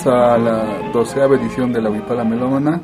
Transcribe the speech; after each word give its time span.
Bienvenidos 0.00 0.06
a 0.06 0.38
la 0.38 0.90
doceava 0.92 1.36
edición 1.36 1.72
de 1.72 1.80
la 1.82 1.90
Huipala 1.90 2.24
Melómana. 2.24 2.80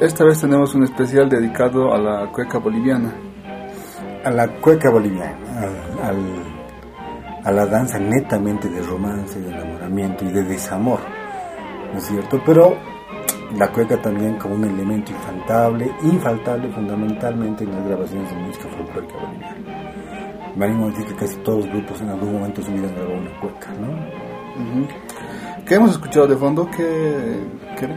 Esta 0.00 0.24
vez 0.24 0.40
tenemos 0.40 0.74
un 0.74 0.84
especial 0.84 1.28
dedicado 1.28 1.92
a 1.92 1.98
la 1.98 2.30
cueca 2.30 2.58
boliviana. 2.58 3.12
A 4.24 4.30
la 4.30 4.48
cueca 4.60 4.90
boliviana, 4.90 5.36
a 7.44 7.52
la 7.52 7.66
danza 7.66 7.98
netamente 7.98 8.68
de 8.68 8.82
romance, 8.82 9.40
de 9.40 9.50
enamoramiento 9.50 10.24
y 10.24 10.28
de 10.28 10.44
desamor, 10.44 11.00
¿no 11.92 11.98
es 11.98 12.04
cierto? 12.06 12.40
Pero 12.44 12.76
la 13.58 13.70
cueca 13.70 14.00
también 14.00 14.36
como 14.38 14.54
un 14.54 14.64
elemento 14.64 15.12
infaltable, 15.12 15.92
infaltable 16.02 16.70
fundamentalmente 16.70 17.64
en 17.64 17.72
las 17.72 17.86
grabaciones 17.86 18.30
de 18.30 18.36
música 18.36 18.68
folclórica 18.68 19.14
boliviana. 19.14 19.92
Me 20.56 20.64
animo 20.66 20.86
a 20.86 20.90
decir 20.90 21.06
que 21.06 21.14
casi 21.16 21.36
todos 21.38 21.66
los 21.66 21.74
grupos 21.74 22.00
en 22.00 22.08
algún 22.10 22.32
momento 22.32 22.62
vida 22.62 22.88
han 22.88 22.94
grabado 22.94 23.20
una 23.20 23.40
cueca, 23.40 23.72
¿no? 23.80 25.03
¿Qué 25.66 25.76
hemos 25.76 25.92
escuchado 25.92 26.26
de 26.26 26.36
fondo? 26.36 26.68
¿Qué, 26.70 27.40
era? 27.80 27.96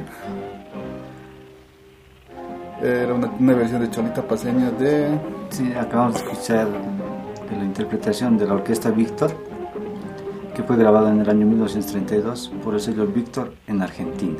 Era 2.82 3.14
una, 3.14 3.54
versión 3.54 3.82
de 3.82 3.90
Cholita 3.90 4.22
Paseña 4.22 4.72
de... 4.72 5.20
Sí, 5.50 5.74
acabamos 5.74 6.14
de 6.14 6.20
escuchar 6.22 6.68
la 7.52 7.64
interpretación 7.66 8.38
de 8.38 8.48
la 8.48 8.54
orquesta 8.54 8.90
Víctor, 8.90 9.32
que 10.56 10.64
fue 10.64 10.78
grabada 10.78 11.10
en 11.10 11.20
el 11.20 11.30
año 11.30 11.46
1932 11.46 12.54
por 12.64 12.76
el 12.76 12.80
sello 12.80 13.06
Víctor 13.06 13.54
en 13.68 13.82
Argentina. 13.82 14.40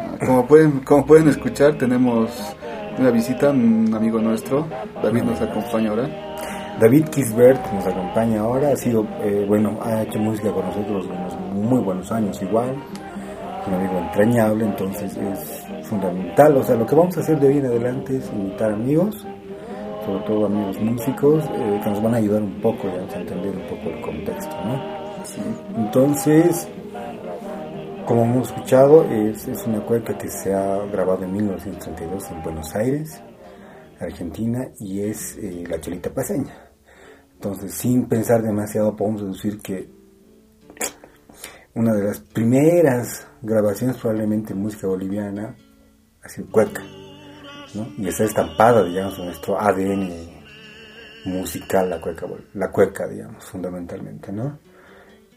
Ah, 0.00 0.16
como 0.26 0.44
pueden, 0.46 0.80
como 0.80 1.06
pueden 1.06 1.28
escuchar, 1.28 1.78
tenemos 1.78 2.30
una 2.98 3.12
visita, 3.12 3.50
un 3.50 3.94
amigo 3.94 4.18
nuestro, 4.18 4.66
David 5.00 5.22
nos 5.22 5.40
acompaña 5.40 5.90
ahora. 5.90 6.08
David 6.80 7.04
Kisbert 7.10 7.72
nos 7.72 7.86
acompaña 7.86 8.40
ahora, 8.40 8.72
ha 8.72 8.76
sido, 8.76 9.06
eh, 9.22 9.44
bueno, 9.46 9.78
ha 9.80 10.02
hecho 10.02 10.18
música 10.18 10.50
con 10.50 10.66
nosotros 10.66 11.06
muy 11.54 11.80
buenos 11.80 12.10
años 12.12 12.40
igual, 12.42 12.74
un 13.66 13.74
amigo 13.74 13.98
entrañable, 13.98 14.64
entonces 14.64 15.16
es 15.16 15.86
fundamental, 15.86 16.56
o 16.56 16.62
sea, 16.62 16.76
lo 16.76 16.86
que 16.86 16.94
vamos 16.94 17.16
a 17.16 17.20
hacer 17.20 17.38
de 17.40 17.48
hoy 17.48 17.58
en 17.58 17.66
adelante 17.66 18.16
es 18.16 18.30
invitar 18.32 18.72
amigos, 18.72 19.26
sobre 20.04 20.24
todo 20.26 20.46
amigos 20.46 20.80
músicos, 20.80 21.44
eh, 21.44 21.80
que 21.82 21.90
nos 21.90 22.02
van 22.02 22.14
a 22.14 22.16
ayudar 22.18 22.42
un 22.42 22.60
poco, 22.60 22.88
a 22.88 23.18
entender 23.18 23.56
un 23.56 23.66
poco 23.68 23.90
el 23.90 24.00
contexto, 24.02 24.54
¿no? 24.64 25.04
Entonces, 25.76 26.68
como 28.06 28.24
hemos 28.24 28.48
escuchado, 28.48 29.04
es, 29.04 29.48
es 29.48 29.66
una 29.66 29.80
cueca 29.80 30.16
que 30.18 30.28
se 30.28 30.54
ha 30.54 30.84
grabado 30.92 31.24
en 31.24 31.32
1932 31.32 32.30
en 32.30 32.42
Buenos 32.42 32.74
Aires, 32.74 33.22
Argentina, 33.98 34.68
y 34.78 35.00
es 35.00 35.38
eh, 35.38 35.64
la 35.68 35.80
cholita 35.80 36.12
paseña. 36.12 36.52
Entonces, 37.34 37.72
sin 37.72 38.06
pensar 38.06 38.42
demasiado, 38.42 38.94
podemos 38.94 39.22
deducir 39.22 39.60
que 39.60 39.88
una 41.74 41.92
de 41.94 42.04
las 42.04 42.20
primeras 42.20 43.26
grabaciones 43.42 43.96
probablemente 43.96 44.52
en 44.52 44.62
música 44.62 44.86
boliviana 44.86 45.56
ha 46.22 46.28
sido 46.28 46.48
cueca, 46.50 46.82
¿no? 47.74 47.88
Y 47.98 48.08
está 48.08 48.24
estampada, 48.24 48.84
digamos, 48.84 49.18
en 49.18 49.26
nuestro 49.26 49.60
ADN 49.60 50.10
musical, 51.26 51.90
la 51.90 52.00
cueca, 52.00 52.26
la 52.54 52.70
cueca, 52.70 53.06
digamos, 53.08 53.44
fundamentalmente, 53.44 54.32
¿no? 54.32 54.58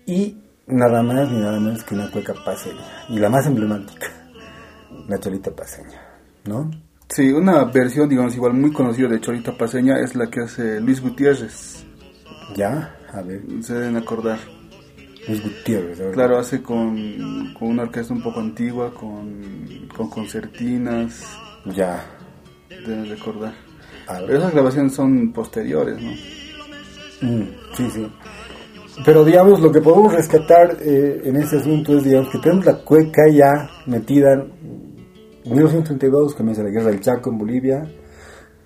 Y 0.06 0.38
nada 0.68 1.02
más 1.02 1.30
ni 1.30 1.40
nada 1.40 1.60
menos 1.60 1.84
que 1.84 1.96
una 1.96 2.12
cueca 2.12 2.34
paseña, 2.46 3.06
y 3.10 3.20
la 3.20 3.30
más 3.30 3.46
emblemática, 3.48 4.08
la 5.08 5.20
cholita 5.20 5.52
paseña, 5.52 6.02
¿no? 6.46 6.70
Sí, 7.10 7.32
una 7.32 7.64
versión, 7.66 8.10
digamos, 8.10 8.36
igual 8.36 8.54
muy 8.54 8.72
conocida 8.72 9.08
de 9.08 9.22
Cholita 9.22 9.58
Paseña 9.58 10.00
es 10.02 10.14
la 10.16 10.30
que 10.30 10.42
hace 10.42 10.82
Luis 10.82 11.02
Gutiérrez. 11.02 11.86
Ya, 12.56 12.96
a 13.14 13.22
ver. 13.22 13.42
Se 13.62 13.74
deben 13.74 13.96
acordar. 13.96 14.38
Luis 15.28 15.44
Gutiérrez, 15.44 16.02
Claro, 16.14 16.38
hace 16.38 16.62
con, 16.62 17.54
con, 17.54 17.70
una 17.70 17.84
orquesta 17.84 18.14
un 18.14 18.22
poco 18.22 18.40
antigua, 18.40 18.94
con, 18.94 19.88
con 19.96 20.10
concertinas. 20.10 21.26
Ya. 21.66 22.06
Deben 22.70 23.10
recordar. 23.10 23.54
Pero 24.08 24.38
esas 24.38 24.54
grabaciones 24.54 24.94
son 24.94 25.34
posteriores, 25.34 26.02
¿no? 26.02 26.12
Mm, 27.22 27.50
sí, 27.76 27.90
sí. 27.90 28.08
Pero 29.06 29.24
digamos, 29.24 29.60
lo 29.60 29.72
que 29.72 29.82
podemos 29.82 30.14
rescatar 30.14 30.78
eh, 30.82 31.22
en 31.26 31.36
este 31.36 31.58
asunto 31.58 31.98
es, 31.98 32.04
digamos, 32.04 32.30
que 32.32 32.40
tenemos 32.40 32.66
la 32.66 32.84
cueca 32.84 33.24
ya 33.30 33.70
metida 33.86 34.34
en 34.34 34.52
1932, 35.46 36.36
comienza 36.36 36.64
la 36.64 36.70
guerra 36.70 36.92
del 36.92 37.02
Chaco 37.02 37.30
en 37.30 37.38
Bolivia, 37.38 37.88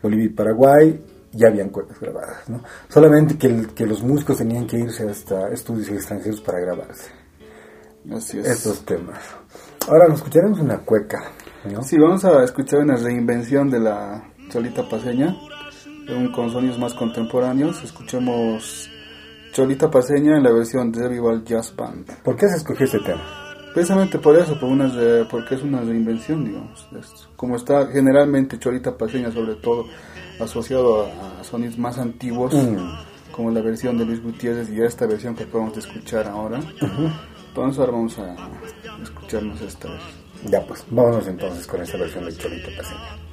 Bolivia 0.01 0.25
y 0.25 0.29
Paraguay, 0.29 1.01
ya 1.33 1.47
habían 1.47 1.69
cuecas 1.69 1.99
grabadas, 1.99 2.49
¿no? 2.49 2.63
Solamente 2.89 3.37
que, 3.37 3.67
que, 3.73 3.85
los 3.85 4.03
músicos 4.03 4.37
tenían 4.37 4.67
que 4.67 4.77
irse 4.77 5.09
hasta 5.09 5.49
estudios 5.49 5.89
extranjeros 5.89 6.41
para 6.41 6.59
grabarse. 6.59 7.11
Así 8.11 8.39
es. 8.39 8.47
Estos 8.47 8.85
temas. 8.85 9.19
Ahora 9.87 10.07
nos 10.07 10.17
escucharemos 10.17 10.59
una 10.59 10.79
cueca, 10.79 11.23
¿no? 11.71 11.83
Sí, 11.83 11.97
vamos 11.97 12.23
a 12.25 12.43
escuchar 12.43 12.79
una 12.79 12.95
reinvención 12.95 13.69
de 13.69 13.79
la 13.79 14.23
Cholita 14.49 14.87
Paseña, 14.89 15.35
con 16.35 16.51
sonidos 16.51 16.77
más 16.77 16.93
contemporáneos. 16.93 17.83
Escuchemos 17.83 18.89
Cholita 19.53 19.89
Paseña 19.89 20.37
en 20.37 20.43
la 20.43 20.51
versión 20.51 20.91
de 20.91 21.07
Revival 21.07 21.43
Jazz 21.43 21.75
Band. 21.75 22.05
¿Por 22.23 22.35
qué 22.35 22.47
se 22.47 22.57
escogió 22.57 22.85
este 22.85 22.99
tema? 22.99 23.40
Precisamente 23.73 24.19
por 24.19 24.37
eso, 24.37 24.59
por 24.59 24.69
una 24.69 24.91
porque 25.29 25.55
es 25.55 25.63
una 25.63 25.81
reinvención, 25.81 26.43
digamos. 26.43 26.87
Como 27.35 27.55
está 27.55 27.87
generalmente 27.87 28.59
Cholita 28.59 28.97
Paseña, 28.97 29.31
sobre 29.31 29.55
todo 29.55 29.85
asociado 30.39 31.05
a, 31.05 31.43
sonidos 31.43 31.77
más 31.77 31.97
antiguos, 31.97 32.53
mm. 32.53 33.31
como 33.31 33.51
la 33.51 33.61
versión 33.61 33.97
de 33.97 34.05
Luis 34.05 34.21
Gutiérrez 34.21 34.69
y 34.69 34.81
esta 34.81 35.05
versión 35.05 35.35
que 35.35 35.43
acabamos 35.43 35.73
de 35.73 35.79
escuchar 35.79 36.27
ahora. 36.27 36.59
Entonces 37.47 37.79
ahora 37.79 37.91
vamos 37.91 38.17
a 38.19 38.35
escucharnos 39.01 39.61
esta 39.61 39.89
vez. 39.89 40.01
Ya 40.45 40.65
pues, 40.65 40.83
vámonos 40.89 41.27
entonces 41.27 41.65
con 41.67 41.81
esta 41.81 41.97
versión 41.97 42.25
de 42.25 42.35
Cholita 42.35 42.69
Paseña. 42.75 43.30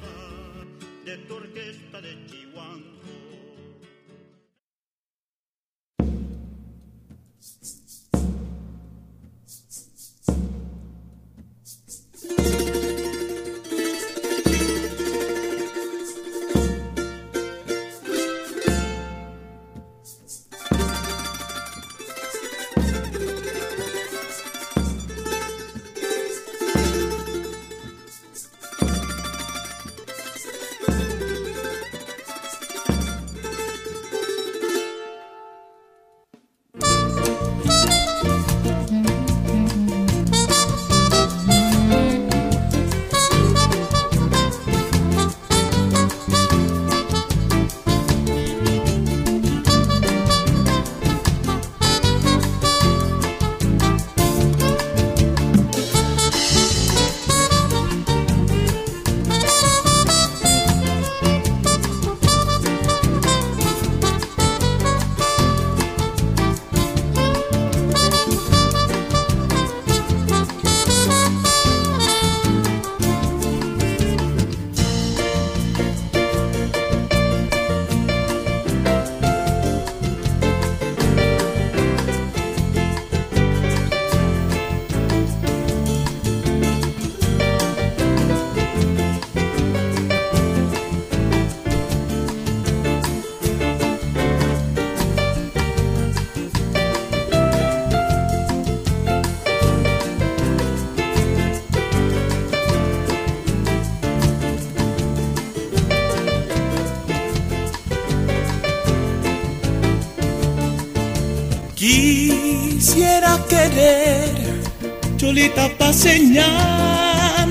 Cholita 115.29 115.93
señal. 115.93 117.49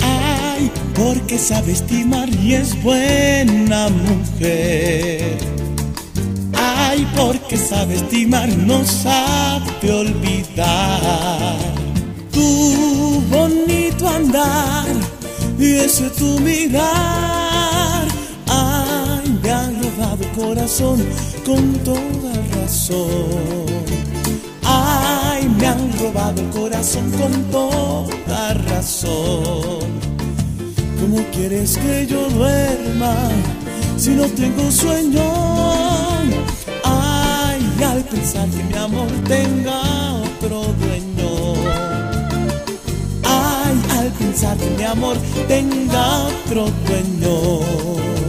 Ay, 0.00 0.68
porque 0.96 1.38
sabe 1.38 1.70
estimar 1.70 2.28
y 2.28 2.54
es 2.54 2.74
buena 2.82 3.88
mujer. 3.88 5.38
Ay, 6.54 7.06
porque 7.14 7.56
sabe 7.56 7.94
estimar, 7.94 8.48
no 8.56 8.84
sabe 8.84 9.92
olvidar. 9.92 11.56
Tu 12.32 13.22
bonito 13.30 14.08
andar 14.08 14.88
y 15.56 15.70
ese 15.86 16.10
tu 16.10 16.40
mirar. 16.40 18.08
Ay, 18.48 19.38
me 19.40 19.50
ha 19.52 19.70
robado 19.70 20.24
corazón 20.34 21.00
con 21.46 21.74
toda 21.84 22.32
razón. 22.60 23.63
Robado 26.24 26.40
el 26.40 26.50
corazón 26.50 27.10
con 27.10 27.32
toda 27.50 28.54
razón. 28.54 29.90
¿Cómo 30.98 31.22
quieres 31.32 31.76
que 31.76 32.06
yo 32.06 32.30
duerma 32.30 33.14
si 33.98 34.12
no 34.12 34.24
tengo 34.28 34.70
sueño? 34.70 35.22
Ay, 36.82 37.60
al 37.84 38.02
pensar 38.04 38.48
que 38.48 38.62
mi 38.62 38.74
amor 38.74 39.08
tenga 39.28 39.82
otro 40.14 40.62
dueño. 40.80 41.54
Ay, 43.24 43.98
al 43.98 44.08
pensar 44.12 44.56
que 44.56 44.70
mi 44.70 44.82
amor 44.82 45.18
tenga 45.46 46.24
otro 46.24 46.68
dueño. 46.86 48.23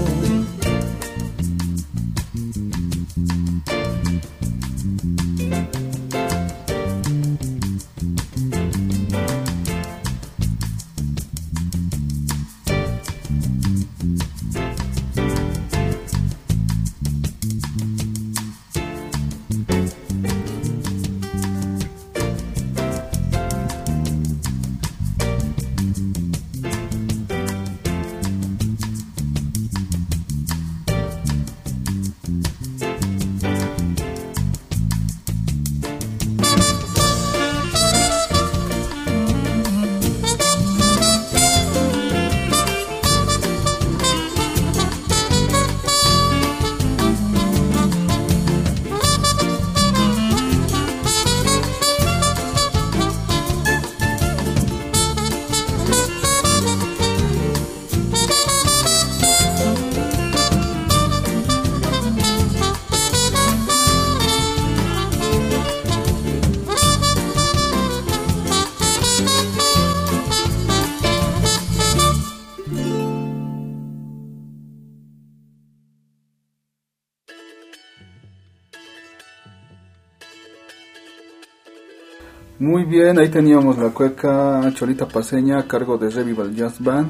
Muy 82.75 82.83
bien, 82.83 83.18
ahí 83.18 83.30
teníamos 83.30 83.77
la 83.77 83.92
cueca 83.92 84.69
Cholita 84.74 85.07
Paseña 85.07 85.60
a 85.60 85.66
cargo 85.66 85.98
de 85.98 86.10
Revival 86.10 86.54
Jazz 86.54 86.75
Band. 86.83 87.10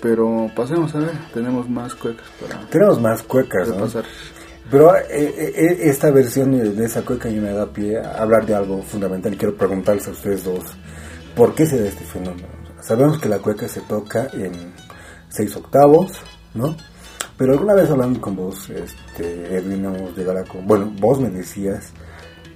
Pero 0.00 0.50
pasemos 0.56 0.94
a 0.94 1.00
ver, 1.00 1.10
tenemos 1.34 1.68
más 1.68 1.94
cuecas 1.94 2.26
para. 2.40 2.66
Tenemos 2.70 2.98
más 2.98 3.22
cuecas, 3.22 3.68
¿no? 3.68 3.86
Pero 4.70 4.96
eh, 4.96 5.04
eh, 5.10 5.52
eh, 5.54 5.78
esta 5.82 6.10
versión 6.10 6.52
de 6.52 6.84
esa 6.86 7.02
cueca 7.02 7.28
me 7.28 7.52
da 7.52 7.70
pie 7.70 7.98
a 7.98 8.22
hablar 8.22 8.46
de 8.46 8.54
algo 8.54 8.80
fundamental. 8.80 9.36
Quiero 9.36 9.54
preguntarles 9.58 10.08
a 10.08 10.12
ustedes 10.12 10.42
dos: 10.42 10.64
¿por 11.36 11.54
qué 11.54 11.66
se 11.66 11.78
da 11.78 11.88
este 11.88 12.04
fenómeno? 12.04 12.48
Sabemos 12.80 13.18
que 13.18 13.28
la 13.28 13.40
cueca 13.40 13.68
se 13.68 13.82
toca 13.82 14.28
en 14.32 14.72
seis 15.28 15.54
octavos, 15.54 16.12
¿no? 16.54 16.74
Pero 17.36 17.52
alguna 17.52 17.74
vez 17.74 17.90
hablando 17.90 18.22
con 18.22 18.36
vos, 18.36 18.70
este, 18.70 19.54
Edwin, 19.54 20.14
llegado 20.16 20.38
a. 20.38 20.62
Bueno, 20.64 20.90
vos 20.98 21.20
me 21.20 21.28
decías 21.28 21.92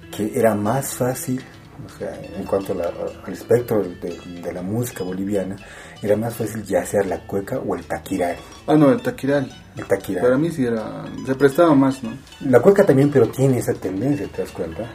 que 0.09 0.31
era 0.33 0.55
más 0.55 0.95
fácil 0.95 1.43
o 1.85 1.89
sea, 1.97 2.19
en 2.35 2.43
cuanto 2.43 2.73
al 2.73 3.33
espectro 3.33 3.83
de, 3.83 4.53
la 4.53 4.61
música 4.61 5.03
boliviana, 5.03 5.55
era 6.01 6.15
más 6.15 6.35
fácil 6.35 6.63
ya 6.63 6.85
sea 6.85 7.03
la 7.03 7.19
cueca 7.19 7.59
o 7.59 7.75
el 7.75 7.85
taquirari. 7.85 8.39
Ah, 8.65 8.75
no, 8.75 8.91
el 8.91 9.01
taquirari. 9.01 9.51
El 9.75 9.85
taquirari. 9.85 10.25
Para 10.25 10.37
mí 10.37 10.49
sí 10.49 10.65
era, 10.65 11.05
se 11.25 11.35
prestaba 11.35 11.75
más, 11.75 12.03
¿no? 12.03 12.11
La 12.41 12.59
cueca 12.59 12.83
también, 12.83 13.11
pero 13.11 13.27
tiene 13.29 13.59
esa 13.59 13.73
tendencia, 13.73 14.27
¿te 14.27 14.41
das 14.41 14.51
cuenta? 14.51 14.89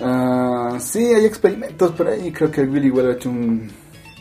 Ah, 0.00 0.78
sí, 0.80 1.04
hay 1.14 1.24
experimentos 1.24 1.92
por 1.92 2.08
ahí, 2.08 2.32
creo 2.32 2.50
que 2.50 2.62
Willy 2.62 2.88
igual 2.88 3.10
ha 3.10 3.12
hecho 3.12 3.30
un... 3.30 3.70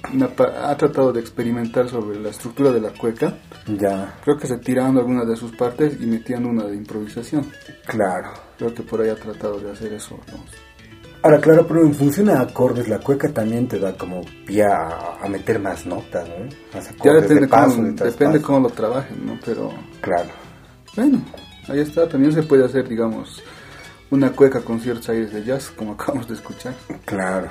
ha 0.04 0.78
tratado 0.78 1.12
de 1.12 1.20
experimentar 1.20 1.90
sobre 1.90 2.20
la 2.20 2.30
estructura 2.30 2.72
de 2.72 2.82
la 2.82 2.92
cueca. 2.92 3.38
Ya. 3.68 4.16
Creo 4.24 4.38
que 4.38 4.48
se 4.48 4.58
tirando 4.58 5.00
algunas 5.00 5.28
de 5.28 5.36
sus 5.36 5.56
partes 5.56 5.98
y 6.00 6.06
metiendo 6.06 6.50
una 6.50 6.66
de 6.66 6.76
improvisación. 6.76 7.52
Claro. 7.86 8.30
Creo 8.58 8.74
que 8.74 8.84
por 8.84 9.02
ahí 9.02 9.10
ha 9.10 9.16
tratado 9.16 9.60
de 9.60 9.72
hacer 9.72 9.94
eso, 9.94 10.20
¿no? 10.32 10.67
Ahora, 11.28 11.42
claro, 11.42 11.68
pero 11.68 11.82
en 11.82 11.94
función 11.94 12.30
a 12.30 12.40
acordes, 12.40 12.88
la 12.88 13.00
cueca 13.00 13.28
también 13.28 13.68
te 13.68 13.78
da 13.78 13.92
como 13.98 14.22
pie 14.46 14.64
a, 14.64 15.28
meter 15.28 15.60
más 15.60 15.86
notas, 15.86 16.26
¿no? 16.26 16.46
Más 16.74 16.90
acordes 16.90 17.04
ya 17.04 17.14
depende, 17.20 17.42
de 17.42 17.48
paso, 17.50 17.76
cómo, 17.76 17.92
depende 17.92 18.42
cómo 18.42 18.60
lo 18.62 18.70
trabajen, 18.70 19.26
¿no? 19.26 19.38
Pero. 19.44 19.74
Claro. 20.00 20.30
Bueno, 20.96 21.22
ahí 21.68 21.82
está. 21.82 22.08
También 22.08 22.32
se 22.32 22.44
puede 22.44 22.64
hacer, 22.64 22.88
digamos, 22.88 23.44
una 24.10 24.32
cueca 24.32 24.62
con 24.62 24.80
ciertos 24.80 25.10
aires 25.10 25.34
de 25.34 25.44
jazz, 25.44 25.70
como 25.70 25.92
acabamos 26.00 26.30
de 26.30 26.36
escuchar. 26.36 26.74
Claro. 27.04 27.50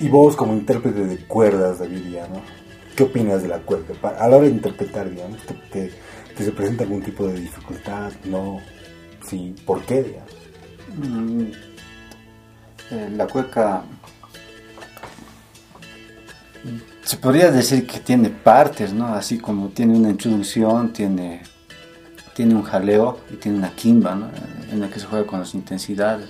Y 0.00 0.08
vos, 0.08 0.34
como 0.34 0.54
intérprete 0.54 1.04
de 1.04 1.18
cuerdas, 1.26 1.80
David, 1.80 2.16
¿no? 2.32 2.40
¿Qué 2.96 3.02
opinas 3.02 3.42
de 3.42 3.48
la 3.48 3.58
cueca? 3.58 3.92
A 4.18 4.26
la 4.26 4.36
hora 4.38 4.46
de 4.46 4.52
interpretar, 4.52 5.10
digamos, 5.10 5.38
¿te, 5.70 5.92
se 6.34 6.52
presenta 6.52 6.84
algún 6.84 7.02
tipo 7.02 7.28
de 7.28 7.40
dificultad? 7.40 8.10
¿No? 8.24 8.58
Sí. 9.28 9.54
¿Por 9.66 9.82
qué, 9.82 10.02
digamos? 10.02 10.32
Mm, 10.96 11.75
eh, 12.90 13.10
la 13.16 13.26
cueca 13.26 13.82
se 17.06 17.16
podría 17.18 17.52
decir 17.52 17.86
que 17.86 18.00
tiene 18.00 18.30
partes, 18.30 18.92
¿no? 18.92 19.06
Así 19.06 19.38
como 19.38 19.68
tiene 19.68 19.96
una 19.96 20.10
introducción, 20.10 20.92
tiene, 20.92 21.42
tiene 22.34 22.56
un 22.56 22.64
jaleo 22.64 23.20
y 23.32 23.36
tiene 23.36 23.58
una 23.58 23.70
quimba, 23.70 24.16
¿no? 24.16 24.28
En 24.72 24.80
la 24.80 24.88
que 24.88 24.98
se 24.98 25.06
juega 25.06 25.24
con 25.24 25.38
las 25.38 25.54
intensidades. 25.54 26.28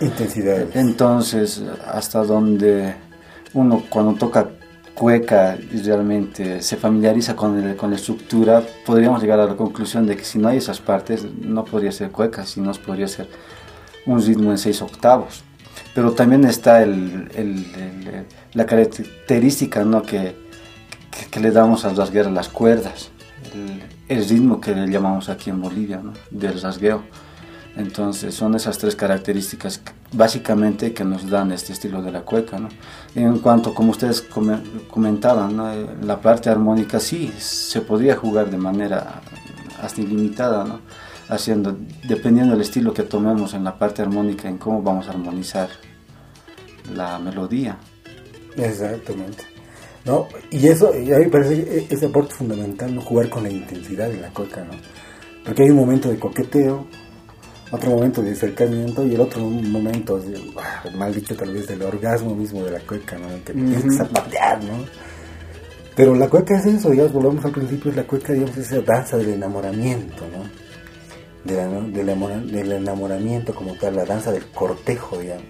Intensidades. 0.00 0.76
Entonces, 0.76 1.62
hasta 1.86 2.22
donde 2.24 2.94
uno 3.54 3.82
cuando 3.88 4.14
toca 4.14 4.50
cueca 4.94 5.56
y 5.72 5.80
realmente 5.80 6.60
se 6.60 6.76
familiariza 6.76 7.34
con, 7.34 7.74
con 7.76 7.88
la 7.88 7.96
estructura, 7.96 8.62
podríamos 8.84 9.22
llegar 9.22 9.40
a 9.40 9.46
la 9.46 9.56
conclusión 9.56 10.06
de 10.06 10.14
que 10.14 10.24
si 10.24 10.38
no 10.38 10.48
hay 10.48 10.58
esas 10.58 10.80
partes, 10.80 11.24
no 11.24 11.64
podría 11.64 11.90
ser 11.90 12.10
cueca, 12.10 12.44
sino 12.44 12.70
podría 12.72 13.08
ser 13.08 13.28
un 14.04 14.20
ritmo 14.20 14.50
en 14.50 14.58
seis 14.58 14.82
octavos 14.82 15.47
pero 15.98 16.12
también 16.12 16.44
está 16.44 16.80
el, 16.80 17.66
la 18.52 18.66
característica 18.66 19.82
¿no? 19.82 20.02
que, 20.02 20.36
que, 21.28 21.40
le 21.40 21.50
damos 21.50 21.84
al 21.84 21.96
rasgueo 21.96 22.30
las 22.30 22.48
cuerdas, 22.48 23.10
el, 24.08 24.28
ritmo 24.28 24.60
que 24.60 24.76
le 24.76 24.88
llamamos 24.88 25.28
aquí 25.28 25.50
en 25.50 25.60
Bolivia, 25.60 26.00
¿no? 26.00 26.12
del 26.30 26.62
rasgueo. 26.62 27.02
Entonces 27.76 28.32
son 28.32 28.54
esas 28.54 28.78
tres 28.78 28.94
características 28.94 29.80
básicamente 30.12 30.94
que 30.94 31.02
nos 31.02 31.28
dan 31.28 31.50
este 31.50 31.72
estilo 31.72 32.00
de 32.00 32.12
la 32.12 32.20
cueca. 32.20 32.60
¿no? 32.60 32.68
En 33.16 33.40
cuanto, 33.40 33.74
como 33.74 33.90
ustedes 33.90 34.24
comentaban, 34.88 35.56
¿no? 35.56 35.68
la 36.00 36.20
parte 36.20 36.48
armónica 36.48 37.00
sí, 37.00 37.32
se 37.38 37.80
podría 37.80 38.14
jugar 38.14 38.52
de 38.52 38.56
manera 38.56 39.20
hasta 39.82 40.00
ilimitada, 40.00 40.62
¿no? 40.62 40.78
haciendo, 41.28 41.76
dependiendo 42.04 42.52
del 42.52 42.62
estilo 42.62 42.94
que 42.94 43.02
tomemos 43.02 43.52
en 43.52 43.64
la 43.64 43.76
parte 43.80 44.00
armónica, 44.00 44.48
en 44.48 44.58
cómo 44.58 44.80
vamos 44.80 45.08
a 45.08 45.10
armonizar 45.10 45.87
la 46.94 47.18
melodía. 47.18 47.78
Exactamente. 48.56 49.44
¿No? 50.04 50.26
Y 50.50 50.66
eso, 50.68 50.88
a 50.88 50.92
mí 50.92 51.06
me 51.06 51.28
parece 51.28 51.86
ese 51.90 52.06
aporte 52.06 52.34
fundamental, 52.34 52.94
¿no? 52.94 53.02
Jugar 53.02 53.28
con 53.28 53.42
la 53.42 53.50
intensidad 53.50 54.08
de 54.08 54.20
la 54.20 54.28
cueca, 54.30 54.64
¿no? 54.64 54.72
Porque 55.44 55.64
hay 55.64 55.70
un 55.70 55.76
momento 55.76 56.08
de 56.08 56.18
coqueteo, 56.18 56.86
otro 57.70 57.90
momento 57.90 58.22
de 58.22 58.32
acercamiento 58.32 59.04
y 59.04 59.14
el 59.14 59.20
otro 59.20 59.40
momento, 59.40 60.22
ah, 60.56 60.84
mal 60.96 61.14
dicho 61.14 61.36
tal 61.36 61.52
vez, 61.52 61.66
del 61.66 61.82
orgasmo 61.82 62.34
mismo 62.34 62.64
de 62.64 62.70
la 62.70 62.80
cueca, 62.80 63.18
¿no? 63.18 63.28
Que 63.44 63.52
tienes 63.52 63.84
que 63.84 63.90
zapatear, 63.90 64.64
¿no? 64.64 64.84
Pero 65.94 66.14
la 66.14 66.28
cueca 66.28 66.56
es 66.56 66.64
eso, 66.64 66.90
digamos, 66.90 67.12
volvemos 67.12 67.44
al 67.44 67.52
principio, 67.52 67.90
es 67.90 67.96
la 67.96 68.04
cueca, 68.04 68.32
digamos, 68.32 68.56
es 68.56 68.70
esa 68.70 68.80
danza 68.80 69.16
del 69.16 69.30
enamoramiento, 69.30 70.24
¿no? 70.28 70.68
del 71.44 72.72
enamoramiento 72.72 73.54
como 73.54 73.74
tal, 73.74 73.96
la 73.96 74.04
danza 74.04 74.32
del 74.32 74.46
cortejo, 74.46 75.18
digamos. 75.18 75.44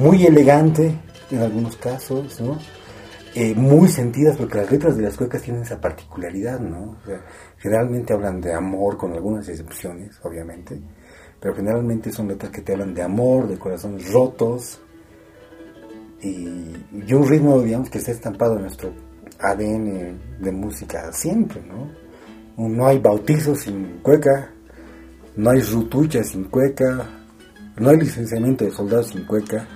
Muy 0.00 0.24
elegante 0.24 0.98
en 1.30 1.42
algunos 1.42 1.76
casos, 1.76 2.40
¿no? 2.40 2.58
Eh, 3.34 3.54
muy 3.54 3.86
sentidas, 3.86 4.34
porque 4.38 4.56
las 4.56 4.72
letras 4.72 4.96
de 4.96 5.02
las 5.02 5.14
cuecas 5.14 5.42
tienen 5.42 5.62
esa 5.62 5.78
particularidad, 5.78 6.58
¿no? 6.58 6.96
generalmente 7.58 8.14
hablan 8.14 8.40
de 8.40 8.54
amor, 8.54 8.96
con 8.96 9.12
algunas 9.12 9.46
excepciones, 9.46 10.18
obviamente, 10.22 10.80
pero 11.38 11.54
generalmente 11.54 12.10
son 12.10 12.28
letras 12.28 12.50
que 12.50 12.62
te 12.62 12.72
hablan 12.72 12.94
de 12.94 13.02
amor, 13.02 13.46
de 13.46 13.58
corazones 13.58 14.10
rotos, 14.10 14.80
y, 16.22 17.12
un 17.14 17.28
ritmo, 17.28 17.60
digamos, 17.60 17.90
que 17.90 17.98
ha 17.98 18.00
estampado 18.00 18.56
en 18.56 18.62
nuestro 18.62 18.94
ADN 19.38 20.18
de 20.40 20.52
música 20.52 21.12
siempre, 21.12 21.60
¿no? 21.62 21.90
No 22.56 22.86
hay 22.86 22.98
bautizo 23.00 23.54
sin 23.54 23.98
cueca, 24.02 24.50
no 25.36 25.50
hay 25.50 25.60
rutucha 25.60 26.24
sin 26.24 26.44
cueca, 26.44 27.06
no 27.76 27.90
hay 27.90 27.98
licenciamiento 27.98 28.64
de 28.64 28.70
soldados 28.70 29.08
sin 29.08 29.26
cueca. 29.26 29.68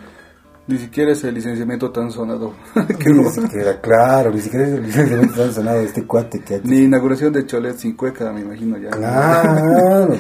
Ni 0.66 0.78
siquiera 0.78 1.12
es 1.12 1.22
el 1.24 1.34
licenciamiento 1.34 1.90
tan 1.90 2.10
sonado. 2.10 2.54
ni 3.06 3.30
siquiera, 3.30 3.80
claro, 3.80 4.30
ni 4.30 4.40
siquiera 4.40 4.66
es 4.66 4.72
el 4.72 4.82
licenciamiento 4.82 5.34
tan 5.34 5.52
sonado 5.52 5.78
de 5.78 5.84
este 5.84 6.06
cuate 6.06 6.40
que 6.40 6.60
Ni 6.64 6.84
inauguración 6.84 7.32
de 7.34 7.44
Cholet 7.44 7.76
sin 7.76 7.94
cueca, 7.94 8.32
me 8.32 8.40
imagino 8.40 8.78
ya. 8.78 8.88
Claro, 8.90 10.16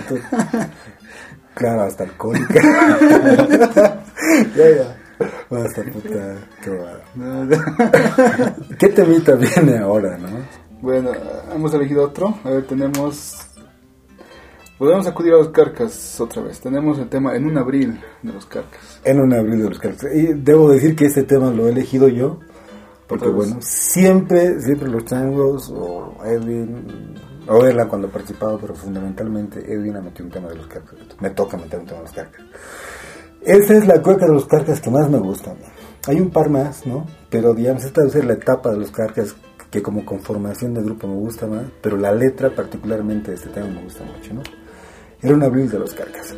claro, 1.54 1.82
hasta 1.82 2.04
alcohólica. 2.04 2.54
ya, 4.56 4.70
ya. 4.76 4.96
Hasta 5.50 5.82
puta, 5.84 6.36
qué 6.62 6.70
¿Qué 8.78 8.88
temita 8.88 9.36
viene 9.36 9.78
ahora, 9.78 10.18
no? 10.18 10.28
Bueno, 10.82 11.12
hemos 11.54 11.72
elegido 11.72 12.04
otro. 12.04 12.34
A 12.44 12.50
ver, 12.50 12.66
tenemos 12.66 13.53
Podemos 14.78 15.06
acudir 15.06 15.32
a 15.34 15.36
los 15.36 15.50
carcas 15.50 16.20
otra 16.20 16.42
vez. 16.42 16.60
Tenemos 16.60 16.98
el 16.98 17.08
tema 17.08 17.36
en 17.36 17.44
un 17.44 17.56
abril 17.56 18.00
de 18.22 18.32
los 18.32 18.44
carcas. 18.44 19.00
En 19.04 19.20
un 19.20 19.32
abril 19.32 19.62
de 19.62 19.68
los 19.68 19.78
carcas. 19.78 20.12
Y 20.12 20.32
debo 20.34 20.68
decir 20.68 20.96
que 20.96 21.06
este 21.06 21.22
tema 21.22 21.50
lo 21.50 21.68
he 21.68 21.70
elegido 21.70 22.08
yo. 22.08 22.40
Porque 23.06 23.28
bueno, 23.28 23.58
siempre, 23.60 24.60
siempre 24.60 24.88
los 24.88 25.04
changos 25.04 25.70
o 25.70 26.16
Edwin, 26.24 27.14
o 27.46 27.64
Erla 27.64 27.86
cuando 27.86 28.08
ha 28.08 28.10
participado, 28.10 28.58
pero 28.58 28.74
fundamentalmente 28.74 29.60
Edwin 29.60 29.96
ha 29.96 30.00
metido 30.00 30.24
un 30.24 30.32
tema 30.32 30.48
de 30.48 30.56
los 30.56 30.66
carcas. 30.66 30.98
Me 31.20 31.30
toca 31.30 31.56
meter 31.56 31.78
un 31.78 31.86
tema 31.86 31.98
de 31.98 32.06
los 32.06 32.14
carcas. 32.14 32.44
Esa 33.42 33.74
es 33.74 33.86
la 33.86 34.02
cueca 34.02 34.26
de 34.26 34.32
los 34.32 34.46
carcas 34.46 34.80
que 34.80 34.90
más 34.90 35.08
me 35.08 35.18
gusta. 35.18 35.54
Hay 36.08 36.18
un 36.18 36.30
par 36.30 36.48
más, 36.48 36.84
¿no? 36.86 37.06
Pero 37.30 37.54
digamos, 37.54 37.84
esta 37.84 38.08
ser 38.08 38.24
la 38.24 38.34
etapa 38.34 38.70
de 38.70 38.78
los 38.78 38.90
carcas 38.90 39.36
que 39.70 39.82
como 39.82 40.04
conformación 40.04 40.72
de 40.74 40.82
grupo 40.82 41.06
me 41.06 41.16
gusta 41.16 41.46
más, 41.46 41.64
pero 41.82 41.96
la 41.96 42.12
letra 42.12 42.54
particularmente 42.54 43.30
de 43.32 43.36
este 43.36 43.50
tema 43.50 43.66
me 43.66 43.82
gusta 43.82 44.02
mucho, 44.04 44.34
¿no? 44.34 44.63
Era 45.24 45.34
un 45.34 45.42
abril 45.42 45.70
de 45.70 45.78
los 45.78 45.94
carcas. 45.94 46.34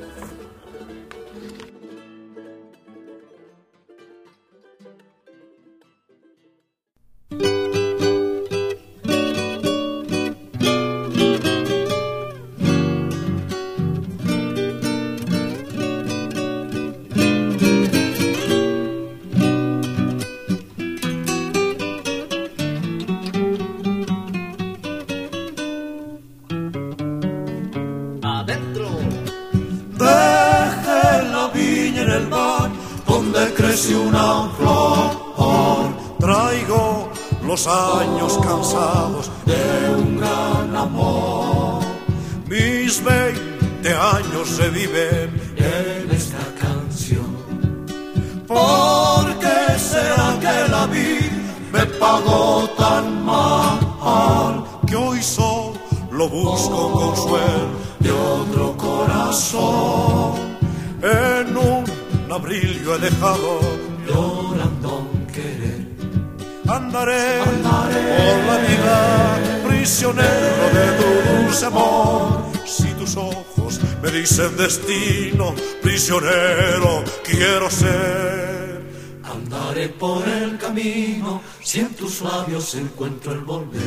Andaré, 66.69 67.39
por 67.45 67.63
la 67.63 68.57
vida, 68.67 69.39
prisionero 69.69 70.65
de 70.75 70.87
tu 70.99 71.09
dulce 71.43 71.67
amor. 71.67 72.43
Si 72.65 72.89
tus 72.95 73.17
ojos 73.17 73.81
me 74.03 74.11
dicen 74.11 74.57
destino, 74.57 75.55
prisionero 75.81 77.05
quiero 77.25 77.71
ser. 77.71 78.83
Andaré 79.23 79.89
por 79.91 80.27
el 80.27 80.59
camino, 80.59 81.41
si 81.63 81.81
en 81.81 81.95
tus 81.95 82.21
labios 82.23 82.75
encuentro 82.75 83.33
el 83.33 83.41
volver. 83.41 83.83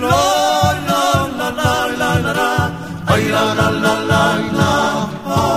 La 0.00 0.76
la 0.86 1.28
la 1.38 1.50
la 1.50 1.88
la 1.98 2.18
la 2.20 2.32
la, 2.34 3.04
ay 3.06 3.24
la 3.28 3.54
la 3.54 3.70
la 3.70 4.00
la 4.10 4.36
la, 4.50 5.10
la 5.24 5.48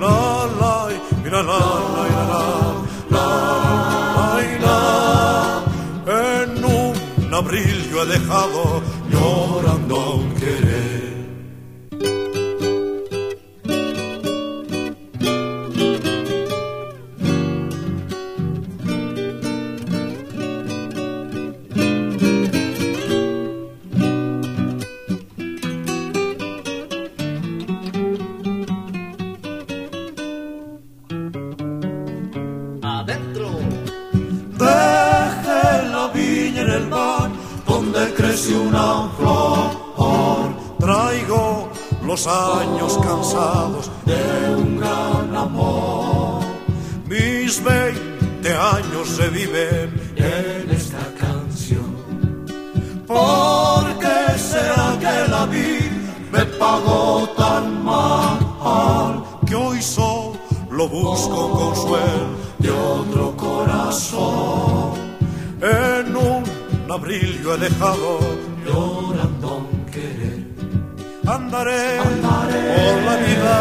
la, 0.00 0.12
la 0.60 0.88
la 1.30 1.42
la 1.42 1.42
la. 1.42 1.85
Dejado 8.06 8.82
llorando 9.10 10.16
un 10.16 10.34
querer. 10.34 10.75
Una 38.54 39.08
flor. 39.16 39.86
Traigo 40.78 41.68
los 42.04 42.26
años 42.26 42.98
cansados 43.02 43.90
de 44.04 44.54
un 44.54 44.78
gran 44.78 45.36
amor. 45.36 46.44
Mis 47.08 47.62
veinte 47.62 48.54
años 48.54 49.08
se 49.08 49.28
viven 49.30 50.14
en 50.16 50.70
esta 50.70 51.04
canción. 51.18 51.96
¿Por 53.06 53.98
qué 53.98 54.38
será 54.38 54.96
que 55.00 55.30
la 55.30 55.46
vida 55.46 56.14
me 56.30 56.44
pagó 56.44 57.28
tan 57.36 57.84
mal 57.84 59.24
que 59.46 59.54
hoy 59.54 59.82
solo 59.82 60.88
busco 60.88 61.50
consuelo 61.50 62.28
de 62.58 62.70
otro 62.70 63.36
corazón? 63.36 64.92
Abril 66.96 67.40
yo 67.42 67.54
he 67.54 67.58
dejado 67.58 68.18
llorando 68.64 69.48
un 69.70 69.86
querer. 69.86 70.40
Andaré, 71.26 71.98
por 71.98 73.02
la 73.08 73.16
vida, 73.26 73.56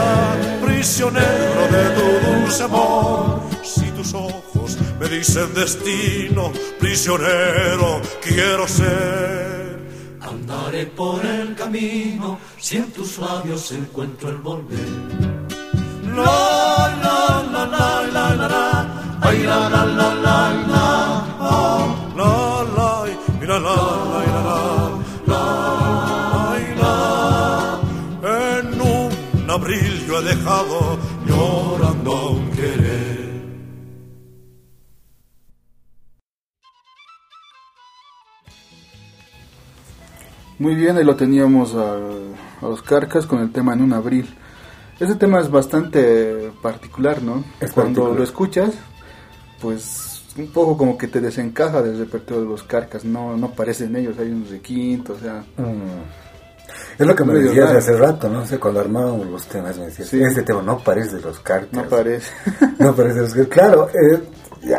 prisionero 0.64 1.62
de 1.76 1.84
tu 1.98 2.08
dulce 2.28 2.64
amor. 2.64 3.42
Si 3.64 3.88
tus 3.98 4.14
ojos 4.14 4.78
me 5.00 5.08
dicen 5.10 5.54
destino, 5.54 6.52
prisionero 6.80 8.02
quiero 8.22 8.68
ser. 8.68 9.80
Andaré 10.22 10.86
por 10.86 11.26
el 11.26 11.56
camino, 11.56 12.40
si 12.58 12.78
en 12.78 12.92
tus 12.92 13.18
labios 13.18 13.72
encuentro 13.72 14.30
el 14.30 14.38
volver. 14.38 14.92
La 16.16 16.94
la 17.04 17.44
la 17.54 17.66
la 17.76 17.88
la 18.16 18.36
la 18.36 18.48
la, 18.48 18.66
la 19.24 19.32
la 19.34 19.70
la 19.70 19.86
la 19.86 20.16
la, 20.26 20.68
la 20.72 21.15
la 23.48 23.60
la 23.60 23.76
la 24.14 24.24
la 25.28 25.40
la 26.78 26.80
la 26.82 27.80
En 28.58 28.82
un 28.82 29.50
abril 29.50 30.06
yo 30.08 30.14
yo 30.14 30.20
he 30.20 30.24
dejado 30.24 30.98
llorando 31.28 32.32
un 32.32 32.50
querer. 32.52 33.16
Muy 40.58 40.76
bien, 40.76 40.98
ahí 40.98 41.04
lo 41.04 41.16
teníamos 41.16 41.76
a, 41.76 41.96
a 41.96 42.70
los 42.70 42.82
carcas 42.82 43.26
con 43.26 43.40
el 43.40 43.52
tema 43.52 43.74
en 43.74 43.82
un 43.82 43.94
abril. 43.94 44.34
Ese 45.00 45.16
tema 45.16 45.42
es 45.42 45.52
bastante 45.52 46.52
particular, 46.62 47.22
¿no? 47.22 47.44
Es 47.60 47.72
Cuando 47.72 48.02
particular. 48.04 48.18
lo 48.18 48.24
escuchas, 48.24 48.74
pues 49.62 50.15
un 50.38 50.48
poco 50.52 50.78
como 50.78 50.98
que 50.98 51.08
te 51.08 51.22
desencaja 51.22 51.82
del 51.82 51.98
repertorio 51.98 52.44
de 52.44 52.50
los 52.50 52.64
carcas, 52.64 53.06
no, 53.06 53.36
no 53.38 53.52
parecen 53.52 53.96
ellos, 53.96 54.18
hay 54.20 54.30
unos 54.32 54.50
requintos, 54.50 55.18
o 55.18 55.22
sea, 55.22 55.44
Mm. 55.58 56.26
Es 56.98 57.06
lo 57.06 57.16
que 57.16 57.24
me 57.26 57.34
decías 57.36 57.72
hace 57.72 57.96
rato, 57.96 58.28
¿no? 58.30 58.42
O 58.42 58.46
sea, 58.46 58.60
cuando 58.60 58.80
armábamos 58.80 59.28
los 59.28 59.46
temas 59.48 59.78
me 59.78 59.86
decías, 59.86 60.08
Sí. 60.10 60.22
este 60.24 60.42
tema 60.44 60.62
no 60.62 60.80
parece 60.80 61.18
de 61.18 61.22
los 61.22 61.40
cartas. 61.40 61.72
no 61.74 61.88
parece. 61.90 62.32
No 62.80 62.96
parece 62.96 63.16
de 63.16 63.22
los 63.22 63.34
cartas. 63.34 63.54
Claro, 63.54 63.90
eh, 63.90 64.22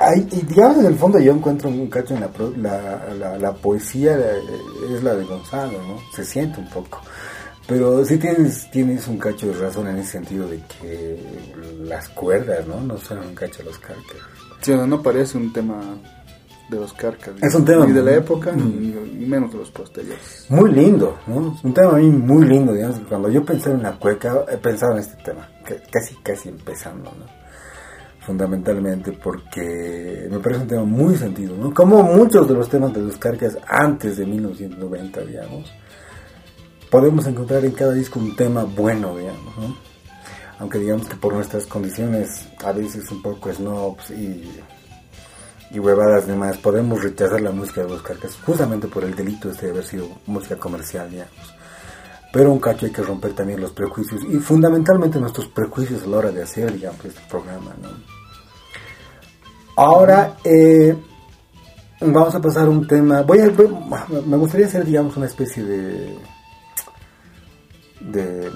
hay- 0.00 0.26
y 0.32 0.40
digamos 0.46 0.78
en 0.78 0.86
el 0.86 0.96
fondo 0.96 1.18
yo 1.20 1.32
encuentro 1.32 1.68
un 1.68 1.88
cacho 1.88 2.14
en 2.14 2.20
la, 2.22 2.28
pro- 2.28 2.52
la, 2.56 3.06
la, 3.18 3.38
la 3.38 3.52
poesía, 3.54 4.16
es 4.92 5.02
la 5.02 5.14
de 5.14 5.24
Gonzalo, 5.24 5.80
¿no? 5.82 5.98
Se 6.14 6.24
siente 6.24 6.58
un 6.58 6.68
poco. 6.70 7.00
Pero 7.68 8.04
sí 8.04 8.16
tienes, 8.18 8.70
tienes 8.70 9.06
un 9.08 9.18
cacho 9.18 9.46
de 9.48 9.54
razón 9.54 9.86
en 9.88 9.98
ese 9.98 10.12
sentido 10.12 10.48
de 10.48 10.58
que 10.80 11.20
las 11.84 12.08
cuerdas, 12.10 12.66
¿no? 12.66 12.80
No 12.80 12.96
son 12.98 13.18
un 13.18 13.34
cacho 13.34 13.58
de 13.58 13.64
los 13.64 13.78
cartas. 13.78 14.16
Sí, 14.60 14.72
o 14.72 14.76
sea, 14.76 14.86
no 14.86 15.02
parece 15.02 15.38
un 15.38 15.52
tema 15.52 15.80
de 16.68 16.76
los 16.76 16.92
carcas. 16.92 17.34
Es 17.40 17.54
un 17.54 17.64
tema 17.64 17.86
Ni 17.86 17.92
de 17.92 18.02
la 18.02 18.14
época, 18.16 18.52
Mm. 18.52 19.18
ni, 19.18 19.26
menos 19.26 19.52
de 19.52 19.58
los 19.58 19.70
posteriores. 19.70 20.46
Muy 20.48 20.72
lindo, 20.72 21.16
¿no? 21.26 21.54
Es 21.56 21.62
un 21.64 21.72
tema 21.72 21.90
a 21.92 21.96
mí 21.98 22.08
muy 22.10 22.44
lindo, 22.46 22.72
digamos. 22.72 22.98
Cuando 23.08 23.28
yo 23.28 23.44
pensé 23.44 23.70
en 23.70 23.82
la 23.82 23.92
cueca, 23.98 24.44
he 24.50 24.56
pensado 24.56 24.92
en 24.94 24.98
este 24.98 25.22
tema, 25.22 25.48
casi, 25.92 26.16
casi 26.22 26.48
empezando, 26.48 27.10
¿no? 27.10 27.26
Fundamentalmente 28.20 29.12
porque 29.12 30.26
me 30.28 30.40
parece 30.40 30.62
un 30.62 30.68
tema 30.68 30.82
muy 30.84 31.14
sentido, 31.16 31.56
¿no? 31.56 31.72
Como 31.72 32.02
muchos 32.02 32.48
de 32.48 32.54
los 32.54 32.68
temas 32.68 32.92
de 32.92 33.02
los 33.02 33.16
carcas 33.18 33.56
antes 33.68 34.16
de 34.16 34.26
1990, 34.26 35.20
digamos, 35.20 35.72
podemos 36.90 37.24
encontrar 37.28 37.64
en 37.64 37.70
cada 37.72 37.92
disco 37.92 38.18
un 38.18 38.34
tema 38.34 38.64
bueno, 38.64 39.16
digamos, 39.16 39.56
¿no? 39.56 39.76
Aunque 40.58 40.78
digamos 40.78 41.08
que 41.08 41.16
por 41.16 41.34
nuestras 41.34 41.66
condiciones, 41.66 42.48
a 42.64 42.72
veces 42.72 43.10
un 43.10 43.22
poco 43.22 43.52
snobs 43.52 44.10
y 44.10 44.50
y 45.70 45.78
huevadas 45.78 46.26
demás, 46.26 46.56
podemos 46.58 47.02
rechazar 47.02 47.40
la 47.40 47.50
música 47.50 47.82
de 47.82 47.88
los 47.88 48.02
carcas 48.02 48.36
justamente 48.44 48.86
por 48.86 49.04
el 49.04 49.14
delito 49.14 49.50
este 49.50 49.66
de 49.66 49.72
haber 49.72 49.84
sido 49.84 50.08
música 50.26 50.56
comercial, 50.56 51.10
digamos. 51.10 51.54
Pero 52.32 52.52
un 52.52 52.58
cacho 52.58 52.86
hay 52.86 52.92
que 52.92 53.02
romper 53.02 53.32
también 53.32 53.60
los 53.60 53.72
prejuicios 53.72 54.22
y 54.24 54.36
fundamentalmente 54.38 55.18
nuestros 55.18 55.48
prejuicios 55.48 56.02
a 56.02 56.06
la 56.06 56.16
hora 56.18 56.30
de 56.30 56.42
hacer, 56.42 56.72
digamos, 56.72 57.04
este 57.04 57.20
programa, 57.28 57.74
¿no? 57.80 57.88
Ahora, 59.76 60.36
eh, 60.44 60.96
vamos 62.00 62.34
a 62.34 62.40
pasar 62.40 62.68
un 62.68 62.86
tema, 62.86 63.22
voy 63.22 63.40
a, 63.40 63.52
me 64.26 64.36
gustaría 64.36 64.66
hacer, 64.66 64.84
digamos, 64.84 65.16
una 65.16 65.26
especie 65.26 65.62
de, 65.62 66.18
de, 68.00 68.50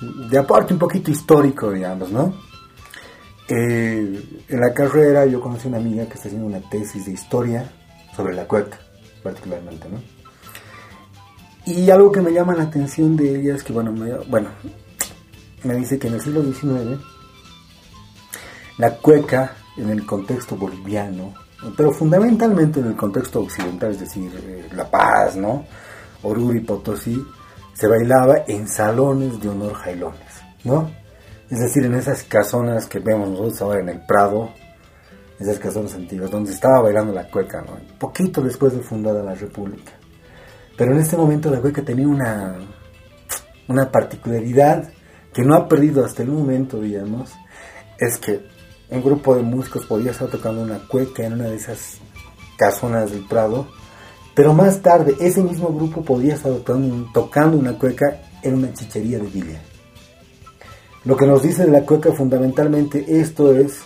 de 0.00 0.38
aporte 0.38 0.72
un 0.72 0.78
poquito 0.78 1.10
histórico, 1.10 1.72
digamos, 1.72 2.10
¿no? 2.10 2.34
Eh, 3.48 4.44
en 4.48 4.60
la 4.60 4.74
carrera 4.74 5.24
yo 5.26 5.40
conocí 5.40 5.68
una 5.68 5.78
amiga 5.78 6.04
que 6.06 6.14
está 6.14 6.28
haciendo 6.28 6.46
una 6.46 6.60
tesis 6.68 7.06
de 7.06 7.12
historia 7.12 7.72
sobre 8.14 8.34
la 8.34 8.46
cueca, 8.46 8.78
particularmente, 9.22 9.88
¿no? 9.88 10.00
Y 11.64 11.90
algo 11.90 12.12
que 12.12 12.20
me 12.20 12.32
llama 12.32 12.54
la 12.54 12.64
atención 12.64 13.16
de 13.16 13.40
ella 13.40 13.54
es 13.54 13.62
que, 13.62 13.72
bueno, 13.72 13.92
me, 13.92 14.12
bueno, 14.26 14.50
me 15.64 15.74
dice 15.74 15.98
que 15.98 16.08
en 16.08 16.14
el 16.14 16.20
siglo 16.20 16.42
XIX 16.42 16.98
la 18.78 18.96
cueca 18.96 19.56
en 19.76 19.90
el 19.90 20.06
contexto 20.06 20.56
boliviano, 20.56 21.34
pero 21.76 21.90
fundamentalmente 21.92 22.80
en 22.80 22.86
el 22.86 22.96
contexto 22.96 23.40
occidental, 23.40 23.90
es 23.90 24.00
decir, 24.00 24.30
eh, 24.34 24.68
La 24.74 24.90
Paz, 24.90 25.36
¿no? 25.36 25.66
Oruro 26.22 26.56
y 26.56 26.60
Potosí, 26.60 27.22
se 27.78 27.86
bailaba 27.86 28.44
en 28.48 28.66
salones 28.68 29.40
de 29.40 29.48
honor 29.48 29.74
jailones, 29.74 30.42
¿no? 30.64 30.90
Es 31.48 31.60
decir, 31.60 31.84
en 31.84 31.94
esas 31.94 32.24
casonas 32.24 32.86
que 32.86 32.98
vemos 32.98 33.28
nosotros 33.28 33.62
ahora 33.62 33.80
en 33.80 33.88
el 33.88 34.00
Prado, 34.04 34.50
esas 35.38 35.60
casonas 35.60 35.94
antiguas, 35.94 36.30
donde 36.30 36.50
estaba 36.50 36.82
bailando 36.82 37.12
la 37.12 37.30
cueca, 37.30 37.62
¿no? 37.62 37.78
Poquito 37.98 38.42
después 38.42 38.74
de 38.74 38.80
fundada 38.80 39.22
la 39.22 39.34
República. 39.34 39.92
Pero 40.76 40.92
en 40.92 40.98
este 40.98 41.16
momento 41.16 41.50
la 41.50 41.60
cueca 41.60 41.82
tenía 41.82 42.08
una, 42.08 42.56
una 43.68 43.92
particularidad 43.92 44.90
que 45.32 45.42
no 45.42 45.54
ha 45.54 45.68
perdido 45.68 46.04
hasta 46.04 46.24
el 46.24 46.30
momento, 46.30 46.80
digamos, 46.80 47.32
es 47.96 48.18
que 48.18 48.44
un 48.90 49.04
grupo 49.04 49.36
de 49.36 49.42
músicos 49.42 49.86
podía 49.86 50.10
estar 50.10 50.28
tocando 50.28 50.62
una 50.62 50.80
cueca 50.88 51.24
en 51.24 51.34
una 51.34 51.44
de 51.44 51.56
esas 51.56 51.98
casonas 52.56 53.12
del 53.12 53.24
Prado, 53.28 53.68
pero 54.38 54.54
más 54.54 54.80
tarde 54.82 55.16
ese 55.18 55.42
mismo 55.42 55.66
grupo 55.72 56.00
podía 56.00 56.34
estar 56.34 56.52
tocando, 57.12 57.58
una 57.58 57.76
cueca 57.76 58.20
en 58.40 58.54
una 58.54 58.72
chichería 58.72 59.18
de 59.18 59.26
Villa. 59.26 59.60
Lo 61.04 61.16
que 61.16 61.26
nos 61.26 61.42
dice 61.42 61.64
de 61.64 61.72
la 61.72 61.84
cueca 61.84 62.12
fundamentalmente 62.12 63.04
esto 63.20 63.52
es 63.52 63.80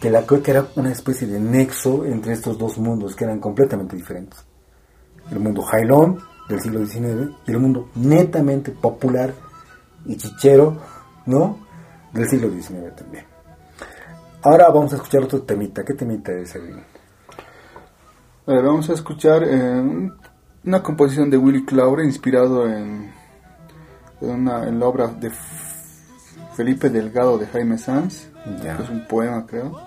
que 0.00 0.08
la 0.08 0.22
cueca 0.22 0.52
era 0.52 0.68
una 0.76 0.90
especie 0.90 1.26
de 1.26 1.38
nexo 1.38 2.06
entre 2.06 2.32
estos 2.32 2.56
dos 2.56 2.78
mundos 2.78 3.14
que 3.14 3.24
eran 3.24 3.40
completamente 3.40 3.94
diferentes. 3.94 4.42
El 5.30 5.40
mundo 5.40 5.60
jailón 5.60 6.18
del 6.48 6.62
siglo 6.62 6.86
XIX 6.86 7.32
y 7.46 7.50
el 7.50 7.58
mundo 7.58 7.90
netamente 7.96 8.70
popular 8.70 9.34
y 10.06 10.16
chichero, 10.16 10.78
¿no? 11.26 11.58
Del 12.14 12.26
siglo 12.26 12.48
XIX 12.48 12.96
también. 12.96 13.26
Ahora 14.40 14.70
vamos 14.70 14.94
a 14.94 14.96
escuchar 14.96 15.24
otro 15.24 15.42
temita. 15.42 15.84
¿Qué 15.84 15.92
temita 15.92 16.32
es 16.32 16.54
el? 16.54 16.99
A 18.50 18.54
ver, 18.54 18.64
vamos 18.64 18.90
a 18.90 18.94
escuchar 18.94 19.44
eh, 19.44 19.80
un- 19.80 20.12
una 20.64 20.82
composición 20.82 21.30
de 21.30 21.36
Willy 21.36 21.64
Claure 21.64 22.04
inspirado 22.04 22.66
en, 22.68 23.12
una- 24.20 24.66
en 24.66 24.80
la 24.80 24.86
obra 24.86 25.06
de 25.06 25.30
Felipe 26.56 26.90
Delgado 26.90 27.38
de 27.38 27.46
Jaime 27.46 27.78
Sanz, 27.78 28.28
Ya. 28.64 28.76
que 28.76 28.82
es 28.82 28.90
un 28.90 29.06
poema, 29.06 29.46
creo. 29.46 29.80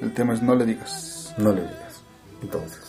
El 0.00 0.14
tema 0.14 0.32
es 0.32 0.42
No 0.42 0.54
le 0.54 0.64
digas. 0.64 1.34
No 1.36 1.52
le 1.52 1.60
digas. 1.60 2.02
Entonces. 2.40 2.81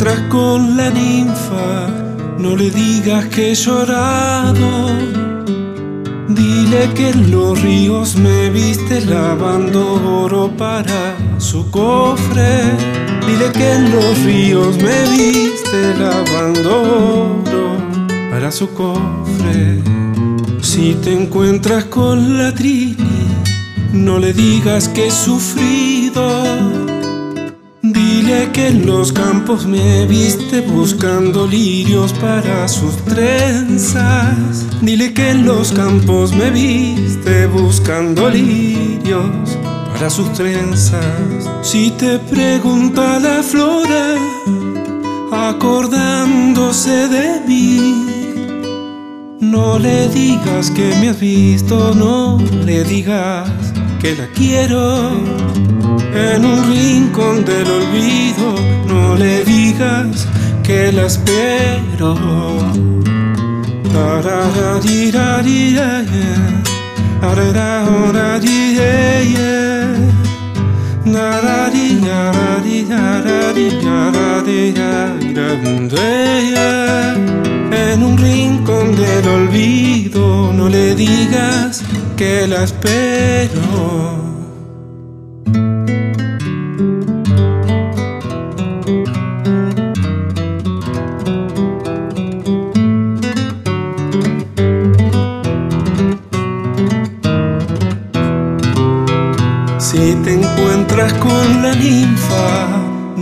Encuentras 0.00 0.28
con 0.30 0.76
la 0.78 0.88
ninfa, 0.88 1.88
no 2.38 2.56
le 2.56 2.70
digas 2.70 3.26
que 3.26 3.52
he 3.52 3.54
llorado. 3.54 4.86
Dile 6.26 6.88
que 6.94 7.10
en 7.10 7.30
los 7.30 7.60
ríos 7.60 8.16
me 8.16 8.48
viste 8.48 9.04
lavando 9.04 10.22
oro 10.22 10.50
para 10.56 11.16
su 11.36 11.70
cofre. 11.70 12.62
Dile 13.26 13.52
que 13.52 13.72
en 13.72 13.90
los 13.94 14.18
ríos 14.24 14.76
me 14.78 15.02
viste 15.18 15.94
lavando 15.98 16.80
oro 17.44 17.76
para 18.30 18.50
su 18.50 18.70
cofre. 18.70 19.82
Si 20.62 20.94
te 20.94 21.12
encuentras 21.12 21.84
con 21.84 22.38
la 22.38 22.54
trini, 22.54 23.26
no 23.92 24.18
le 24.18 24.32
digas 24.32 24.88
que 24.88 25.08
he 25.08 25.10
sufrido. 25.10 26.89
Dile 28.30 28.52
que 28.52 28.68
en 28.68 28.86
los 28.86 29.12
campos 29.12 29.66
me 29.66 30.06
viste 30.06 30.60
buscando 30.60 31.48
lirios 31.48 32.12
para 32.12 32.68
sus 32.68 32.94
trenzas. 32.98 34.66
Dile 34.80 35.12
que 35.12 35.30
en 35.30 35.44
los 35.44 35.72
campos 35.72 36.32
me 36.32 36.48
viste 36.52 37.48
buscando 37.48 38.30
lirios 38.30 39.58
para 39.92 40.08
sus 40.08 40.32
trenzas. 40.32 41.50
Si 41.62 41.90
te 41.90 42.20
pregunta 42.20 43.18
la 43.18 43.42
flora, 43.42 44.14
acordándose 45.32 47.08
de 47.08 47.40
mí. 47.48 48.06
No 49.40 49.76
le 49.76 50.08
digas 50.08 50.70
que 50.70 50.94
me 51.00 51.08
has 51.08 51.18
visto, 51.18 51.96
no 51.96 52.38
le 52.64 52.84
digas 52.84 53.50
que 54.00 54.14
la 54.14 54.28
quiero 54.28 55.10
en 56.14 56.44
un 56.44 56.70
rincón 56.72 57.44
del 57.44 57.68
olvido. 57.70 58.54
No 58.86 59.16
le 59.16 59.44
digas 59.44 60.26
que 60.62 60.92
la 60.92 61.06
espero. 61.06 62.14
En 77.72 78.02
un 78.04 78.16
rincón 78.16 78.94
del 78.96 79.28
olvido, 79.28 80.52
no 80.52 80.68
le 80.68 80.94
digas 80.94 81.82
que 82.16 82.46
la 82.46 82.64
espero. 82.64 84.19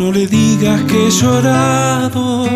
No 0.08 0.14
le 0.14 0.26
digas 0.26 0.80
que 0.84 1.08
he 1.08 1.10
llorado. 1.10 2.46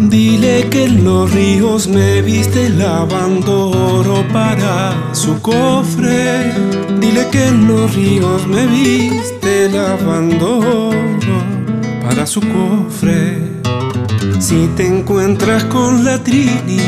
Dile 0.00 0.68
que 0.70 0.84
en 0.84 1.04
los 1.04 1.30
ríos 1.32 1.86
me 1.86 2.20
viste 2.20 2.68
lavando 2.68 3.70
oro 3.70 4.24
para 4.32 4.92
su 5.12 5.40
cofre. 5.40 6.52
Dile 6.98 7.28
que 7.30 7.46
en 7.46 7.68
los 7.68 7.94
ríos 7.94 8.44
me 8.48 8.66
viste 8.66 9.68
lavando 9.68 10.58
oro 10.58 11.38
para 12.02 12.26
su 12.26 12.40
cofre. 12.40 13.38
Si 14.40 14.68
te 14.76 14.84
encuentras 14.84 15.62
con 15.64 16.04
la 16.04 16.22
Trini, 16.24 16.80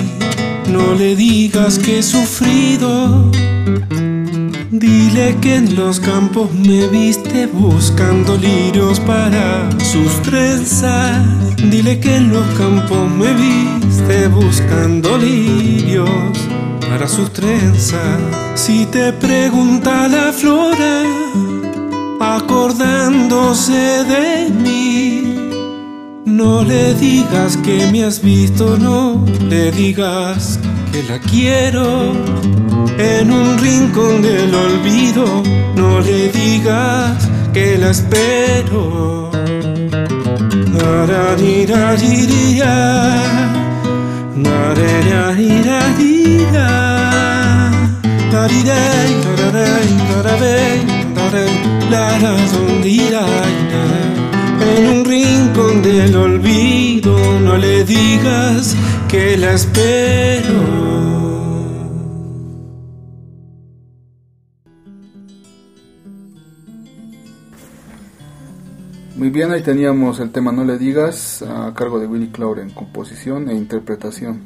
no 0.72 0.94
le 0.94 1.14
digas 1.14 1.78
que 1.78 2.00
he 2.00 2.02
sufrido. 2.02 3.30
Dile 4.78 5.36
que 5.40 5.56
en 5.56 5.74
los 5.74 5.98
campos 5.98 6.54
me 6.54 6.86
viste 6.86 7.46
buscando 7.46 8.36
lirios 8.36 9.00
para 9.00 9.68
sus 9.80 10.22
trenzas. 10.22 11.26
Dile 11.56 11.98
que 11.98 12.14
en 12.14 12.32
los 12.32 12.46
campos 12.56 13.10
me 13.10 13.34
viste 13.34 14.28
buscando 14.28 15.18
lirios 15.18 16.08
para 16.88 17.08
sus 17.08 17.32
trenzas. 17.32 18.20
Si 18.54 18.86
te 18.86 19.12
pregunta 19.14 20.06
la 20.06 20.32
flora, 20.32 21.02
acordándose 22.20 24.04
de 24.04 24.48
mí, 24.48 25.50
no 26.24 26.62
le 26.62 26.94
digas 26.94 27.56
que 27.56 27.90
me 27.90 28.04
has 28.04 28.22
visto, 28.22 28.78
no 28.78 29.24
le 29.48 29.72
digas 29.72 30.60
que 30.92 31.02
la 31.02 31.18
quiero 31.18 32.67
en 32.98 33.30
un 33.30 33.58
rincón 33.58 34.22
del 34.22 34.54
olvido. 34.54 35.42
No 35.76 36.00
le 36.00 36.28
digas 36.30 37.28
que 37.52 37.78
la 37.78 37.90
espero. 37.90 39.30
En 54.60 54.86
un 54.88 55.04
rincón 55.04 55.82
del 55.82 56.14
olvido 56.16 57.40
no 57.40 57.56
le 57.56 57.84
digas 57.84 58.76
que 59.08 59.36
la 59.36 59.52
espero. 59.52 61.47
Muy 69.18 69.30
bien, 69.30 69.50
ahí 69.50 69.62
teníamos 69.62 70.20
el 70.20 70.30
tema 70.30 70.52
No 70.52 70.64
le 70.64 70.78
digas 70.78 71.42
a 71.42 71.74
cargo 71.74 71.98
de 71.98 72.06
Willy 72.06 72.28
Claure 72.28 72.62
en 72.62 72.70
composición 72.70 73.50
e 73.50 73.54
interpretación. 73.54 74.42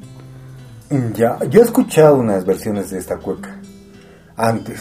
Ya, 1.15 1.39
yo 1.51 1.61
he 1.61 1.65
escuchado 1.65 2.17
unas 2.17 2.47
versiones 2.47 2.91
de 2.91 2.99
esta 2.99 3.19
cueca 3.19 3.61
antes. 4.35 4.81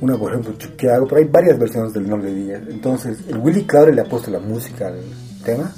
Una, 0.00 0.16
por 0.16 0.32
ejemplo, 0.32 0.54
Chuqueago, 0.56 1.06
pero 1.06 1.20
hay 1.20 1.26
varias 1.26 1.58
versiones 1.58 1.92
del 1.92 2.08
No 2.08 2.16
le 2.16 2.32
digas. 2.32 2.62
Entonces, 2.70 3.18
el 3.28 3.36
Willy 3.36 3.64
Claure 3.64 3.92
le 3.94 4.00
ha 4.00 4.04
puesto 4.04 4.30
la 4.30 4.38
música 4.38 4.88
al 4.88 5.00
tema. 5.44 5.70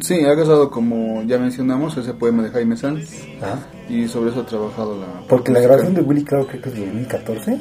Sí, 0.00 0.24
ha 0.24 0.34
casado 0.34 0.70
como 0.70 1.22
ya 1.24 1.38
mencionamos 1.38 1.94
ese 1.98 2.14
poema 2.14 2.42
de 2.42 2.48
Jaime 2.48 2.76
Sanz 2.78 3.22
Ajá. 3.42 3.58
y 3.88 4.08
sobre 4.08 4.30
eso 4.30 4.40
ha 4.40 4.46
trabajado 4.46 4.98
la... 4.98 5.06
Porque 5.28 5.52
la 5.52 5.58
música. 5.58 5.74
grabación 5.74 5.94
de 5.94 6.00
Willy 6.00 6.24
Claure 6.24 6.48
creo 6.48 6.62
que 6.62 6.68
es 6.70 6.74
de 6.74 6.86
2014. 6.86 7.60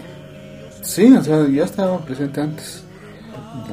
Sí, 0.83 1.13
o 1.13 1.21
sea, 1.21 1.45
ya 1.49 1.65
estaba 1.65 1.99
presente 1.99 2.39
antes. 2.39 2.84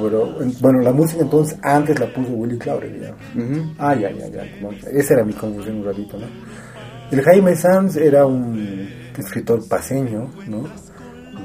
Pero, 0.01 0.43
en- 0.43 0.55
bueno, 0.61 0.81
la 0.81 0.93
música 0.93 1.23
entonces 1.23 1.59
antes 1.63 1.99
la 1.99 2.07
puso 2.13 2.31
Willy 2.33 2.59
Claure, 2.59 2.89
digamos. 2.93 3.21
Ujú. 3.37 3.75
Ah, 3.79 3.95
ya, 3.95 4.11
ya, 4.11 4.29
ya. 4.29 4.45
Bueno, 4.61 4.79
esa 4.93 5.15
era 5.15 5.25
mi 5.25 5.33
confusión 5.33 5.79
un 5.79 5.85
ratito, 5.85 6.19
¿no? 6.19 6.27
El 7.11 7.21
Jaime 7.23 7.55
Sanz 7.57 7.97
era 7.97 8.27
un 8.27 8.89
escritor 9.19 9.67
paseño, 9.69 10.31
¿no? 10.47 10.65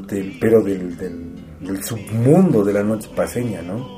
Del, 0.07 0.37
pero 0.39 0.61
del, 0.63 0.95
del, 0.97 1.33
del 1.59 1.83
submundo 1.83 2.63
de 2.63 2.73
la 2.73 2.83
noche 2.83 3.09
paseña, 3.15 3.61
¿no? 3.61 3.97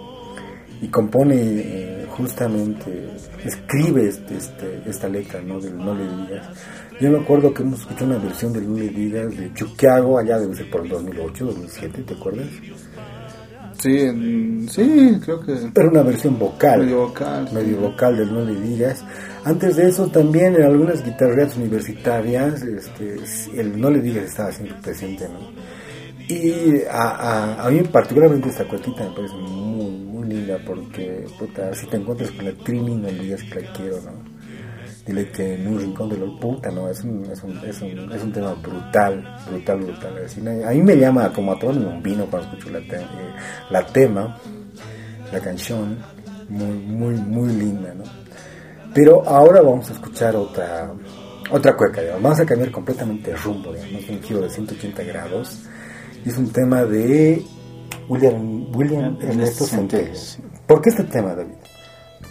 Y 0.82 0.88
compone 0.88 1.36
eh, 1.38 2.06
justamente, 2.10 3.10
escribe 3.44 4.08
este, 4.08 4.38
este, 4.38 4.82
esta 4.88 5.08
letra, 5.10 5.42
¿no? 5.42 5.60
Del 5.60 5.78
No 5.78 5.94
le 5.94 6.04
digas. 6.04 6.48
Yo 7.00 7.12
me 7.12 7.20
acuerdo 7.20 7.54
que 7.54 7.62
hemos 7.64 7.82
escuchado 7.82 8.08
una 8.08 8.18
versión 8.18 8.52
del 8.54 8.68
No 8.70 8.78
le 8.78 8.88
digas 8.90 9.38
de 9.38 9.54
Chuquiago, 9.54 10.18
allá 10.18 10.40
debe 10.40 10.56
ser 10.56 10.70
por 10.72 10.82
el 10.82 10.90
2008, 10.90 11.46
2007, 11.46 12.02
¿te 12.04 12.14
acuerdas? 12.14 12.48
Sí, 13.80 13.98
en- 14.02 14.68
sí, 14.70 15.20
creo 15.24 15.40
que... 15.42 15.54
Era 15.76 15.90
una 15.90 16.04
versión 16.04 16.38
vocal. 16.40 16.82
Medio 16.82 17.08
vocal. 17.08 17.48
sí. 17.48 17.56
medio 17.56 17.78
vocal 17.80 18.18
del 18.18 18.34
No 18.34 18.42
le 18.46 18.60
digas. 18.62 19.04
Antes 19.46 19.78
de 19.78 19.88
eso 19.90 20.08
también 20.10 20.56
en 20.56 20.64
algunas 20.64 21.04
guitarreras 21.04 21.56
universitarias 21.58 22.62
este, 22.64 23.16
el 23.60 23.80
No 23.80 23.90
le 23.90 24.02
digas 24.02 24.26
estaba 24.26 24.52
siempre 24.52 24.78
presente, 24.82 25.28
¿no? 25.30 25.52
Y 26.28 26.84
a, 26.92 27.56
a, 27.58 27.68
a 27.68 27.72
mí 27.72 27.82
particularmente 27.84 28.50
esta 28.50 28.68
cuetita 28.68 29.04
me 29.10 29.16
parece 29.16 29.36
muy, 29.36 29.92
muy 29.92 30.28
linda 30.30 30.60
porque, 30.66 31.26
puta, 31.40 31.74
si 31.74 31.88
te 31.88 31.98
encuentras 31.98 32.32
con 32.32 32.46
la 32.46 32.54
Trini 32.54 32.96
no 32.98 33.10
le 33.10 33.20
digas 33.24 33.44
que 33.44 33.62
la 33.62 33.74
quiero, 33.74 34.02
¿no? 34.02 34.29
Dile 35.06 35.30
que 35.32 35.56
en 35.56 35.68
un 35.68 35.80
rincón 35.80 36.10
de 36.10 36.18
los 36.18 36.40
puta, 36.40 36.70
¿no? 36.72 36.88
Es 36.90 37.04
un, 37.04 37.26
es 37.32 37.42
un, 37.44 37.58
es 37.66 37.82
un, 37.82 38.12
es 38.12 38.22
un 38.22 38.32
tema 38.32 38.54
brutal, 38.54 39.24
brutal, 39.50 39.80
brutal. 39.80 40.14
A 40.68 40.72
mí 40.72 40.82
me 40.84 40.96
llama 40.98 41.32
como 41.34 41.54
a 41.54 41.60
tomarme 41.60 41.88
un 41.88 42.04
vino 42.04 42.26
cuando 42.30 42.48
escucho 42.50 42.70
la, 42.70 42.80
te- 42.80 42.98
eh, 43.02 43.34
la 43.72 43.86
tema, 43.88 44.38
la 45.32 45.40
canción, 45.40 45.98
muy, 46.50 46.68
muy, 46.78 47.16
muy 47.16 47.50
linda, 47.54 47.94
¿no? 47.96 48.04
Pero 48.94 49.28
ahora 49.28 49.62
vamos 49.62 49.90
a 49.90 49.94
escuchar 49.94 50.36
otra, 50.36 50.92
otra 51.52 51.76
cueca, 51.76 52.02
digamos. 52.02 52.22
Vamos 52.24 52.40
a 52.42 52.46
cambiar 52.46 52.72
completamente 52.72 53.32
de 53.32 53.38
rumbo, 53.38 53.74
digamos, 53.74 54.08
un 54.10 54.22
giro 54.22 54.42
de 54.42 54.50
180 54.50 55.04
grados. 55.04 55.62
Es 56.26 56.38
un 56.38 56.52
tema 56.52 56.84
de 56.84 57.42
William, 58.10 58.76
William 58.76 59.18
Ernesto 59.22 59.64
Centelles. 59.66 60.40
¿Por 60.68 60.82
qué 60.82 60.90
este 60.90 61.04
tema, 61.06 61.34
David? 61.34 61.54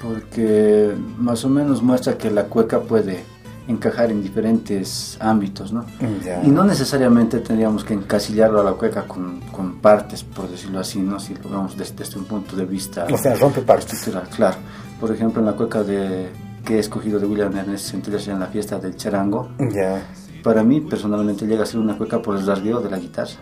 Porque 0.03 0.95
más 1.19 1.45
o 1.45 1.49
menos 1.49 1.83
muestra 1.83 2.17
que 2.19 2.31
la 2.31 2.45
cueca 2.45 2.81
puede 2.81 3.25
encajar 3.67 4.11
en 4.11 4.23
diferentes 4.23 5.19
ámbitos, 5.21 5.73
¿no? 5.73 5.85
Ya. 6.25 6.43
Y 6.43 6.49
no 6.49 6.65
necesariamente 6.65 7.41
tendríamos 7.41 7.85
que 7.85 7.93
encasillarlo 7.95 8.61
a 8.61 8.65
la 8.65 8.73
cueca 8.73 9.07
con, 9.07 9.41
con 9.53 9.75
partes, 9.81 10.25
por 10.25 10.49
decirlo 10.51 10.81
así, 10.81 11.01
¿no? 11.01 11.21
Si 11.21 11.35
lo 11.35 11.51
vemos 11.51 11.77
desde, 11.77 11.95
desde 11.97 12.19
un 12.19 12.25
punto 12.25 12.57
de 12.57 12.65
vista 12.65 13.07
O 13.13 13.19
sea, 13.19 13.35
rompe 13.35 13.61
partes. 13.61 14.09
claro. 14.35 14.57
Por 14.99 15.13
ejemplo, 15.13 15.41
en 15.41 15.47
la 15.47 15.53
cueca 15.53 15.83
de, 15.83 16.29
que 16.65 16.77
he 16.77 16.79
escogido 16.79 17.21
de 17.21 17.27
William 17.27 17.55
Ernest 17.57 17.91
Centelles 17.91 18.27
en 18.29 18.41
la 18.41 18.47
fiesta 18.47 18.79
del 18.79 18.97
charango, 18.97 19.51
Ya. 19.59 20.03
para 20.43 20.63
mí 20.65 20.81
personalmente 20.81 21.47
llega 21.47 21.63
a 21.65 21.67
ser 21.67 21.79
una 21.81 21.97
cueca 21.99 22.23
por 22.23 22.37
el 22.37 22.47
rasgueo 22.47 22.81
de 22.81 22.91
la 22.91 22.99
guitarra. 22.99 23.33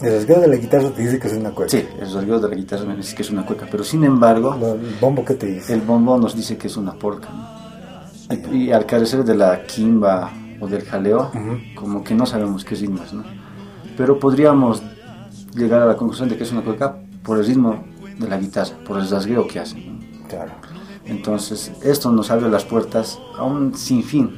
El 0.00 0.12
rasgueo 0.12 0.40
de 0.40 0.48
la 0.48 0.56
guitarra 0.56 0.90
te 0.90 1.02
dice 1.02 1.18
que 1.18 1.26
es 1.28 1.32
una 1.34 1.50
cueca. 1.50 1.70
Sí, 1.70 1.84
el 1.98 2.12
rasgueo 2.12 2.38
de 2.38 2.48
la 2.48 2.54
guitarra 2.54 2.84
me 2.84 2.96
dice 2.96 3.14
que 3.16 3.22
es 3.22 3.30
una 3.30 3.46
cueca, 3.46 3.66
pero 3.70 3.82
sin 3.82 4.04
embargo, 4.04 4.54
El 4.54 4.96
bombo 5.00 5.24
que 5.24 5.34
te 5.34 5.46
dice. 5.46 5.72
el 5.72 5.80
bombón 5.80 6.20
nos 6.20 6.36
dice 6.36 6.56
que 6.58 6.66
es 6.66 6.76
una 6.76 6.92
polca. 6.94 7.28
¿no? 7.30 8.52
Y, 8.52 8.64
y 8.64 8.72
al 8.72 8.84
carecer 8.84 9.24
de 9.24 9.34
la 9.34 9.62
quimba 9.64 10.30
o 10.60 10.66
del 10.66 10.82
jaleo, 10.84 11.30
como 11.74 12.02
que 12.04 12.14
no 12.14 12.26
sabemos 12.26 12.64
qué 12.64 12.74
ritmo 12.74 13.02
es, 13.02 13.12
¿no? 13.12 13.24
Pero 13.96 14.18
podríamos 14.18 14.82
llegar 15.54 15.80
a 15.82 15.86
la 15.86 15.96
conclusión 15.96 16.28
de 16.28 16.36
que 16.36 16.42
es 16.44 16.52
una 16.52 16.62
cueca 16.62 16.96
por 17.22 17.38
el 17.38 17.46
ritmo 17.46 17.84
de 18.18 18.28
la 18.28 18.36
guitarra, 18.38 18.76
por 18.86 18.98
el 18.98 19.08
rasgueo 19.08 19.46
que 19.46 19.60
hace. 19.60 19.76
¿no? 19.78 19.98
Claro. 20.28 20.52
Entonces, 21.04 21.70
esto 21.82 22.10
nos 22.10 22.30
abre 22.30 22.48
las 22.50 22.64
puertas 22.64 23.18
a 23.38 23.44
un 23.44 23.74
sinfín 23.74 24.34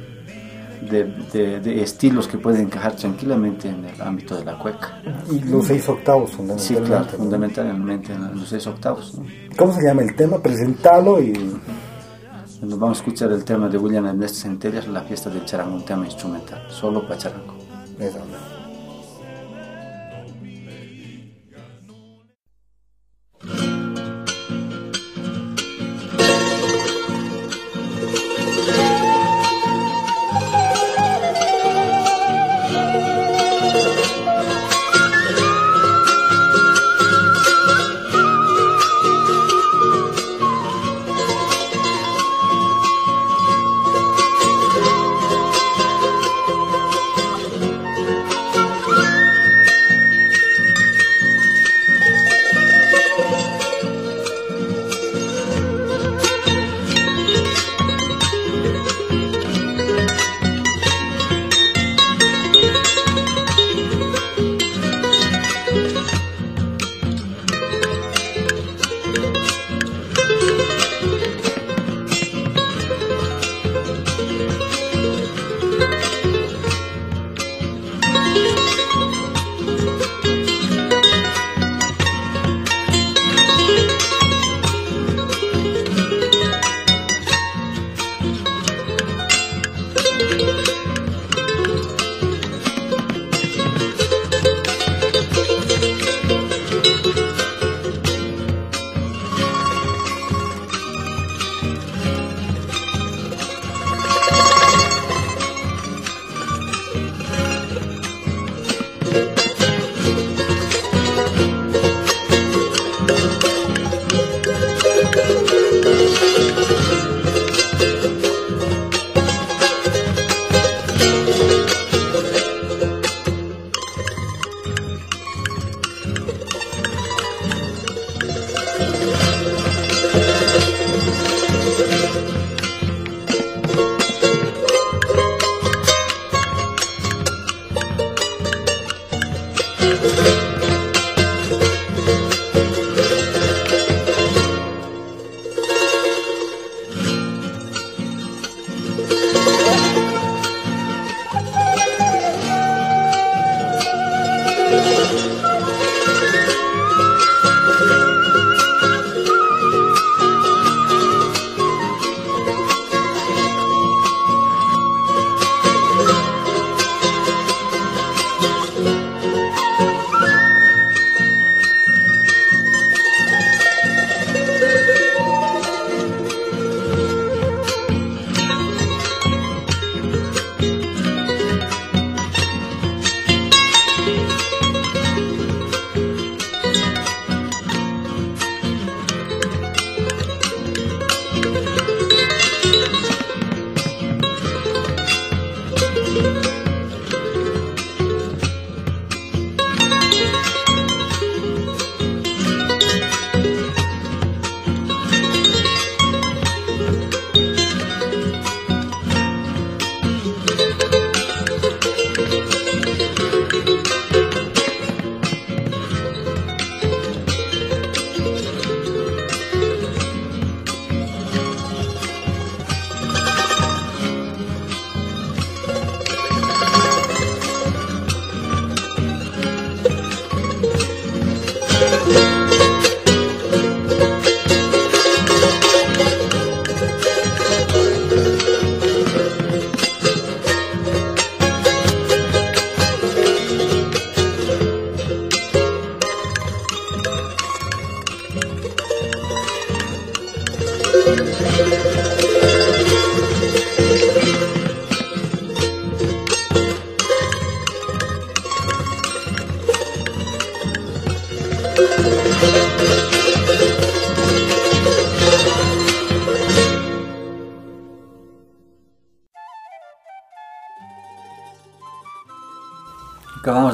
de, 0.89 1.03
de- 1.33 1.59
de 1.59 1.81
estilos 1.81 2.27
que 2.27 2.37
pueden 2.37 2.61
encajar 2.61 2.95
tranquilamente 2.95 3.67
en 3.69 3.85
el 3.85 4.01
ámbito 4.01 4.35
de 4.37 4.45
la 4.45 4.57
cueca. 4.57 4.99
Y 5.31 5.39
los 5.41 5.65
seis 5.65 5.87
octavos, 5.89 6.29
Sí, 6.31 6.35
fundamentalmente. 6.37 6.87
claro, 6.89 7.05
¿no? 7.11 7.17
fundamentalmente 7.17 8.13
en 8.13 8.39
los 8.39 8.49
seis 8.49 8.65
octavos. 8.67 9.15
¿no? 9.17 9.25
¿Cómo 9.57 9.73
se 9.73 9.83
llama 9.85 10.01
el 10.03 10.15
tema? 10.15 10.37
Presentalo 10.41 11.21
y. 11.21 11.33
Nos 12.61 12.77
vamos 12.77 12.97
a 12.97 13.01
escuchar 13.01 13.31
el 13.31 13.45
tema 13.45 13.69
de 13.69 13.77
William 13.77 14.05
Ernesto 14.05 14.39
Centellas, 14.39 14.85
La 14.89 15.01
fiesta 15.01 15.29
del 15.29 15.45
charango, 15.45 15.75
un 15.75 15.85
tema 15.85 16.05
instrumental, 16.05 16.61
solo 16.69 17.03
para 17.03 17.17
charango. 17.17 17.53
Eso. 17.97 18.17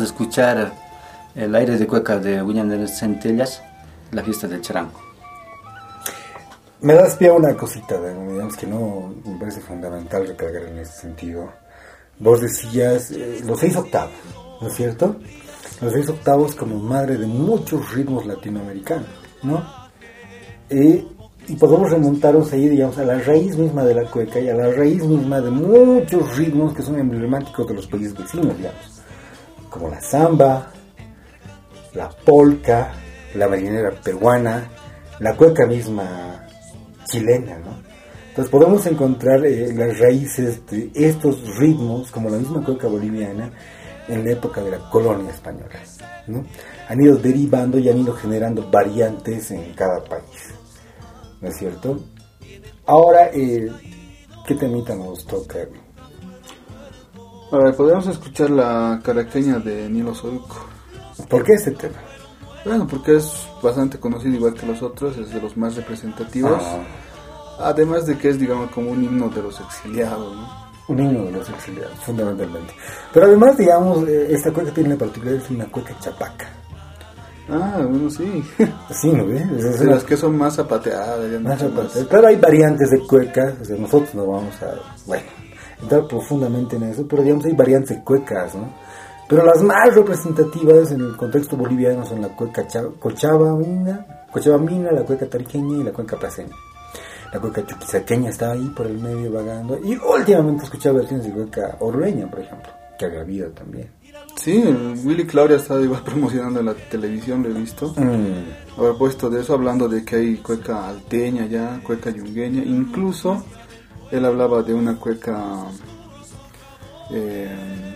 Escuchar 0.05 0.73
el 1.35 1.53
aire 1.53 1.77
de 1.77 1.85
cueca 1.85 2.17
de 2.17 2.41
William 2.41 2.69
de 2.69 2.87
Centellas, 2.87 3.61
la 4.11 4.23
fiesta 4.23 4.47
del 4.47 4.61
charango. 4.61 4.99
Me 6.81 6.93
das 6.93 7.15
pie 7.15 7.29
a 7.29 7.33
una 7.33 7.55
cosita, 7.55 7.99
digamos 7.99 8.55
que 8.55 8.67
no 8.67 9.13
me 9.25 9.39
parece 9.39 9.59
fundamental 9.59 10.27
recargar 10.27 10.63
en 10.63 10.77
este 10.79 11.01
sentido. 11.01 11.51
Vos 12.19 12.41
decías 12.41 13.11
eh, 13.11 13.41
los 13.45 13.59
seis 13.59 13.75
octavos, 13.75 14.13
¿no 14.61 14.67
es 14.67 14.75
cierto? 14.75 15.15
Los 15.81 15.93
seis 15.93 16.07
octavos 16.07 16.55
como 16.55 16.77
madre 16.77 17.17
de 17.17 17.27
muchos 17.27 17.93
ritmos 17.93 18.25
latinoamericanos, 18.25 19.09
¿no? 19.43 19.63
Eh, 20.69 21.05
y 21.47 21.55
podemos 21.55 21.91
remontarnos 21.91 22.51
ahí, 22.53 22.67
digamos, 22.67 22.97
a 22.97 23.05
la 23.05 23.19
raíz 23.19 23.55
misma 23.57 23.83
de 23.83 23.95
la 23.95 24.09
cueca 24.09 24.39
y 24.39 24.49
a 24.49 24.53
la 24.53 24.71
raíz 24.71 25.03
misma 25.03 25.41
de 25.41 25.51
muchos 25.51 26.37
ritmos 26.37 26.73
que 26.73 26.81
son 26.81 26.99
emblemáticos 26.99 27.67
de 27.67 27.73
los 27.73 27.87
países 27.87 28.15
vecinos, 28.15 28.57
digamos, 28.57 28.94
como 29.75 29.89
la 29.89 29.99
samba, 29.99 30.71
la 31.93 32.09
polca, 32.09 32.93
la 33.35 33.49
marinera 33.49 33.91
peruana, 33.91 34.69
la 35.19 35.35
cueca 35.35 35.65
misma 35.65 36.47
chilena, 37.03 37.57
¿no? 37.57 37.83
Entonces 38.29 38.49
podemos 38.49 38.85
encontrar 38.85 39.45
eh, 39.45 39.73
las 39.73 39.99
raíces 39.99 40.65
de 40.67 40.91
estos 40.95 41.57
ritmos, 41.57 42.09
como 42.09 42.29
la 42.29 42.38
misma 42.38 42.63
cueca 42.63 42.88
boliviana, 42.88 43.51
en 44.07 44.23
la 44.23 44.31
época 44.31 44.61
de 44.61 44.71
la 44.71 44.89
colonia 44.89 45.31
española, 45.31 45.75
¿no? 46.27 46.45
Han 46.88 47.01
ido 47.01 47.17
derivando 47.17 47.77
y 47.77 47.89
han 47.89 47.97
ido 47.97 48.13
generando 48.13 48.71
variantes 48.71 49.51
en 49.51 49.73
cada 49.73 50.01
país, 50.05 50.53
¿no 51.41 51.49
es 51.49 51.57
cierto? 51.57 51.99
Ahora, 52.85 53.29
eh, 53.33 53.69
¿qué 54.47 54.55
temita 54.55 54.95
nos 54.95 55.25
toca? 55.25 55.67
A 57.51 57.58
ver, 57.58 57.75
podríamos 57.75 58.08
escuchar 58.08 58.49
la 58.49 58.99
caraqueña 59.03 59.60
de 59.60 59.89
Nilo 59.89 60.13
Soruco. 60.13 60.65
¿Por 61.29 61.43
qué 61.43 61.53
este 61.53 61.71
tema? 61.71 61.95
Bueno, 62.65 62.88
porque 62.88 63.17
es 63.17 63.47
bastante 63.62 63.99
conocido 63.99 64.36
igual 64.36 64.53
que 64.55 64.65
los 64.65 64.81
otros, 64.81 65.17
es 65.17 65.31
de 65.34 65.39
los 65.41 65.55
más 65.55 65.75
representativos. 65.75 66.62
Ah. 66.63 66.84
Además 67.69 68.05
de 68.05 68.17
que 68.17 68.29
es, 68.29 68.39
digamos, 68.39 68.71
como 68.71 68.91
un 68.91 69.03
himno 69.03 69.29
de 69.29 69.41
los 69.43 69.60
exiliados, 69.62 70.36
¿no? 70.36 70.65
Un 70.88 70.99
himno 70.99 71.23
de 71.25 71.31
los 71.31 71.49
exiliados, 71.49 71.93
fundamentalmente. 71.99 72.73
Pero 73.13 73.27
además, 73.27 73.55
digamos, 73.58 74.08
eh, 74.08 74.27
esta 74.31 74.51
cueca 74.51 74.71
tiene 74.73 74.89
la 74.89 74.97
particularidad 74.97 75.41
de 75.41 75.47
ser 75.47 75.55
una 75.58 75.65
cueca 75.71 75.95
chapaca. 75.99 76.49
Ah, 77.49 77.86
bueno, 77.88 78.10
sí. 78.10 78.43
Sí, 78.91 79.12
¿no 79.12 79.25
ves? 79.27 79.43
Es 79.51 79.79
De 79.79 79.86
las 79.86 80.03
que 80.03 80.17
son 80.17 80.36
más 80.38 80.55
zapateadas. 80.55 81.31
ya 81.31 81.39
más 81.39 81.60
chapaca. 81.60 81.84
más- 81.84 82.08
Claro, 82.10 82.27
hay 82.27 82.36
variantes 82.38 82.89
de 82.89 82.99
cuecas, 83.08 83.53
o 83.62 83.65
sea, 83.65 83.77
nosotros 83.77 84.13
no 84.15 84.25
vamos 84.25 84.53
a, 84.63 84.73
bueno, 85.05 85.25
entrar 85.81 86.07
profundamente 86.07 86.75
en 86.75 86.83
eso, 86.83 87.05
pero 87.07 87.23
digamos, 87.23 87.45
hay 87.45 87.53
variantes 87.53 87.99
cuecas, 88.03 88.55
¿no? 88.55 88.69
Pero 89.27 89.43
las 89.43 89.61
más 89.63 89.95
representativas 89.95 90.91
en 90.91 91.01
el 91.01 91.17
contexto 91.17 91.57
boliviano 91.57 92.05
son 92.05 92.21
la 92.21 92.29
cueca 92.29 92.67
cha- 92.67 92.83
cochabamina, 92.99 94.05
cochabamina, 94.31 94.91
la 94.91 95.01
cueca 95.01 95.25
tariqueña 95.27 95.77
y 95.77 95.83
la 95.83 95.91
cueca 95.91 96.17
placeña. 96.17 96.55
La 97.33 97.39
cueca 97.39 97.65
chuquisaqueña 97.65 98.29
estaba 98.29 98.53
ahí 98.53 98.71
por 98.75 98.85
el 98.88 98.99
medio 98.99 99.31
vagando. 99.31 99.77
Y 99.83 99.97
últimamente 99.97 100.63
escuché 100.65 100.91
versiones 100.91 101.25
de 101.25 101.31
cueca 101.33 101.75
orureña, 101.79 102.29
por 102.29 102.39
ejemplo, 102.39 102.69
que 102.99 103.05
había 103.05 103.21
habido 103.21 103.49
también. 103.49 103.89
Sí, 104.38 104.63
Willy 105.03 105.25
Claudia 105.25 105.57
estaba 105.57 105.81
igual 105.81 106.01
promocionando 106.05 106.59
en 106.59 106.67
la 106.67 106.73
televisión, 106.75 107.41
lo 107.43 107.49
he 107.49 107.53
visto. 107.53 107.93
Mm, 107.97 108.79
Haber 108.79 108.95
puesto 108.97 109.29
de 109.29 109.41
eso, 109.41 109.53
hablando 109.55 109.89
de 109.89 110.05
que 110.05 110.17
hay 110.17 110.35
cueca 110.38 110.88
alteña 110.88 111.47
ya, 111.47 111.79
cueca 111.83 112.11
yungueña. 112.11 112.63
Incluso 112.63 113.43
él 114.17 114.25
hablaba 114.25 114.63
de 114.63 114.73
una 114.73 114.95
cueca 114.95 115.65
eh, 117.12 117.95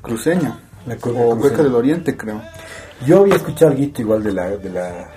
cruceña. 0.00 0.58
La 0.86 0.96
cueca 0.96 1.18
o 1.18 1.30
cruceña. 1.30 1.40
cueca 1.40 1.62
del 1.62 1.74
oriente, 1.74 2.16
creo. 2.16 2.40
Yo 3.06 3.20
había 3.20 3.36
escuchado 3.36 3.72
algo 3.72 3.82
igual 3.82 4.22
de 4.22 4.32
la, 4.32 4.50
de 4.50 4.70
la, 4.70 5.10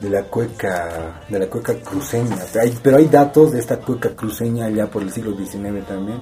de 0.00 0.10
la 0.10 0.22
cueca, 0.24 1.22
de 1.28 1.38
la 1.38 1.46
cueca 1.46 1.74
cruceña, 1.74 2.36
pero 2.52 2.64
hay, 2.64 2.78
pero 2.82 2.96
hay 2.98 3.06
datos 3.06 3.52
de 3.52 3.58
esta 3.58 3.78
cueca 3.78 4.10
cruceña 4.14 4.68
ya 4.70 4.86
por 4.86 5.02
el 5.02 5.10
siglo 5.10 5.36
XIX 5.36 5.84
también, 5.86 6.20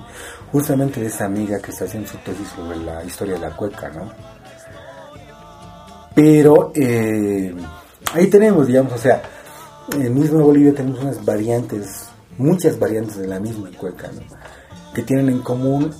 justamente 0.53 1.01
de 1.01 1.07
esa 1.07 1.27
amiga 1.27 1.59
que 1.61 1.73
está 1.73 1.85
haciendo 1.85 2.09
su 2.09 2.17
tesis 2.19 2.49
sobre 2.49 2.79
la 2.79 3.05
historia 3.05 3.35
de 3.35 3.41
la 3.41 3.57
cueca, 3.57 3.91
¿no? 3.91 4.11
Pero 6.15 6.73
eh, 6.75 7.55
ahí 8.15 8.29
tenemos, 8.29 8.67
digamos, 8.67 8.95
o 8.95 8.99
sea, 8.99 9.21
en 9.93 10.15
mismo 10.15 10.39
Bolivia 10.39 10.75
tenemos 10.75 11.01
unas 11.01 11.23
variantes, 11.23 12.06
muchas 12.38 12.79
variantes 12.79 13.16
de 13.16 13.27
la 13.27 13.40
misma 13.40 13.70
cueca, 13.77 14.11
¿no? 14.12 14.22
Que 14.94 15.03
tienen 15.03 15.29
en 15.29 15.40
común 15.40 15.92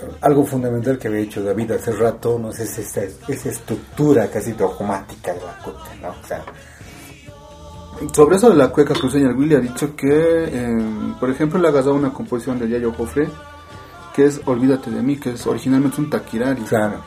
eh, 0.00 0.08
algo 0.20 0.44
fundamental 0.44 0.98
que 0.98 1.08
había 1.08 1.20
dicho 1.20 1.42
David 1.42 1.72
hace 1.72 1.92
rato, 1.92 2.38
no 2.38 2.52
sé, 2.52 2.64
es 2.64 2.78
esa, 2.78 3.02
esa 3.02 3.48
estructura 3.48 4.30
casi 4.30 4.52
dogmática 4.52 5.34
de 5.34 5.40
la 5.40 5.58
cueca, 5.58 5.94
¿no? 6.00 6.08
O 6.10 6.26
sea, 6.26 6.44
Sobre 8.14 8.36
eso 8.36 8.50
de 8.50 8.56
la 8.56 8.68
cueca 8.68 8.94
cruceña, 8.94 9.28
el 9.28 9.36
Willy 9.36 9.56
ha 9.56 9.60
dicho 9.60 9.96
que, 9.96 10.08
eh, 10.08 11.14
por 11.18 11.30
ejemplo, 11.30 11.58
le 11.58 11.66
ha 11.66 11.70
agarrado 11.70 11.94
una 11.94 12.12
composición 12.12 12.58
de 12.58 12.68
Yayo 12.68 12.92
Jofre, 12.92 13.28
que 14.14 14.24
es 14.24 14.40
Olvídate 14.46 14.90
de 14.90 15.02
mí, 15.02 15.16
que 15.16 15.30
es 15.30 15.46
originalmente 15.46 16.00
un 16.00 16.08
taquirari. 16.08 16.62
claro, 16.62 17.02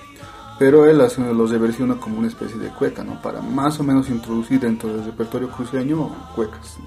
Pero 0.59 0.85
él 0.85 0.99
hace, 0.99 1.21
los 1.21 1.49
reversiona 1.49 1.95
como 1.95 2.19
una 2.19 2.27
especie 2.27 2.57
de 2.57 2.69
cueca, 2.69 3.03
¿no? 3.03 3.21
Para 3.21 3.41
más 3.41 3.79
o 3.79 3.83
menos 3.83 4.09
introducir 4.09 4.59
dentro 4.59 4.93
del 4.93 5.05
repertorio 5.05 5.49
cruceño 5.49 6.09
cuecas. 6.35 6.77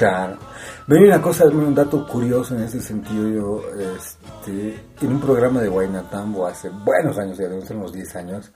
Claro. 0.00 0.38
Hay 0.88 1.04
una 1.04 1.20
cosa, 1.20 1.44
un 1.44 1.74
dato 1.74 2.06
curioso 2.06 2.56
en 2.56 2.62
ese 2.62 2.80
sentido, 2.80 3.28
yo, 3.28 3.62
este, 3.78 4.82
en 5.02 5.12
un 5.12 5.20
programa 5.20 5.60
de 5.60 5.68
Guaynatambo 5.68 6.46
hace 6.46 6.70
buenos 6.70 7.18
años, 7.18 7.36
ya 7.36 7.48
hace 7.48 7.74
unos 7.74 7.92
10 7.92 8.16
años, 8.16 8.50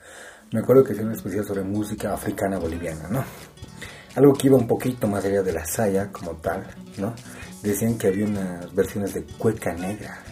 me 0.52 0.60
acuerdo 0.60 0.82
que 0.82 0.94
hacía 0.94 1.04
una 1.04 1.12
especial 1.12 1.44
sobre 1.44 1.62
música 1.62 2.14
africana 2.14 2.58
boliviana, 2.58 3.10
¿no? 3.10 3.22
Algo 4.16 4.32
que 4.32 4.46
iba 4.46 4.56
un 4.56 4.66
poquito 4.66 5.06
más 5.06 5.22
allá 5.26 5.42
de 5.42 5.52
la 5.52 5.66
saya 5.66 6.10
como 6.10 6.30
tal, 6.36 6.66
¿no? 6.96 7.12
Decían 7.62 7.98
que 7.98 8.06
había 8.06 8.24
unas 8.24 8.74
versiones 8.74 9.12
de 9.12 9.24
cueca 9.36 9.74
negra, 9.74 10.22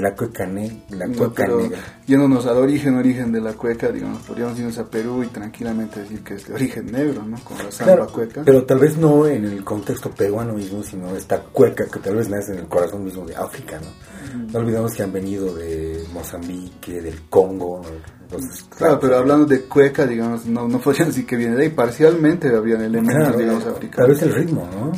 la 0.00 0.14
cueca, 0.14 0.46
ne 0.46 0.82
la 0.90 1.06
No, 1.06 1.16
cueca 1.16 1.46
negra. 1.46 1.78
yéndonos 2.06 2.46
al 2.46 2.56
origen, 2.58 2.96
origen 2.96 3.32
de 3.32 3.40
la 3.40 3.52
cueca, 3.54 3.88
digamos, 3.88 4.22
podríamos 4.22 4.58
irnos 4.58 4.78
a 4.78 4.84
Perú 4.88 5.22
y 5.22 5.26
tranquilamente 5.28 6.00
decir 6.00 6.22
que 6.22 6.34
es 6.34 6.46
de 6.46 6.54
origen 6.54 6.86
negro, 6.92 7.22
¿no? 7.24 7.36
Como 7.44 7.62
la 7.62 7.70
samba 7.70 7.94
Claro, 7.96 8.12
cueca. 8.12 8.42
pero 8.44 8.64
tal 8.64 8.78
vez 8.78 8.96
no 8.96 9.26
en 9.26 9.44
el 9.44 9.64
contexto 9.64 10.10
peruano 10.10 10.52
mismo, 10.54 10.82
sino 10.82 11.14
esta 11.16 11.40
cueca 11.40 11.86
que 11.86 11.98
tal 12.00 12.16
vez 12.16 12.28
nace 12.28 12.52
en 12.52 12.58
el 12.60 12.66
corazón 12.66 13.04
mismo 13.04 13.24
de 13.26 13.34
África, 13.36 13.78
¿no? 13.80 14.46
No 14.52 14.58
olvidemos 14.58 14.92
que 14.94 15.02
han 15.02 15.12
venido 15.12 15.54
de 15.54 16.04
Mozambique, 16.12 17.00
del 17.00 17.22
Congo. 17.28 17.82
Los- 18.30 18.64
Claro, 18.76 18.98
pero 19.00 19.16
hablando 19.18 19.46
de 19.46 19.62
cueca, 19.62 20.04
digamos, 20.06 20.46
no, 20.46 20.66
no 20.68 20.78
podrían 20.80 21.08
decir 21.08 21.24
que 21.26 21.36
viene 21.36 21.54
de 21.56 21.62
ahí. 21.64 21.68
Parcialmente 21.70 22.48
habrían 22.54 22.82
elementos, 22.82 23.14
Claro, 23.22 23.38
digamos, 23.38 23.64
tal 23.64 23.72
africanos. 23.74 24.08
vez 24.10 24.22
el 24.22 24.34
ritmo, 24.34 24.68
¿no? 24.72 24.92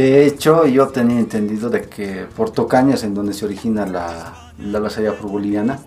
De 0.00 0.24
hecho, 0.26 0.64
yo 0.66 0.88
tenía 0.88 1.18
entendido 1.18 1.68
de 1.68 1.82
que 1.82 2.24
por 2.34 2.48
Tocañas, 2.52 3.04
en 3.04 3.12
donde 3.12 3.34
se 3.34 3.44
origina 3.44 3.84
la, 3.84 4.52
la 4.56 4.78
afro-boliviana, 4.78 5.78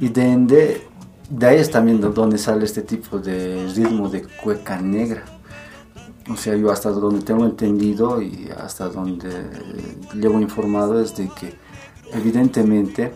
y 0.00 0.08
de 0.08 0.22
ende, 0.32 0.88
de 1.28 1.46
ahí 1.46 1.58
es 1.58 1.70
también 1.70 2.00
do- 2.00 2.08
donde 2.10 2.38
sale 2.38 2.64
este 2.64 2.80
tipo 2.80 3.18
de 3.18 3.70
ritmo 3.76 4.08
de 4.08 4.22
cueca 4.42 4.80
negra. 4.80 5.24
O 6.30 6.36
sea, 6.38 6.56
yo 6.56 6.70
hasta 6.70 6.88
donde 6.90 7.20
tengo 7.20 7.44
entendido 7.44 8.22
y 8.22 8.48
hasta 8.64 8.88
donde 8.88 9.28
llevo 10.14 10.40
informado 10.40 10.98
es 10.98 11.14
de 11.18 11.28
que 11.28 11.52
evidentemente 12.14 13.12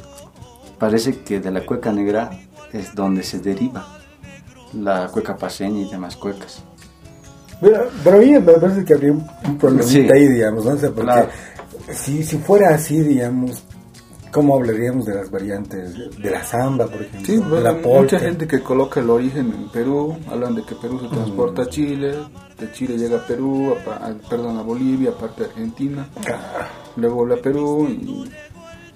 parece 0.79 1.23
que 1.23 1.41
de 1.41 1.51
la 1.53 1.65
cueca 1.65 1.91
negra 1.91 2.39
es 2.71 2.95
donde 2.95 3.23
se 3.23 3.39
deriva 3.39 3.81
la 4.75 5.09
cueca 5.09 5.39
paseña 5.39 5.81
y 5.87 5.91
demás 5.91 6.17
cuecas. 6.17 6.63
Pero, 7.65 7.89
pero 8.05 8.17
a 8.17 8.21
mí 8.21 8.33
me 8.33 8.41
parece 8.41 8.85
que 8.85 8.95
habría 8.95 9.13
un, 9.13 9.27
un 9.47 9.59
problemita 9.59 9.89
Sí. 9.91 10.09
ahí, 10.21 10.29
digamos, 10.29 10.65
¿no? 10.65 10.73
O 10.73 10.77
sea, 10.77 10.91
porque 10.91 11.03
Claro. 11.13 11.29
si, 11.93 12.23
si 12.23 12.37
fuera 12.39 12.75
así, 12.75 13.01
digamos, 13.01 13.63
¿cómo 14.31 14.57
hablaríamos 14.57 15.07
de 15.07 15.15
las 15.15 15.31
variantes 15.31 15.95
de, 16.19 16.31
la 16.31 16.45
samba, 16.45 16.87
por 16.87 17.03
ejemplo? 17.03 17.21
Sí, 17.27 17.37
de 17.37 17.61
la 17.63 17.73
mucha 17.73 17.83
polka? 17.83 18.19
gente 18.19 18.47
que 18.47 18.61
coloca 18.61 19.01
el 19.01 19.09
origen 19.11 19.47
en 19.53 19.69
Perú, 19.71 20.17
hablan 20.31 20.55
de 20.57 20.63
que 20.65 20.75
Perú 20.75 20.99
se 21.01 21.09
transporta 21.09 21.63
Mm. 21.63 21.65
a 21.65 21.71
Chile, 21.71 22.15
de 22.59 22.73
Chile 22.73 22.97
llega 22.99 23.19
a 23.19 23.27
Perú, 23.27 23.75
a, 23.87 24.07
a- 24.09 24.15
perdón, 24.29 24.59
a 24.59 24.63
Bolivia, 24.63 25.11
aparte 25.11 25.45
de 25.45 25.49
Argentina, 25.51 26.07
luego 26.97 27.17
vuelve 27.17 27.35
a 27.35 27.43
Perú 27.43 27.89
y 27.89 28.31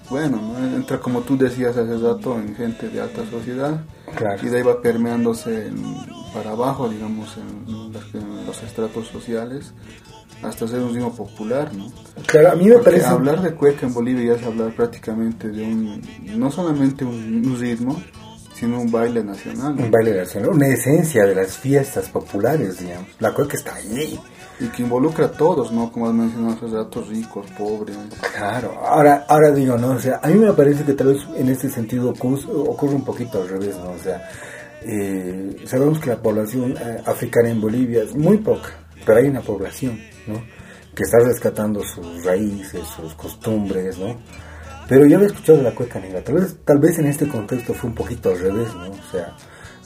bueno, 0.09 0.37
¿no? 0.41 0.75
entra 0.75 0.99
como 0.99 1.21
tú 1.21 1.37
decías 1.37 1.77
hace 1.77 1.97
rato 1.97 2.35
en 2.35 2.55
gente 2.55 2.89
de 2.89 2.99
alta 2.99 3.21
sociedad 3.29 3.79
Claro. 4.15 4.41
y 4.43 4.49
de 4.49 4.57
ahí 4.57 4.63
va 4.63 4.81
permeándose 4.81 5.67
en- 5.67 5.83
para 6.33 6.51
abajo, 6.51 6.87
digamos, 6.89 7.35
en, 7.37 7.93
las- 7.93 8.13
en 8.15 8.28
los 8.45 8.61
estratos 8.63 9.07
sociales 9.07 9.73
hasta 10.41 10.67
ser 10.67 10.79
un 10.79 10.93
ritmo 10.93 11.13
popular, 11.13 11.73
¿no? 11.73 11.87
Claro, 12.25 12.51
a 12.51 12.55
mí 12.55 12.65
me 12.65 12.73
Porque 12.73 12.91
parece... 12.91 13.07
hablar 13.07 13.41
de 13.41 13.53
cueca 13.53 13.85
en 13.85 13.93
Bolivia 13.93 14.33
ya 14.33 14.39
es 14.39 14.45
hablar 14.45 14.73
prácticamente 14.73 15.49
de 15.49 15.63
un, 15.63 16.01
no 16.37 16.49
solamente 16.49 17.03
un, 17.03 17.45
un 17.45 17.59
ritmo, 17.59 18.01
sino 18.59 18.81
un 18.81 18.91
baile 18.91 19.23
nacional. 19.23 19.75
¿no? 19.75 19.83
Un 19.83 19.91
baile 19.91 20.15
nacional, 20.15 20.49
una 20.51 20.67
esencia 20.67 21.25
de 21.25 21.35
las 21.35 21.57
fiestas 21.57 22.09
populares, 22.09 22.79
digamos. 22.79 23.07
La 23.19 23.33
cueca 23.33 23.57
está 23.57 23.75
ahí. 23.75 24.19
Y 24.61 24.67
que 24.67 24.83
involucra 24.83 25.27
a 25.27 25.31
todos, 25.31 25.71
¿no? 25.71 25.89
Como 25.89 26.09
has 26.09 26.13
mencionado 26.13 26.57
hace 26.57 26.75
rato, 26.75 27.01
ricos, 27.09 27.49
pobres. 27.57 27.95
Claro, 28.35 28.73
ahora, 28.85 29.25
ahora 29.29 29.51
digo, 29.51 29.77
¿no? 29.77 29.91
O 29.91 29.99
sea, 29.99 30.19
a 30.21 30.27
mí 30.27 30.33
me 30.33 30.51
parece 30.51 30.83
que 30.83 30.93
tal 30.93 31.13
vez 31.13 31.19
en 31.37 31.47
este 31.47 31.69
sentido 31.69 32.09
ocurre, 32.09 32.41
ocurre 32.51 32.95
un 32.95 33.05
poquito 33.05 33.41
al 33.41 33.47
revés, 33.47 33.77
¿no? 33.77 33.91
O 33.91 33.97
sea, 34.03 34.29
eh, 34.81 35.55
sabemos 35.65 35.99
que 35.99 36.09
la 36.09 36.21
población 36.21 36.75
eh, 36.77 37.01
africana 37.05 37.49
en 37.49 37.61
Bolivia 37.61 38.03
es 38.03 38.15
muy 38.15 38.37
poca, 38.37 38.69
pero 39.05 39.19
hay 39.19 39.27
una 39.27 39.41
población, 39.41 39.99
¿no? 40.27 40.41
Que 40.95 41.03
está 41.03 41.19
rescatando 41.19 41.81
sus 41.83 42.23
raíces, 42.23 42.81
sus 42.95 43.13
costumbres, 43.13 43.97
¿no? 43.97 44.17
Pero 44.87 45.05
yo 45.05 45.17
había 45.17 45.27
escuchado 45.27 45.59
de 45.59 45.65
la 45.65 45.75
cueca 45.75 45.99
negra, 45.99 46.23
tal 46.23 46.35
vez, 46.35 46.57
tal 46.65 46.79
vez 46.79 46.97
en 46.97 47.05
este 47.05 47.27
contexto 47.27 47.73
fue 47.73 47.89
un 47.89 47.95
poquito 47.95 48.29
al 48.29 48.39
revés, 48.39 48.73
¿no? 48.73 48.89
O 48.89 49.11
sea, 49.11 49.35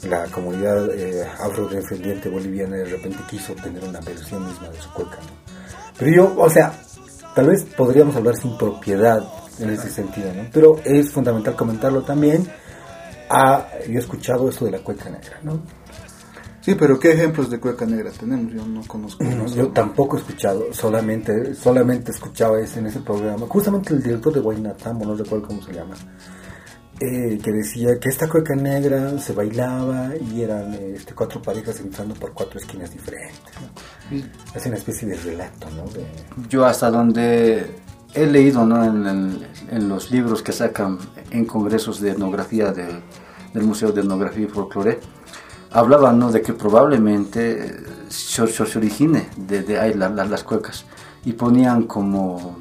la 0.08 0.24
comunidad 0.26 0.90
eh, 0.94 1.26
afrodescendiente 1.40 2.28
boliviana 2.28 2.76
de 2.76 2.86
repente 2.86 3.18
quiso 3.28 3.54
tener 3.54 3.84
una 3.84 4.00
versión 4.00 4.46
misma 4.46 4.68
de 4.68 4.80
su 4.80 4.90
cueca, 4.92 5.16
¿no? 5.16 5.54
Pero 5.98 6.10
yo, 6.10 6.34
o 6.36 6.50
sea, 6.50 6.72
tal 7.34 7.48
vez 7.48 7.64
podríamos 7.76 8.16
hablar 8.16 8.36
sin 8.36 8.56
propiedad 8.56 9.24
en 9.58 9.70
ese 9.70 9.90
sentido, 9.90 10.32
¿no? 10.34 10.46
Pero 10.52 10.80
es 10.84 11.10
fundamental 11.10 11.54
comentarlo 11.56 12.02
también. 12.02 12.48
Ah, 13.28 13.68
yo 13.86 13.94
he 13.94 13.98
escuchado 13.98 14.48
esto 14.48 14.64
de 14.64 14.72
la 14.72 14.78
cueca 14.78 15.10
negra, 15.10 15.38
¿no? 15.42 15.62
Sí, 16.64 16.74
pero 16.76 16.98
¿qué 16.98 17.12
ejemplos 17.12 17.50
de 17.50 17.60
cueca 17.60 17.84
negra 17.84 18.10
tenemos? 18.10 18.50
Yo 18.52 18.64
no 18.64 18.82
conozco. 18.86 19.22
No, 19.22 19.46
yo 19.46 19.68
tampoco 19.68 20.16
he 20.16 20.20
escuchado, 20.20 20.72
solamente, 20.72 21.54
solamente 21.54 22.10
escuchaba 22.10 22.58
ese 22.58 22.78
en 22.78 22.86
ese 22.86 23.00
programa. 23.00 23.46
Justamente 23.46 23.92
el 23.92 24.02
director 24.02 24.32
de 24.32 24.40
Guaynatambo, 24.40 25.04
no 25.04 25.14
recuerdo 25.14 25.46
cómo 25.46 25.62
se 25.62 25.74
llama, 25.74 25.94
eh, 27.00 27.38
que 27.42 27.52
decía 27.52 27.98
que 28.00 28.08
esta 28.08 28.30
cueca 28.30 28.54
negra 28.54 29.18
se 29.18 29.34
bailaba 29.34 30.12
y 30.16 30.40
eran 30.40 30.72
este, 30.72 31.12
cuatro 31.12 31.42
parejas 31.42 31.80
entrando 31.80 32.14
por 32.14 32.32
cuatro 32.32 32.58
esquinas 32.58 32.90
diferentes. 32.90 33.52
¿no? 33.60 34.22
Es 34.54 34.64
una 34.64 34.76
especie 34.76 35.08
de 35.08 35.16
relato, 35.16 35.68
¿no? 35.70 35.84
De, 35.90 36.06
Yo 36.48 36.64
hasta 36.64 36.90
donde 36.90 37.83
he 38.14 38.26
leído 38.26 38.64
¿no? 38.64 38.84
en, 38.84 39.88
los 39.88 40.10
libros 40.10 40.42
que 40.42 40.52
sacan 40.52 40.98
en 41.30 41.44
congresos 41.46 42.00
de 42.00 42.10
etnografía 42.12 42.72
de- 42.72 43.00
del 43.52 43.64
Museo 43.64 43.92
de 43.92 44.00
Etnografía 44.00 44.44
y 44.44 44.48
Folclore, 44.48 45.00
hablaban 45.70 46.18
¿no? 46.18 46.30
de 46.32 46.42
que 46.42 46.52
probablemente 46.52 47.66
eh, 47.66 47.76
se, 48.08 48.46
se- 48.46 48.78
origine 48.78 49.28
de, 49.36 49.78
ahí 49.80 49.94
la- 49.94 50.08
la- 50.10 50.24
las 50.24 50.42
cuecas 50.44 50.84
y 51.24 51.32
ponían 51.32 51.84
como, 51.84 52.56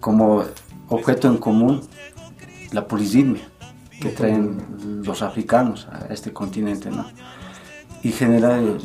como 0.00 0.44
objeto 0.88 1.28
en 1.28 1.38
común 1.38 1.80
la 2.72 2.86
polisimia 2.86 3.42
que 4.00 4.10
traen 4.10 5.02
los 5.04 5.22
africanos 5.22 5.86
a 5.90 6.12
este 6.12 6.32
continente, 6.32 6.90
¿no? 6.90 7.06
y 8.02 8.10
general 8.12 8.78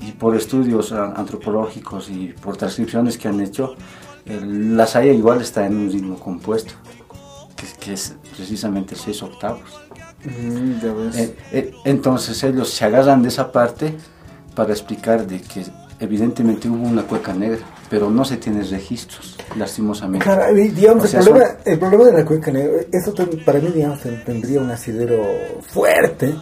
y, 0.00 0.12
por 0.12 0.34
estudios 0.34 0.92
antropológicos 0.92 2.08
y 2.08 2.28
por 2.42 2.56
transcripciones 2.56 3.18
que 3.18 3.28
han 3.28 3.40
hecho, 3.40 3.74
la 4.26 4.86
saya 4.86 5.12
igual 5.12 5.40
está 5.40 5.66
en 5.66 5.76
un 5.76 5.90
ritmo 5.90 6.16
compuesto, 6.18 6.74
que, 7.56 7.64
es- 7.66 7.74
que 7.74 7.92
es 7.92 8.14
precisamente 8.36 8.94
seis 8.96 9.22
octavos. 9.22 9.62
Mm, 10.24 10.80
ya 10.80 10.92
ves. 10.92 11.16
Eh, 11.16 11.36
eh, 11.52 11.74
entonces 11.84 12.42
ellos 12.44 12.70
se 12.70 12.84
agarran 12.84 13.22
de 13.22 13.28
esa 13.28 13.50
parte 13.50 13.94
para 14.54 14.72
explicar 14.72 15.26
de 15.26 15.40
que 15.40 15.64
evidentemente 15.98 16.68
hubo 16.68 16.86
una 16.86 17.02
cueca 17.02 17.32
negra, 17.34 17.58
pero 17.90 18.10
no 18.10 18.24
se 18.24 18.36
tienen 18.36 18.68
registros, 18.68 19.36
lastimosamente. 19.56 20.24
Claro, 20.24 20.54
digamos, 20.54 21.04
O 21.04 21.08
sea, 21.08 21.20
el, 21.20 21.26
problema, 21.26 21.48
son- 21.48 21.56
el 21.72 21.78
problema 21.78 22.04
de 22.04 22.12
la 22.12 22.24
cueca 22.24 22.50
negra, 22.52 22.72
eso 22.92 23.14
para 23.44 23.58
mí, 23.60 23.68
digamos, 23.74 24.00
tendría 24.24 24.60
un 24.60 24.70
asidero 24.70 25.22
fuerte 25.68 26.34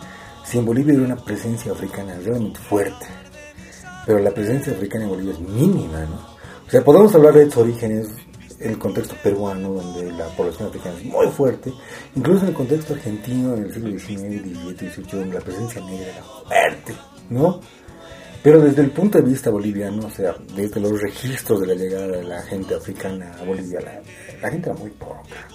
si 0.45 0.59
en 0.59 0.65
Bolivia 0.67 0.95
hubiera 0.95 1.15
una 1.15 1.23
presencia 1.25 1.73
africana 1.73 2.15
realmente 2.23 2.59
fuerte. 2.61 3.07
Pero 4.07 4.19
la 4.19 4.31
presencia 4.31 4.73
africana 4.73 5.05
en 5.05 5.11
Bolivia 5.11 5.33
es 5.35 5.41
mínima, 5.41 6.01
¿no? 6.01 6.30
O 6.71 6.73
sea, 6.73 6.85
podemos 6.85 7.13
hablar 7.17 7.35
de 7.35 7.47
sus 7.47 7.57
orígenes 7.57 8.07
en 8.61 8.71
el 8.71 8.79
contexto 8.79 9.17
peruano, 9.25 9.73
donde 9.73 10.13
la 10.13 10.29
población 10.37 10.69
africana 10.69 10.97
es 10.97 11.05
muy 11.05 11.27
fuerte, 11.27 11.73
incluso 12.15 12.43
en 12.43 12.51
el 12.51 12.55
contexto 12.55 12.95
argentino, 12.95 13.57
en 13.57 13.65
el 13.65 13.75
siglo 13.75 13.91
XIX, 13.99 14.41
XVII, 14.41 14.91
XVIII, 14.93 15.19
donde 15.19 15.35
la 15.35 15.41
presencia 15.41 15.81
negra 15.85 16.07
era 16.07 16.23
fuerte, 16.23 16.95
¿no? 17.29 17.61
Pero 18.41 18.61
desde 18.61 18.83
el 18.83 18.93
punto 18.93 19.19
de 19.19 19.25
vista 19.25 19.51
boliviano, 19.51 20.07
o 20.07 20.11
sea, 20.11 20.37
desde 20.55 20.79
los 20.79 21.03
registros 21.03 21.61
de 21.61 21.67
la 21.67 21.75
llegada 21.75 22.07
de 22.07 22.23
la 22.23 22.41
gente 22.43 22.77
africana 22.77 23.35
a 23.41 23.45
Bolivia, 23.45 23.81
la, 24.41 24.49
gente 24.49 24.71
era 24.71 24.79
muy 24.79 24.91
poca. 24.91 25.49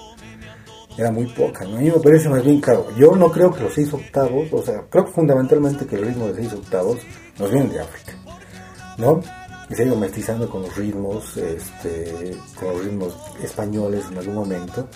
Era 0.98 1.12
muy 1.12 1.28
poca, 1.28 1.64
¿no? 1.64 1.78
A 1.78 1.80
mí 1.80 1.92
me 1.92 2.00
parece 2.02 2.28
más 2.28 2.44
bien, 2.44 2.60
claro, 2.60 2.88
yo 2.98 3.16
no 3.16 3.32
creo 3.32 3.54
que 3.54 3.64
los 3.64 3.74
seis 3.74 3.94
octavos, 3.94 4.52
o 4.52 4.62
sea, 4.62 4.82
creo 4.90 5.08
fundamentalmente 5.08 5.86
que 5.86 5.96
el 5.96 6.08
ritmo 6.08 6.28
de 6.28 6.36
seis 6.36 6.52
octavos 6.52 6.98
nos 7.40 7.50
viene 7.50 7.70
de 7.70 7.80
África, 7.80 8.12
¿no? 8.98 9.22
Se 9.74 9.82
ha 9.82 9.86
ido 9.86 9.96
mestizando 9.96 10.50
con 10.50 10.62
los 10.64 10.76
ritmos, 10.76 11.38
este, 11.38 12.38
con 12.60 12.70
los 12.70 12.84
ritmos 12.86 13.16
españoles 13.42 14.06
en 14.12 14.18
algún 14.18 14.36
momento, 14.36 14.88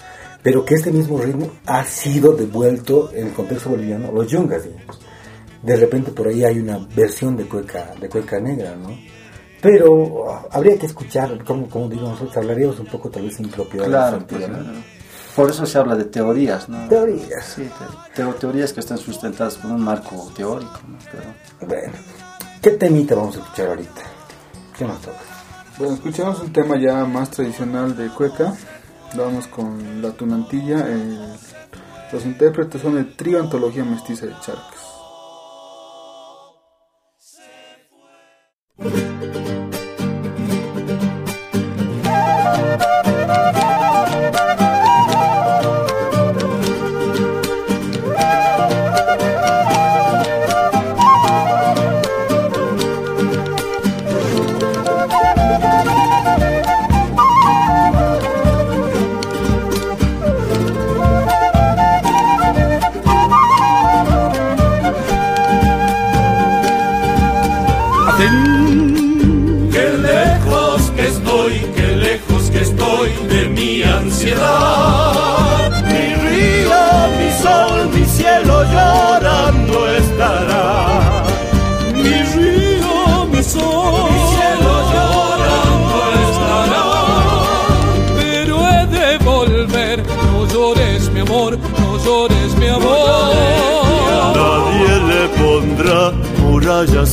pero 0.44 0.64
que 0.64 0.76
este 0.76 0.92
mismo 0.92 1.18
ritmo 1.20 1.50
ha 1.66 1.84
sido 1.84 2.34
devuelto 2.34 3.12
en 3.14 3.28
el 3.28 3.34
contexto 3.34 3.70
boliviano, 3.72 4.12
los 4.12 4.28
yungas, 4.28 4.64
digamos 4.64 5.00
de 5.62 5.76
repente 5.76 6.12
por 6.12 6.26
ahí 6.30 6.46
hay 6.46 6.58
una 6.60 6.78
versión 6.96 7.36
de 7.36 7.44
cueca, 7.44 7.94
de 8.00 8.08
cueca 8.08 8.40
negra, 8.40 8.78
¿no? 8.78 8.98
Pero 9.62 10.32
ah, 10.32 10.46
habría 10.52 10.78
que 10.80 10.86
escuchar, 10.86 11.44
como, 11.44 11.68
como 11.70 11.90
digo 11.90 12.04
nosotros, 12.08 12.38
hablaríamos 12.38 12.80
un 12.80 12.86
poco 12.86 13.10
tal 13.10 13.24
vez 13.24 13.36
sin 13.36 13.50
propiedad. 13.50 13.86
Claro, 13.88 14.18
sentido, 14.20 14.48
pues, 14.48 14.52
¿no? 14.58 14.74
por 15.36 15.50
eso 15.50 15.66
se 15.66 15.78
habla 15.78 15.96
de 15.98 16.06
teorías, 16.06 16.70
¿no? 16.70 16.88
Teorías. 16.88 17.44
Sí, 17.44 17.70
te- 18.16 18.22
teo- 18.24 18.36
teorías 18.36 18.72
que 18.72 18.80
están 18.80 18.98
sustentadas 18.98 19.58
por 19.58 19.70
un 19.72 19.84
marco 19.84 20.32
teórico, 20.34 20.80
¿no? 20.88 20.98
Pero 21.12 21.68
Bueno, 21.68 21.94
¿qué 22.62 22.72
temita 22.72 23.16
vamos 23.16 23.36
a 23.36 23.40
escuchar 23.42 23.68
ahorita? 23.68 24.02
Bueno, 25.78 25.94
escuchamos 25.94 26.40
un 26.40 26.54
tema 26.54 26.80
ya 26.80 27.04
más 27.04 27.32
tradicional 27.32 27.98
de 27.98 28.08
Cueca. 28.08 28.54
Vamos 29.14 29.48
con 29.48 30.02
la 30.02 30.12
tunantilla. 30.12 30.88
los 32.14 32.26
intérpretes 32.26 32.82
son 32.82 32.98
el 32.98 33.14
trío 33.14 33.42
Antología 33.42 33.84
Mestiza 33.84 34.28
de 34.28 34.36
Charcas. 34.40 34.90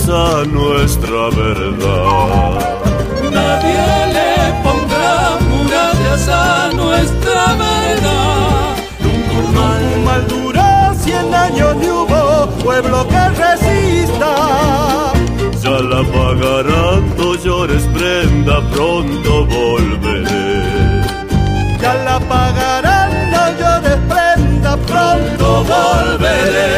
A 0.09 0.45
nuestra 0.45 1.31
verdad. 1.31 2.59
Nadie 3.33 3.87
le 4.17 4.53
pondrá 4.63 5.39
murallas 5.49 6.29
a 6.29 6.71
nuestra 6.75 7.55
verdad. 7.55 8.77
Un 9.41 10.05
mal 10.05 10.27
dura 10.29 10.95
cien 10.95 11.35
años 11.35 11.77
ni 11.77 11.89
hubo 11.89 12.47
pueblo 12.63 13.07
que 13.09 13.29
resista. 13.43 15.13
Ya 15.63 15.79
la 15.93 16.03
pagarán, 16.05 17.17
no 17.17 17.35
llores 17.35 17.83
prenda, 17.95 18.61
pronto 18.71 19.47
volveré. 19.47 20.26
Pronto 25.17 25.65
volveré. 25.65 26.77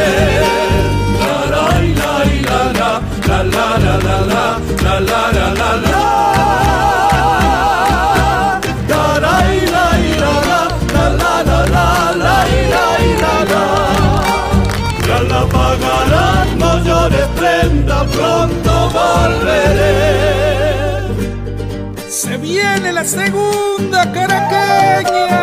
no 16.57 16.79
llores 16.85 17.27
prenda, 17.37 18.05
pronto 18.05 18.91
volveré. 18.91 20.29
Se 22.09 22.37
viene 22.37 22.93
la 22.93 23.05
segunda 23.05 24.11
caraqueña. 24.13 25.39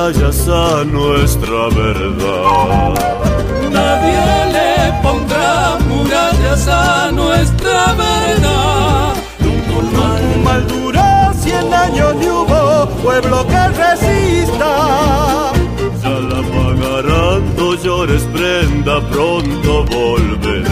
Murallas 0.00 0.48
a 0.48 0.84
nuestra 0.84 1.68
verdad. 1.68 2.94
Nadie 3.70 4.46
le 4.54 4.92
pondrá 5.02 5.78
murallas 5.88 6.66
a 6.68 7.12
nuestra 7.12 7.92
verdad. 7.92 9.14
Un 9.78 10.42
mal 10.42 10.66
duró 10.66 11.34
cien 11.42 11.72
años 11.74 12.14
ni 12.16 12.28
hubo 12.28 12.88
pueblo 13.02 13.46
que 13.46 13.68
resista. 13.68 15.52
Ya 16.02 16.16
la 16.30 16.40
pagarán, 16.54 17.56
no 17.56 17.74
llores 17.74 18.22
prenda, 18.32 19.00
pronto 19.10 19.84
volveré. 19.84 20.69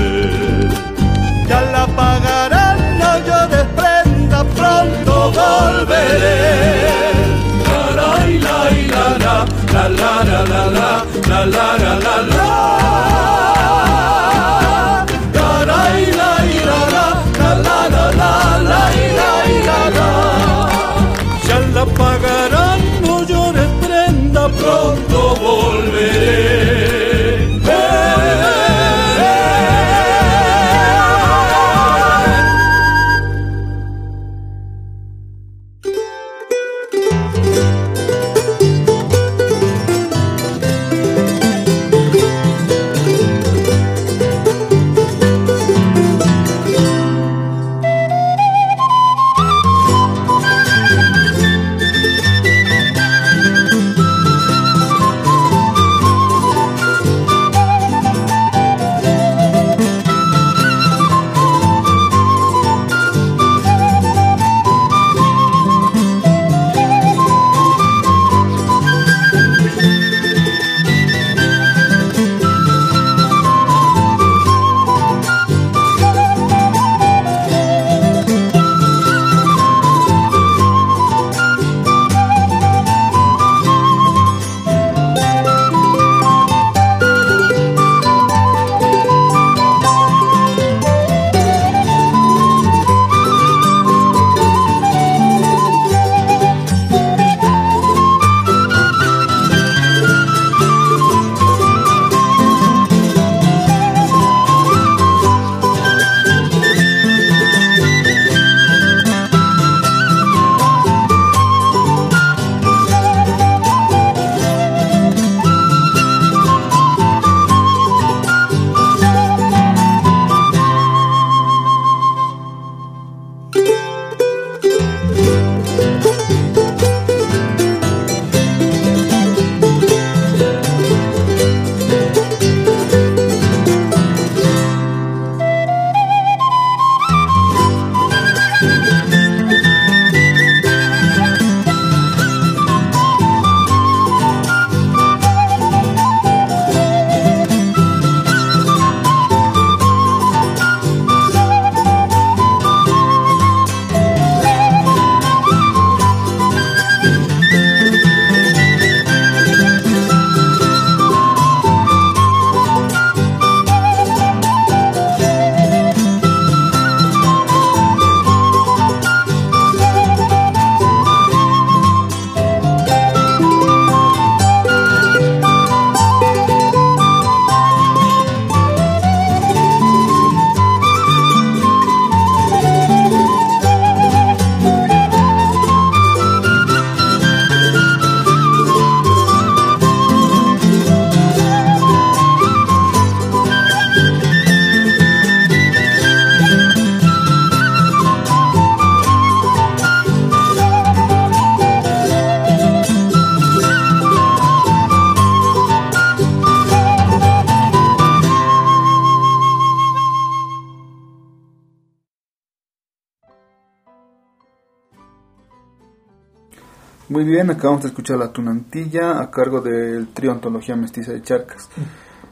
Muy 217.19 217.25
bien, 217.25 217.51
acabamos 217.51 217.83
de 217.83 217.89
escuchar 217.89 218.17
La 218.17 218.33
Tunantilla 218.33 219.21
a 219.21 219.29
cargo 219.29 219.61
del 219.61 220.07
trío 220.15 220.31
Antología 220.31 220.77
Mestiza 220.77 221.11
de 221.11 221.21
Charcas. 221.21 221.69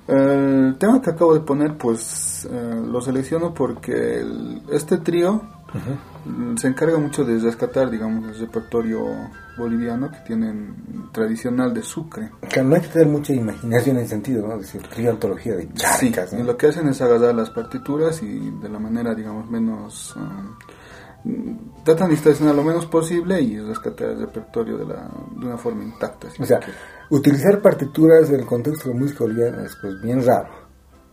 El 0.06 0.76
tema 0.78 1.02
que 1.02 1.10
acabo 1.10 1.34
de 1.34 1.40
poner, 1.40 1.76
pues 1.76 2.46
eh, 2.48 2.82
lo 2.86 3.00
selecciono 3.00 3.52
porque 3.52 4.24
este 4.70 4.98
trío 4.98 5.42
se 6.56 6.68
encarga 6.68 6.98
mucho 6.98 7.24
de 7.24 7.36
rescatar, 7.40 7.90
digamos, 7.90 8.28
el 8.28 8.38
repertorio 8.38 9.04
boliviano 9.58 10.08
que 10.08 10.18
tienen 10.18 11.08
tradicional 11.10 11.74
de 11.74 11.82
Sucre. 11.82 12.30
Que 12.48 12.62
no 12.62 12.76
hay 12.76 12.82
que 12.82 12.86
tener 12.86 13.08
mucha 13.08 13.32
imaginación 13.32 13.96
en 13.96 14.02
ese 14.04 14.10
sentido, 14.10 14.46
¿no? 14.46 14.54
Es 14.54 14.72
decir, 14.72 14.82
trío 14.82 15.10
antología 15.10 15.56
de 15.56 15.68
charcas. 15.74 16.32
y 16.32 16.44
lo 16.44 16.56
que 16.56 16.68
hacen 16.68 16.86
es 16.86 17.02
agarrar 17.02 17.34
las 17.34 17.50
partituras 17.50 18.22
y 18.22 18.50
de 18.62 18.68
la 18.68 18.78
manera, 18.78 19.16
digamos, 19.16 19.50
menos... 19.50 20.14
Um, 20.14 20.54
tratan 21.84 22.08
de 22.08 22.14
distorsionar 22.14 22.54
lo 22.54 22.64
menos 22.64 22.86
posible 22.86 23.40
y 23.40 23.58
rescatar 23.60 24.10
el 24.10 24.20
repertorio 24.20 24.76
de, 24.76 24.86
la, 24.86 25.08
de 25.38 25.46
una 25.46 25.56
forma 25.56 25.84
intacta. 25.84 26.28
O 26.38 26.44
sea, 26.44 26.60
utilizar 27.10 27.60
partituras 27.62 28.28
en 28.30 28.40
el 28.40 28.46
contexto 28.46 28.88
de 28.88 28.94
música 28.94 29.24
boliviana 29.24 29.64
es 29.64 29.76
pues 29.80 30.00
bien 30.02 30.24
raro, 30.24 30.50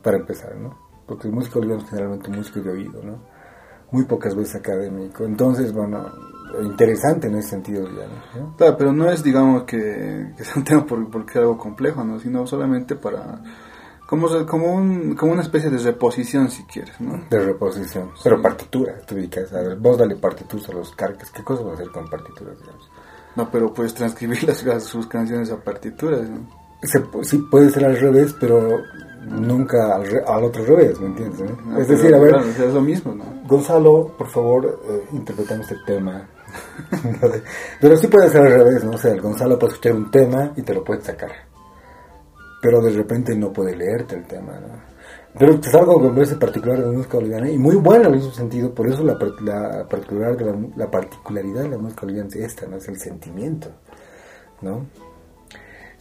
para 0.01 0.17
empezar, 0.17 0.55
¿no? 0.55 0.77
Porque 1.05 1.27
el 1.27 1.33
músico 1.33 1.59
boliviano 1.59 1.83
es 1.83 1.89
generalmente 1.89 2.29
músico 2.29 2.61
de 2.61 2.71
oído, 2.71 3.03
¿no? 3.03 3.19
Muy 3.91 4.05
pocas 4.05 4.35
veces 4.35 4.55
académico. 4.55 5.23
Entonces, 5.23 5.71
bueno, 5.71 6.05
interesante 6.63 7.27
en 7.27 7.35
ese 7.35 7.49
sentido, 7.49 7.87
¿no? 7.87 8.55
Claro, 8.57 8.75
pero 8.77 8.93
no 8.93 9.09
es, 9.09 9.23
digamos, 9.23 9.63
que, 9.63 10.33
que 10.35 10.43
sea 10.43 10.55
un 10.57 10.63
tema 10.63 10.85
por, 10.85 11.09
porque 11.09 11.39
algo 11.39 11.57
complejo, 11.57 12.03
¿no? 12.03 12.19
Sino 12.19 12.47
solamente 12.47 12.95
para 12.95 13.41
como, 14.13 14.45
como, 14.45 14.73
un, 14.75 15.15
como 15.15 15.31
una 15.31 15.41
especie 15.41 15.71
de 15.71 15.79
reposición, 15.79 16.47
si 16.51 16.63
quieres, 16.65 17.01
¿no? 17.01 17.23
De 17.31 17.39
reposición. 17.39 18.11
Pero 18.23 18.39
partitura, 18.43 19.01
tú 19.07 19.15
ubicas. 19.15 19.51
A 19.53 19.61
ver, 19.61 19.75
vos 19.77 19.97
dale 19.97 20.15
partituras 20.15 20.69
a 20.69 20.73
los 20.73 20.91
carcas. 20.91 21.31
¿Qué 21.31 21.43
cosa 21.43 21.63
vas 21.63 21.71
a 21.71 21.75
hacer 21.81 21.89
con 21.89 22.07
partituras, 22.07 22.59
digamos? 22.59 22.91
No, 23.35 23.49
pero 23.49 23.73
puedes 23.73 23.95
transcribir 23.95 24.43
las, 24.43 24.83
sus 24.83 25.07
canciones 25.07 25.49
a 25.51 25.57
partituras, 25.57 26.29
¿no? 26.29 26.47
sí, 27.23 27.37
puede 27.49 27.71
ser 27.71 27.85
al 27.85 27.97
revés, 27.97 28.35
pero 28.39 28.81
nunca 29.25 29.95
al, 29.95 30.43
otro 30.43 30.63
revés, 30.63 30.99
¿me 30.99 31.07
entiendes? 31.07 31.49
es 31.79 31.87
decir, 31.87 32.13
a 32.13 32.19
ver. 32.19 32.35
es 32.35 32.73
lo 32.73 32.81
mismo, 32.81 33.15
¿no? 33.15 33.23
Gonzalo, 33.47 34.13
por 34.15 34.27
favor, 34.27 34.79
eh, 34.87 35.07
interpretamos 35.13 35.71
el 35.71 35.83
tema. 35.85 36.29
pero 37.81 37.97
sí 37.97 38.05
puede 38.07 38.29
ser 38.29 38.41
al 38.41 38.53
revés, 38.53 38.83
¿no? 38.83 38.91
O 38.91 38.97
sea, 38.97 39.11
el 39.11 39.21
Gonzalo 39.21 39.57
puede 39.57 39.73
escuchar 39.73 39.95
un 39.95 40.11
tema 40.11 40.51
y 40.55 40.61
te 40.61 40.75
lo 40.75 40.83
puede 40.83 41.01
sacar 41.01 41.52
pero 42.63 42.81
de 42.81 42.91
repente 42.91 43.35
no 43.35 43.51
puede 43.51 43.75
leerte 43.75 44.15
el 44.15 44.23
tema, 44.23 44.53
¿no? 44.53 44.93
Pero 45.37 45.55
es 45.55 45.75
algo 45.75 45.99
que 45.99 46.07
me 46.07 46.13
parece 46.13 46.35
particular 46.35 46.79
de 46.79 46.85
la 46.85 46.91
música 46.93 47.17
boliviana 47.17 47.49
y 47.51 47.57
muy 47.57 47.75
bueno 47.75 48.07
en 48.07 48.15
ese 48.15 48.31
sentido, 48.31 48.73
por 48.73 48.87
eso 48.87 49.03
la, 49.03 49.17
la, 49.41 49.85
particular 49.85 50.37
de 50.37 50.71
la, 50.77 50.89
particularidad 50.89 51.63
de 51.63 51.69
la 51.69 51.77
música 51.77 52.03
boliviana 52.03 52.29
es 52.29 52.35
esta, 52.37 52.65
¿no? 52.67 52.77
Es 52.77 52.87
el 52.87 52.97
sentimiento, 52.97 53.67
¿no? 54.61 54.85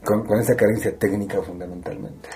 Con, 0.05 0.39
esa 0.39 0.55
carencia 0.55 0.97
técnica 0.97 1.43
fundamentalmente. 1.43 2.29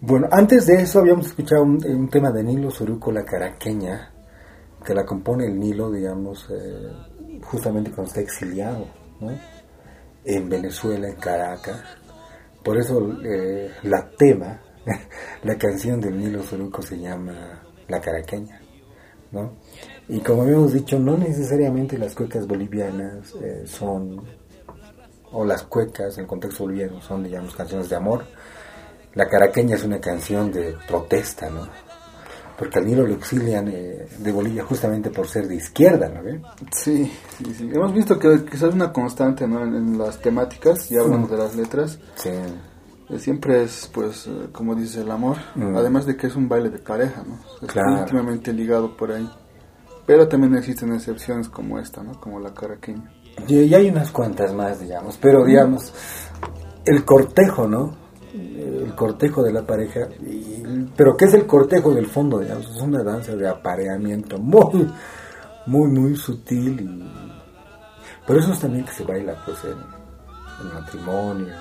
Bueno, 0.00 0.26
antes 0.30 0.64
de 0.64 0.80
eso 0.80 1.00
habíamos 1.00 1.26
escuchado 1.26 1.62
un, 1.62 2.08
tema 2.08 2.30
de 2.30 2.42
Nilo 2.42 2.70
Soruco, 2.70 3.12
la 3.12 3.24
caraqueña, 3.24 4.12
que 4.82 4.94
la 4.94 5.04
compone 5.04 5.44
el 5.44 5.60
Nilo, 5.60 5.90
digamos, 5.90 6.48
eh, 6.50 6.88
justamente 7.42 7.90
cuando 7.90 8.08
está 8.08 8.22
exiliado, 8.22 8.86
¿no? 9.20 9.30
En 10.24 10.48
Venezuela, 10.48 11.06
en 11.06 11.16
Caracas 11.16 11.82
por 12.64 12.78
eso 12.78 13.16
eh, 13.22 13.70
la 13.82 14.08
tema, 14.10 14.60
la 15.44 15.56
canción 15.56 16.00
del 16.00 16.18
Nilo 16.18 16.42
Soruco 16.42 16.82
se 16.82 16.98
llama 16.98 17.62
La 17.88 18.00
Caraqueña, 18.00 18.60
¿no? 19.30 19.52
Y 20.08 20.20
como 20.20 20.42
habíamos 20.42 20.72
dicho, 20.72 20.98
no 20.98 21.16
necesariamente 21.16 21.98
las 21.98 22.14
cuecas 22.14 22.46
bolivianas 22.46 23.34
eh, 23.42 23.64
son, 23.66 24.22
o 25.32 25.44
las 25.44 25.62
cuecas 25.64 26.16
en 26.16 26.22
el 26.22 26.26
contexto 26.26 26.64
boliviano 26.64 27.00
son, 27.00 27.22
digamos, 27.22 27.54
canciones 27.54 27.88
de 27.88 27.96
amor. 27.96 28.24
La 29.14 29.28
Caraqueña 29.28 29.76
es 29.76 29.84
una 29.84 30.00
canción 30.00 30.50
de 30.50 30.74
protesta, 30.86 31.48
¿no? 31.50 31.68
Porque 32.58 32.78
al 32.78 32.86
Nilo 32.86 33.06
lo 33.06 33.14
exilian 33.14 33.68
eh, 33.68 34.06
de 34.18 34.32
Bolivia 34.32 34.64
justamente 34.64 35.10
por 35.10 35.26
ser 35.26 35.48
de 35.48 35.56
izquierda, 35.56 36.08
¿no 36.08 36.20
Sí, 36.72 37.10
sí, 37.38 37.54
sí. 37.54 37.70
Hemos 37.72 37.92
visto 37.92 38.18
que 38.18 38.44
quizás 38.44 38.68
es 38.68 38.74
una 38.74 38.92
constante, 38.92 39.46
¿no? 39.46 39.62
En, 39.62 39.98
las 39.98 40.20
temáticas, 40.20 40.88
ya 40.88 41.00
hablamos 41.00 41.30
de 41.30 41.36
las 41.36 41.56
letras. 41.56 41.98
Sí. 42.14 42.30
Eh, 43.10 43.18
siempre 43.18 43.64
es, 43.64 43.90
pues, 43.92 44.26
eh, 44.26 44.48
como 44.52 44.74
dice 44.74 45.02
el 45.02 45.10
amor, 45.10 45.36
mm. 45.54 45.76
además 45.76 46.06
de 46.06 46.16
que 46.16 46.28
es 46.28 46.36
un 46.36 46.48
baile 46.48 46.70
de 46.70 46.78
pareja, 46.78 47.22
¿no? 47.26 47.38
Está 47.66 47.82
íntimamente 48.00 48.52
ligado 48.52 48.96
por 48.96 49.12
ahí. 49.12 49.28
Pero 50.06 50.28
también 50.28 50.54
existen 50.54 50.92
excepciones 50.92 51.48
como 51.48 51.78
esta, 51.78 52.02
¿no? 52.02 52.20
Como 52.20 52.38
la 52.38 52.52
caraqueña. 52.52 53.10
Y, 53.48 53.74
hay 53.74 53.88
unas 53.88 54.10
cuantas 54.10 54.54
más, 54.54 54.80
digamos, 54.80 55.18
pero 55.20 55.44
digamos, 55.44 55.92
el 56.84 57.04
cortejo, 57.04 57.66
¿no? 57.66 58.03
El 58.34 58.94
cortejo 58.96 59.42
de 59.42 59.52
la 59.52 59.62
pareja, 59.62 60.08
pero 60.96 61.16
¿qué 61.16 61.26
es 61.26 61.34
el 61.34 61.46
cortejo 61.46 61.94
del 61.94 62.06
fondo? 62.06 62.40
Digamos? 62.40 62.68
Es 62.74 62.80
una 62.80 63.02
danza 63.02 63.36
de 63.36 63.48
apareamiento 63.48 64.38
muy, 64.38 64.90
muy, 65.66 65.88
muy 65.88 66.16
sutil 66.16 66.80
y 66.80 67.24
por 68.26 68.36
eso 68.36 68.52
es 68.52 68.60
también 68.60 68.84
que 68.84 68.92
se 68.92 69.04
baila 69.04 69.36
pues 69.44 69.58
en, 69.64 70.74
matrimonio, 70.74 71.54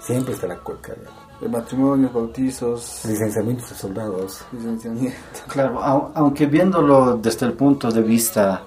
siempre 0.00 0.34
está 0.34 0.46
la 0.46 0.58
cueca. 0.58 0.94
De 1.40 1.48
matrimonios, 1.48 2.12
bautizos, 2.12 3.02
licenciamientos 3.06 3.70
de 3.70 3.74
soldados. 3.74 4.44
Licenciamiento. 4.52 5.18
Claro, 5.48 5.80
aunque 6.14 6.46
viéndolo 6.46 7.16
desde 7.16 7.46
el 7.46 7.54
punto 7.54 7.90
de 7.90 8.02
vista 8.02 8.62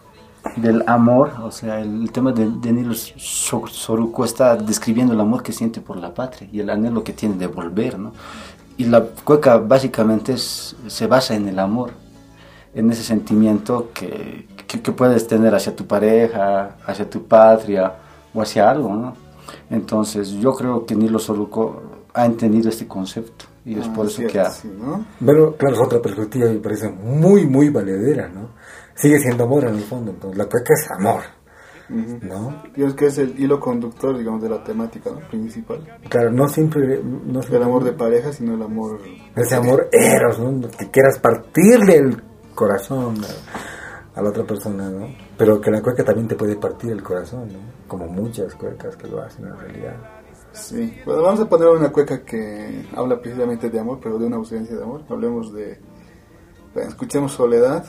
del 0.55 0.83
amor, 0.87 1.31
o 1.43 1.51
sea, 1.51 1.79
el, 1.79 2.11
tema 2.11 2.31
de, 2.31 2.49
de 2.49 2.71
Nilo 2.71 2.93
Soruco 2.93 4.25
está 4.25 4.55
describiendo 4.55 5.13
el 5.13 5.19
amor 5.19 5.43
que 5.43 5.51
siente 5.51 5.81
por 5.81 5.97
la 5.97 6.13
patria 6.13 6.49
y 6.51 6.59
el 6.59 6.69
anhelo 6.69 7.03
que 7.03 7.13
tiene 7.13 7.35
de 7.35 7.47
volver, 7.47 7.99
¿no? 7.99 8.13
Y 8.77 8.85
la 8.85 9.03
cueca 9.23 9.57
básicamente 9.57 10.37
se 10.37 11.07
basa 11.07 11.35
en 11.35 11.47
el 11.47 11.59
amor, 11.59 11.91
en 12.73 12.91
ese 12.91 13.03
sentimiento 13.03 13.89
que, 13.93 14.47
que, 14.67 14.91
puedes 14.91 15.27
tener 15.27 15.55
hacia 15.55 15.75
tu 15.75 15.85
pareja, 15.87 16.77
hacia 16.85 17.09
tu 17.09 17.23
patria 17.23 17.93
o 18.33 18.41
hacia 18.41 18.69
algo, 18.69 18.95
¿no? 18.95 19.13
Entonces 19.69 20.31
yo 20.31 20.53
creo 20.53 20.85
que 20.85 20.95
Nilo 20.95 21.19
Soruco 21.19 21.81
ha 22.13 22.25
entendido 22.25 22.69
este 22.69 22.87
concepto 22.87 23.45
y 23.65 23.77
es 23.77 23.87
por 23.89 24.05
ah, 24.05 24.09
eso 24.09 24.23
que 24.27 24.39
ha... 24.39 24.49
¿no? 24.79 25.05
Bueno, 25.19 25.53
claro, 25.57 25.75
es 25.75 25.81
otra 25.81 26.01
perspectiva 26.01 26.47
me 26.47 26.59
parece 26.59 26.89
muy, 26.89 27.45
muy 27.45 27.69
valedera, 27.69 28.29
¿no? 28.29 28.49
Sigue 28.97 29.19
siendo 29.19 29.45
amor 29.45 29.65
en 29.65 29.75
el 29.75 29.83
fondo. 29.83 30.11
Entonces, 30.11 30.37
la 30.37 30.45
cueca 30.45 30.73
es 30.73 30.91
amor. 30.91 31.21
¿No? 31.89 32.63
es 32.75 32.93
que 32.95 33.05
es 33.05 33.17
el 33.17 33.39
hilo 33.39 33.61
conductor, 33.61 34.17
digamos, 34.17 34.41
de 34.41 34.49
la 34.49 34.61
temática 34.61 35.09
principal. 35.29 35.79
Claro, 36.09 36.31
no 36.31 36.49
siempre... 36.49 37.01
No 37.01 37.39
el 37.39 37.63
amor 37.63 37.85
de 37.85 37.93
pareja, 37.93 38.33
sino 38.33 38.55
el 38.55 38.61
amor... 38.61 38.99
Ese 39.35 39.55
amor 39.55 39.87
eros, 39.91 40.37
¿no? 40.39 40.69
Que 40.69 40.89
quieras 40.91 41.17
partirle 41.19 41.95
el 41.95 42.21
corazón 42.53 43.15
a, 44.15 44.21
la 44.21 44.29
otra 44.29 44.43
persona, 44.43 44.89
¿no? 44.89 45.07
Pero 45.37 45.61
que 45.61 45.71
la 45.71 45.81
cueca 45.81 46.03
también 46.03 46.27
te 46.27 46.35
puede 46.35 46.57
partir 46.57 46.91
el 46.91 47.01
corazón, 47.01 47.47
¿no? 47.53 47.59
Como 47.87 48.07
muchas 48.07 48.53
cuecas 48.55 48.97
que 48.97 49.07
lo 49.07 49.21
hacen 49.21 49.45
en 49.45 49.57
realidad. 49.57 49.95
Sí, 50.51 50.99
bueno, 51.05 51.21
vamos 51.21 51.39
a 51.39 51.47
poner 51.47 51.69
una 51.69 51.89
cueca 51.89 52.25
que 52.25 52.85
habla 52.95 53.21
precisamente 53.21 53.69
de 53.69 53.79
amor, 53.79 53.99
pero 54.01 54.17
de 54.17 54.25
una 54.25 54.37
ausencia 54.37 54.75
de 54.75 54.83
amor. 54.83 55.03
Hablemos 55.09 55.53
de... 55.53 55.79
Escuchemos 56.75 57.31
Soledad 57.31 57.85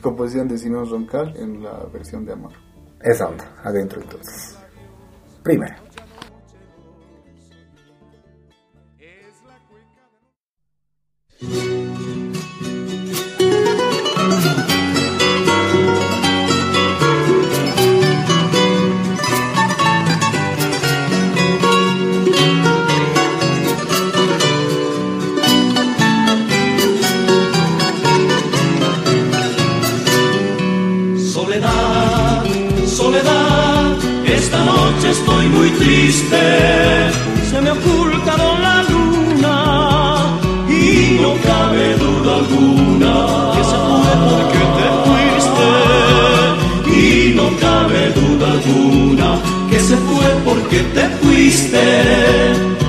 composición 0.00 0.48
de 0.48 0.58
Simón 0.58 0.88
Roncal 0.88 1.36
en 1.36 1.62
la 1.62 1.84
versión 1.92 2.24
de 2.24 2.32
Amor. 2.32 2.52
Esa 3.00 3.28
onda, 3.28 3.54
adentro 3.62 4.00
entonces. 4.00 4.58
Primera. 5.42 5.82
Que 49.72 49.80
se 49.80 49.96
fue 49.96 50.26
porque 50.44 50.80
te 50.94 51.08
fuiste 51.22 52.81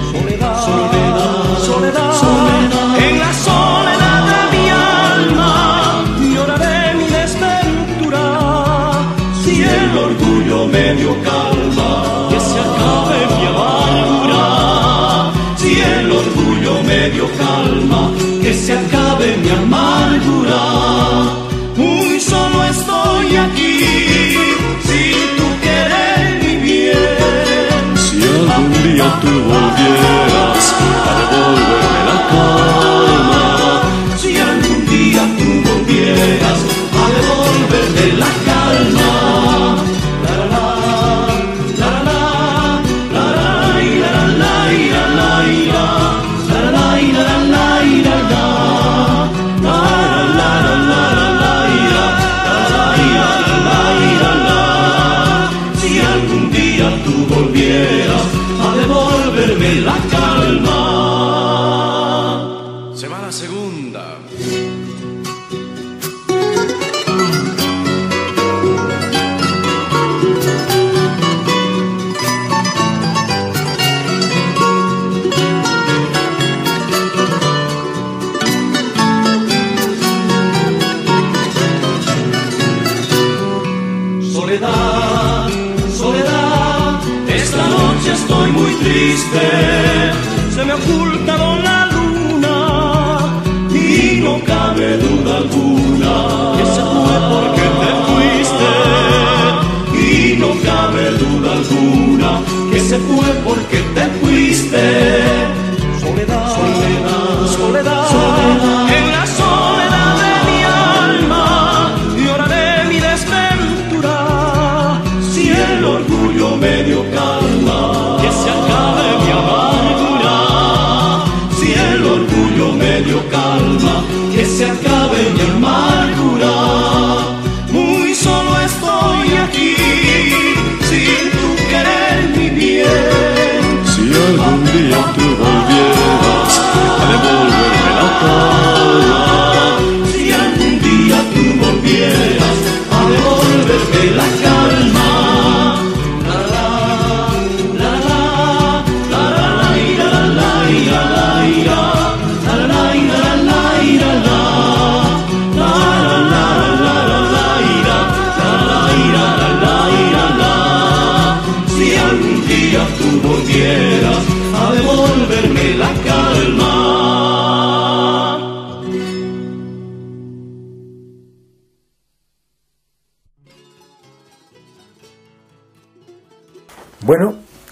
tú 29.02 29.28
volvieras 29.28 30.76
a 31.08 31.14
devolverme 31.20 32.02
la 32.10 32.18
calma, 32.30 33.82
si 34.16 34.38
algún 34.38 34.86
día 34.86 35.24
tú 35.38 35.48
volvieras 35.68 36.60
a 36.94 37.04
devolverme 37.16 38.18
la 38.20 38.26
calma. 38.26 38.43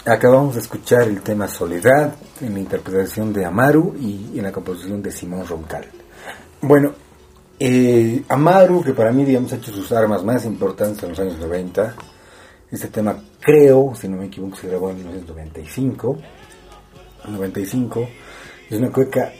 Acabamos 0.04 0.54
de 0.54 0.60
escuchar 0.60 1.02
el 1.02 1.20
tema 1.22 1.48
Soledad 1.48 2.14
en 2.40 2.54
la 2.54 2.60
interpretación 2.60 3.32
de 3.32 3.44
Amaru 3.44 3.94
y 4.00 4.38
en 4.38 4.42
la 4.42 4.52
composición 4.52 5.02
de 5.02 5.12
Simón 5.12 5.46
Roncal. 5.46 5.84
Bueno, 6.60 6.92
eh, 7.58 8.24
Amaru, 8.28 8.82
que 8.82 8.92
para 8.92 9.12
mí 9.12 9.24
digamos 9.24 9.52
ha 9.52 9.56
hecho 9.56 9.72
sus 9.72 9.92
armas 9.92 10.24
más 10.24 10.44
importantes 10.44 11.02
en 11.02 11.10
los 11.10 11.20
años 11.20 11.38
90, 11.38 11.94
este 12.70 12.88
tema 12.88 13.22
creo, 13.40 13.94
si 13.94 14.08
no 14.08 14.16
me 14.16 14.26
equivoco, 14.26 14.56
se 14.56 14.68
grabó 14.68 14.90
en 14.90 14.96
1995, 14.96 16.18
95, 17.28 18.08
es 18.70 18.78
una 18.78 18.90
cueca 18.90 19.32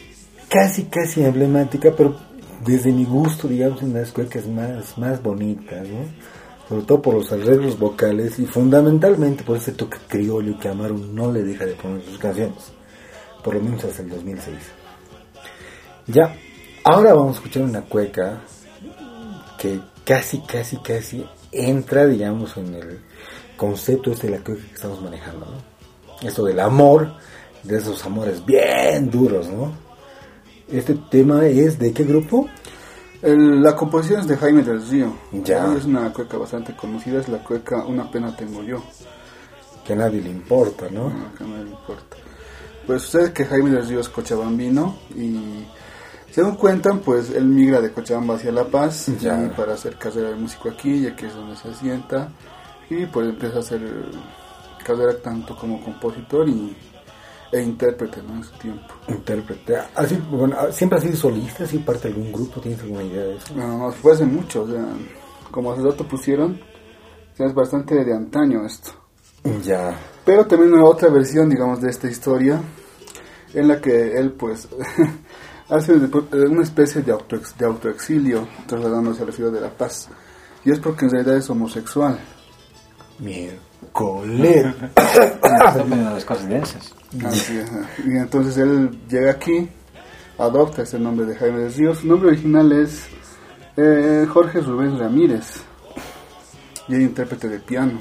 casi 0.49 0.85
casi 0.85 1.25
emblemática, 1.25 1.93
pero 1.97 2.15
desde 2.65 2.93
mi 2.93 3.05
gusto, 3.05 3.49
digamos, 3.49 3.83
una 3.83 3.95
de 3.95 4.01
las 4.01 4.13
cuecas 4.13 4.47
más, 4.47 4.97
más 4.99 5.23
bonitas, 5.23 5.89
¿no? 5.89 6.05
Sobre 6.73 6.87
todo 6.87 7.03
por 7.03 7.15
los 7.17 7.31
arreglos 7.31 7.79
vocales 7.79 8.39
y 8.39 8.47
fundamentalmente 8.47 9.45
por 9.45 9.59
ese 9.59 9.73
toque 9.73 9.99
criollo 10.09 10.59
que 10.59 10.71
Amaru 10.71 10.97
no 10.97 11.31
le 11.31 11.43
deja 11.43 11.67
de 11.67 11.75
poner 11.75 12.03
sus 12.03 12.19
canciones, 12.19 12.73
por 13.45 13.57
lo 13.57 13.61
menos 13.61 13.85
hasta 13.85 14.01
el 14.01 14.09
2006. 14.09 14.57
Ya, 16.07 16.35
ahora 16.83 17.13
vamos 17.13 17.37
a 17.37 17.41
escuchar 17.41 17.65
una 17.65 17.83
cueca 17.83 18.41
que 19.59 19.81
casi, 20.03 20.41
casi, 20.41 20.79
casi 20.79 21.27
entra, 21.51 22.07
digamos, 22.07 22.57
en 22.57 22.75
el 22.75 23.01
concepto 23.55 24.11
este 24.11 24.29
de 24.29 24.39
la 24.39 24.43
cueca 24.43 24.63
que 24.67 24.75
estamos 24.75 25.03
manejando, 25.03 25.45
¿no? 25.45 26.27
Esto 26.27 26.43
del 26.47 26.59
amor, 26.59 27.13
de 27.65 27.77
esos 27.77 28.03
amores 28.07 28.47
bien 28.47 29.11
duros, 29.11 29.47
¿no? 29.47 29.73
Este 30.71 30.95
tema 31.11 31.45
es 31.45 31.79
de 31.79 31.93
qué 31.93 32.05
grupo? 32.05 32.49
El- 33.23 33.63
la 33.63 33.77
composición 33.77 34.21
es 34.21 34.27
de 34.29 34.37
Jaime 34.37 34.63
del 34.63 34.85
Río. 34.87 35.15
Ya. 35.33 35.73
Es 35.75 35.85
una 35.85 36.13
cueca 36.13 36.37
bastante 36.39 36.75
conocida, 36.77 37.21
es 37.21 37.29
la 37.29 37.39
cueca 37.39 37.85
Una 37.85 38.11
pena 38.11 38.35
tengo 38.37 38.63
yo. 38.63 38.83
Que 39.87 39.93
a 39.95 39.97
nadie 39.97 40.21
le 40.21 40.31
importa, 40.31 40.87
¿no? 40.91 41.09
No, 41.11 41.35
que 41.37 41.45
no 41.45 41.57
le 41.57 41.71
importa. 41.71 42.17
Pues 42.87 43.03
sucede 43.03 43.33
que 43.33 43.45
Jaime 43.45 43.71
del 43.71 43.87
Río 43.87 44.01
es 44.01 44.09
cochabambino 44.09 44.97
y 45.17 45.65
según 46.33 46.57
cuentan, 46.57 47.01
pues 47.01 47.31
él 47.31 47.45
migra 47.45 47.81
de 47.81 47.93
Cochabamba 47.93 48.37
hacia 48.37 48.51
La 48.53 48.65
Paz 48.65 49.07
Ya. 49.21 49.45
y 49.45 49.49
para 49.51 49.75
hacer 49.75 49.97
carrera 49.99 50.31
de 50.31 50.37
músico 50.37 50.71
aquí, 50.71 51.03
ya 51.03 51.15
que 51.15 51.27
es 51.27 51.35
donde 51.35 51.55
se 51.57 51.69
asienta. 51.69 52.29
Y 52.91 53.07
pues 53.07 53.29
empieza 53.29 53.57
a 53.57 53.61
hacer 53.61 53.81
carrera 54.85 55.15
tanto 55.23 55.55
como 55.57 55.81
compositor 55.85 56.49
y, 56.49 56.75
e 57.53 57.61
intérprete 57.63 58.23
¿no? 58.23 58.35
en 58.37 58.45
su 58.45 58.53
tiempo. 58.53 58.95
Intérprete. 59.09 59.77
Así, 59.95 60.17
bueno, 60.31 60.57
siempre 60.73 60.99
ha 60.99 61.03
sido 61.03 61.17
solista, 61.17 61.65
así 61.65 61.79
parte 61.79 62.09
de 62.09 62.15
algún 62.15 62.33
grupo, 62.33 62.61
¿tienes 62.61 62.81
alguna 62.81 63.03
idea 63.03 63.23
de 63.25 63.37
eso? 63.37 63.55
No, 63.55 63.93
fue 63.93 64.13
hace 64.15 64.25
mucho, 64.25 64.63
o 64.63 64.69
sea, 64.69 64.85
como 65.51 65.73
hace 65.73 65.83
rato 65.83 66.07
pusieron, 66.09 66.61
o 67.33 67.37
sea, 67.37 67.47
es 67.47 67.55
bastante 67.55 67.95
de 68.05 68.15
antaño 68.15 68.65
esto. 68.65 68.91
Ya. 69.65 69.99
Pero 70.25 70.47
también 70.47 70.73
una 70.73 70.85
otra 70.85 71.11
versión, 71.11 71.51
digamos, 71.51 71.81
de 71.81 71.91
esta 71.91 72.09
historia, 72.09 72.61
en 73.53 73.69
la 73.69 73.81
que 73.81 74.13
él, 74.17 74.33
pues, 74.33 74.69
hace 75.69 75.99
de- 75.99 76.47
una 76.47 76.63
especie 76.63 77.03
de, 77.03 77.13
autoex- 77.13 77.55
de 77.57 77.67
autoexilio, 77.67 78.47
trasladándose 78.67 79.23
a 79.23 79.27
la 79.27 79.33
ciudad 79.33 79.53
de 79.53 79.61
La 79.61 79.71
Paz. 79.71 80.09
Y 80.65 80.71
es 80.71 80.79
porque 80.79 81.05
en 81.07 81.11
realidad 81.11 81.37
es 81.37 81.51
homosexual. 81.51 82.19
Miércoles. 83.19 84.67
Las 85.43 86.25
coincidencias. 86.25 86.95
Así 87.27 87.59
es, 87.59 87.71
ajá. 87.71 87.89
Y 88.07 88.17
entonces 88.17 88.57
él 88.57 88.91
llega 89.09 89.33
aquí, 89.33 89.69
adopta 90.39 90.83
ese 90.83 90.99
nombre 90.99 91.27
de 91.27 91.35
Jaime 91.37 91.69
Río. 91.69 91.95
Su 91.95 92.07
nombre 92.07 92.29
original 92.29 92.73
es 92.73 93.07
eh, 93.77 94.27
Jorge 94.29 94.61
Rubén 94.61 94.99
Ramírez. 94.99 95.63
Y 96.89 96.95
es 96.95 97.01
intérprete 97.01 97.49
de 97.49 97.59
piano. 97.61 98.01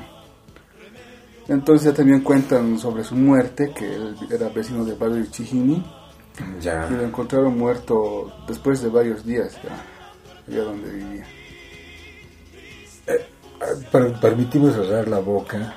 Entonces 1.47 1.88
ya 1.88 1.93
también 1.93 2.22
cuentan 2.22 2.80
sobre 2.80 3.03
su 3.03 3.16
muerte, 3.16 3.72
que 3.76 3.93
él 3.93 4.16
era 4.30 4.49
vecino 4.49 4.86
del 4.86 4.95
barrio 4.95 5.18
de 5.18 5.30
Chijini. 5.30 5.84
Ya. 6.62 6.88
Y 6.89 6.93
lo 6.93 7.03
encontraron 7.03 7.57
muerto 7.57 8.32
después 8.47 8.82
de 8.82 8.89
varios 8.89 9.26
días, 9.26 9.57
ya, 9.62 9.84
allá 10.47 10.64
donde 10.64 10.89
vivía. 10.89 11.26
Per- 13.91 14.20
permitimos 14.20 14.74
cerrar 14.74 15.07
la 15.07 15.20
boca. 15.20 15.76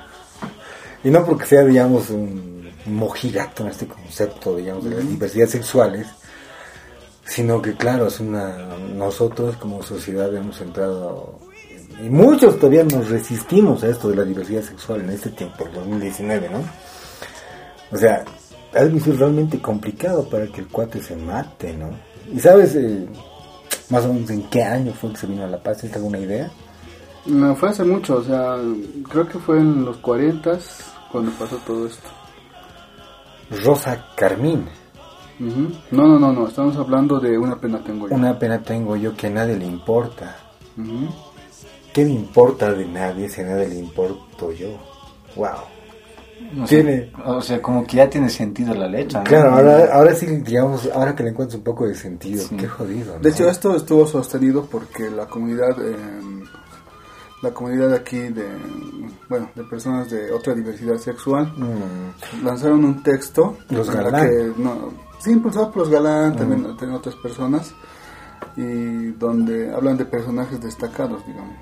Y 1.03 1.09
no 1.09 1.23
porque 1.25 1.45
sea, 1.45 1.63
digamos, 1.63 2.09
un 2.09 2.54
mojigato 2.85 3.63
en 3.63 3.69
este 3.69 3.87
concepto, 3.87 4.55
digamos, 4.55 4.83
de 4.85 4.91
las 4.91 5.07
diversidades 5.07 5.51
sexuales, 5.51 6.07
sino 7.25 7.61
que, 7.61 7.73
claro, 7.73 8.07
es 8.07 8.19
una. 8.19 8.77
Nosotros 8.93 9.57
como 9.57 9.83
sociedad 9.83 10.33
hemos 10.35 10.61
entrado. 10.61 11.39
Y 12.03 12.09
muchos 12.09 12.57
todavía 12.57 12.83
nos 12.83 13.09
resistimos 13.09 13.83
a 13.83 13.87
esto 13.87 14.09
de 14.09 14.17
la 14.17 14.23
diversidad 14.23 14.61
sexual 14.61 15.01
en 15.01 15.11
este 15.11 15.29
tiempo, 15.29 15.65
el 15.65 15.73
2019, 15.73 16.49
¿no? 16.49 16.59
O 17.91 17.97
sea, 17.97 18.25
ha 18.73 18.85
sido 18.85 19.15
realmente 19.17 19.59
complicado 19.59 20.27
para 20.27 20.47
que 20.47 20.61
el 20.61 20.67
cuate 20.67 21.01
se 21.01 21.15
mate, 21.15 21.73
¿no? 21.73 21.91
¿Y 22.33 22.39
sabes 22.39 22.75
eh, 22.75 23.07
más 23.89 24.03
o 24.05 24.13
menos 24.13 24.29
en 24.29 24.43
qué 24.49 24.63
año 24.63 24.93
fue 24.93 25.11
que 25.11 25.17
se 25.17 25.27
vino 25.27 25.45
a 25.45 25.47
La 25.47 25.61
Paz? 25.61 25.79
¿Tienes 25.79 25.95
alguna 25.95 26.19
idea? 26.19 26.51
No, 27.25 27.55
fue 27.55 27.69
hace 27.69 27.83
mucho, 27.83 28.17
o 28.17 28.23
sea, 28.23 28.57
creo 29.09 29.27
que 29.27 29.39
fue 29.39 29.59
en 29.59 29.85
los 29.85 29.97
40 29.97 30.59
cuando 31.11 31.31
pasó 31.31 31.55
todo 31.65 31.87
esto. 31.87 32.09
Rosa 33.49 34.07
Carmín. 34.15 34.65
No, 35.39 36.07
no, 36.07 36.17
no, 36.17 36.31
no, 36.31 36.47
estamos 36.47 36.75
hablando 36.77 37.19
de 37.19 37.37
una 37.37 37.59
pena 37.59 37.83
tengo 37.83 38.07
yo. 38.07 38.15
Una 38.15 38.39
pena 38.39 38.61
tengo 38.61 38.95
yo 38.95 39.15
que 39.15 39.27
a 39.27 39.29
nadie 39.29 39.57
le 39.57 39.65
importa. 39.65 40.37
¿Qué 41.93 42.03
me 42.03 42.11
importa 42.11 42.71
de 42.71 42.85
nadie 42.85 43.29
si 43.29 43.41
a 43.41 43.45
nadie 43.45 43.67
le 43.67 43.75
importo 43.75 44.51
yo? 44.51 44.77
Wow. 45.35 46.65
tiene, 46.67 47.11
o 47.25 47.41
sea, 47.41 47.61
como 47.61 47.85
que 47.85 47.97
ya 47.97 48.09
tiene 48.09 48.29
sentido 48.29 48.73
la 48.73 48.87
letra. 48.87 49.23
Claro, 49.23 49.51
ahora, 49.51 49.93
ahora 49.93 50.15
sí, 50.15 50.25
digamos, 50.25 50.89
ahora 50.93 51.15
que 51.15 51.23
le 51.23 51.29
encuentro 51.29 51.57
un 51.57 51.63
poco 51.63 51.87
de 51.87 51.95
sentido, 51.95 52.45
qué 52.57 52.67
jodido. 52.67 53.19
De 53.19 53.29
hecho, 53.29 53.49
esto 53.49 53.75
estuvo 53.75 54.07
sostenido 54.07 54.65
porque 54.65 55.09
la 55.09 55.25
comunidad, 55.25 55.75
la 57.45 57.53
comunidad 57.53 57.93
aquí 57.93 58.17
de, 58.17 58.47
bueno, 59.29 59.49
de 59.55 59.63
personas 59.63 60.09
de 60.09 60.31
otra 60.31 60.53
diversidad 60.53 60.97
sexual, 60.97 61.53
mm. 61.55 62.43
lanzaron 62.43 62.83
un 62.83 63.03
texto. 63.03 63.57
Los 63.69 63.89
galán. 63.89 64.27
Que, 64.27 64.53
no, 64.57 64.91
sí, 65.19 65.31
impulsado 65.31 65.71
por 65.71 65.83
los 65.83 65.89
galán, 65.89 66.35
también, 66.35 66.61
mm. 66.61 66.77
también 66.77 66.93
otras 66.93 67.15
personas, 67.15 67.73
y 68.57 69.11
donde 69.11 69.71
hablan 69.73 69.97
de 69.97 70.05
personajes 70.05 70.59
destacados, 70.59 71.25
digamos. 71.27 71.55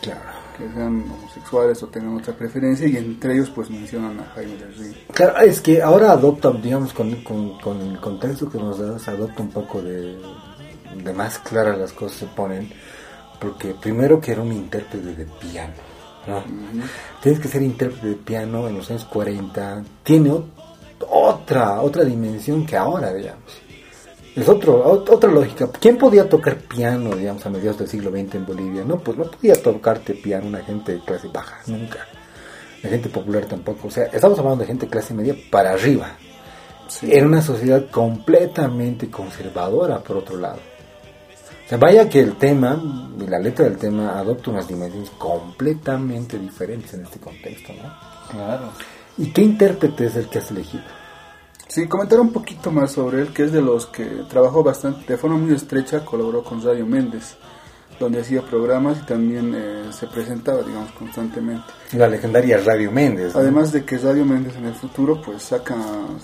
Claro. 0.00 0.20
Que 0.56 0.68
sean 0.72 1.04
homosexuales 1.10 1.82
o 1.82 1.86
tengan 1.88 2.16
otra 2.16 2.34
preferencia 2.34 2.86
y 2.86 2.96
entre 2.96 3.34
ellos 3.34 3.50
pues 3.50 3.70
mencionan 3.70 4.18
a 4.20 4.24
Jaime 4.34 4.56
del 4.56 4.74
Río. 4.74 4.94
Claro, 5.14 5.38
es 5.38 5.60
que 5.60 5.82
ahora 5.82 6.12
adopta, 6.12 6.50
digamos, 6.52 6.92
con, 6.92 7.22
con, 7.22 7.80
el 7.80 8.00
contexto 8.00 8.48
que 8.48 8.58
nos 8.58 8.78
das, 8.78 9.08
adopta 9.08 9.42
un 9.42 9.50
poco 9.50 9.80
de, 9.80 10.18
de 11.02 11.12
más 11.12 11.38
claras 11.38 11.78
las 11.78 11.92
cosas 11.92 12.18
se 12.18 12.26
ponen, 12.26 12.70
porque 13.40 13.74
primero 13.74 14.20
que 14.20 14.32
era 14.32 14.42
un 14.42 14.52
intérprete 14.52 15.14
de 15.14 15.26
piano, 15.26 15.74
¿no? 16.26 16.42
Tienes 17.22 17.40
que 17.40 17.48
ser 17.48 17.62
intérprete 17.62 18.08
de 18.08 18.14
piano 18.16 18.68
en 18.68 18.76
los 18.76 18.90
años 18.90 19.04
40, 19.04 19.84
tiene 20.02 20.32
otra, 21.10 21.80
otra 21.80 22.04
dimensión 22.04 22.66
que 22.66 22.76
ahora, 22.76 23.12
digamos. 23.12 23.68
Es 24.34 24.48
otro, 24.48 24.84
otra 24.88 25.30
lógica. 25.30 25.68
¿Quién 25.80 25.96
podía 25.96 26.28
tocar 26.28 26.58
piano, 26.58 27.16
digamos, 27.16 27.44
a 27.44 27.50
mediados 27.50 27.78
del 27.78 27.88
siglo 27.88 28.10
XX 28.10 28.36
en 28.36 28.46
Bolivia? 28.46 28.84
No, 28.84 29.00
pues 29.00 29.18
no 29.18 29.24
podía 29.24 29.60
tocarte 29.60 30.14
piano 30.14 30.46
una 30.46 30.62
gente 30.62 30.92
de 30.92 31.00
clase 31.00 31.28
baja, 31.28 31.58
nunca. 31.66 32.06
La 32.82 32.90
gente 32.90 33.08
popular 33.08 33.46
tampoco. 33.46 33.88
O 33.88 33.90
sea, 33.90 34.04
estamos 34.04 34.38
hablando 34.38 34.60
de 34.60 34.66
gente 34.66 34.86
de 34.86 34.92
clase 34.92 35.12
media 35.12 35.34
para 35.50 35.72
arriba. 35.72 36.16
Era 37.02 37.26
una 37.26 37.42
sociedad 37.42 37.90
completamente 37.90 39.10
conservadora, 39.10 39.98
por 39.98 40.18
otro 40.18 40.36
lado. 40.36 40.60
O 41.68 41.70
sea, 41.70 41.76
vaya 41.76 42.08
que 42.08 42.20
el 42.20 42.36
tema, 42.36 42.82
y 43.20 43.26
la 43.26 43.38
letra 43.38 43.66
del 43.66 43.76
tema, 43.76 44.18
adopta 44.18 44.50
unas 44.50 44.66
dimensiones 44.66 45.10
completamente 45.18 46.38
diferentes 46.38 46.94
en 46.94 47.04
este 47.04 47.18
contexto, 47.18 47.74
¿no? 47.74 47.92
Claro. 48.30 48.70
¿Y 49.18 49.30
qué 49.32 49.42
intérprete 49.42 50.06
es 50.06 50.16
el 50.16 50.30
que 50.30 50.38
has 50.38 50.50
elegido? 50.50 50.82
Sí, 51.66 51.86
comentar 51.86 52.20
un 52.20 52.32
poquito 52.32 52.70
más 52.70 52.92
sobre 52.92 53.20
él, 53.20 53.34
que 53.34 53.44
es 53.44 53.52
de 53.52 53.60
los 53.60 53.84
que 53.84 54.06
trabajó 54.30 54.64
bastante, 54.64 55.12
de 55.12 55.18
forma 55.18 55.36
muy 55.36 55.54
estrecha, 55.54 56.06
colaboró 56.06 56.42
con 56.42 56.62
Radio 56.62 56.86
Méndez, 56.86 57.36
donde 58.00 58.22
hacía 58.22 58.40
programas 58.40 59.00
y 59.02 59.04
también 59.04 59.52
eh, 59.54 59.92
se 59.92 60.06
presentaba, 60.06 60.62
digamos, 60.62 60.90
constantemente. 60.92 61.66
La 61.92 62.08
legendaria 62.08 62.62
Radio 62.64 62.90
Méndez. 62.90 63.36
Además 63.36 63.72
de 63.72 63.84
que 63.84 63.98
Radio 63.98 64.24
Méndez 64.24 64.56
en 64.56 64.64
el 64.64 64.74
futuro, 64.74 65.20
pues 65.20 65.42
saca 65.42 65.76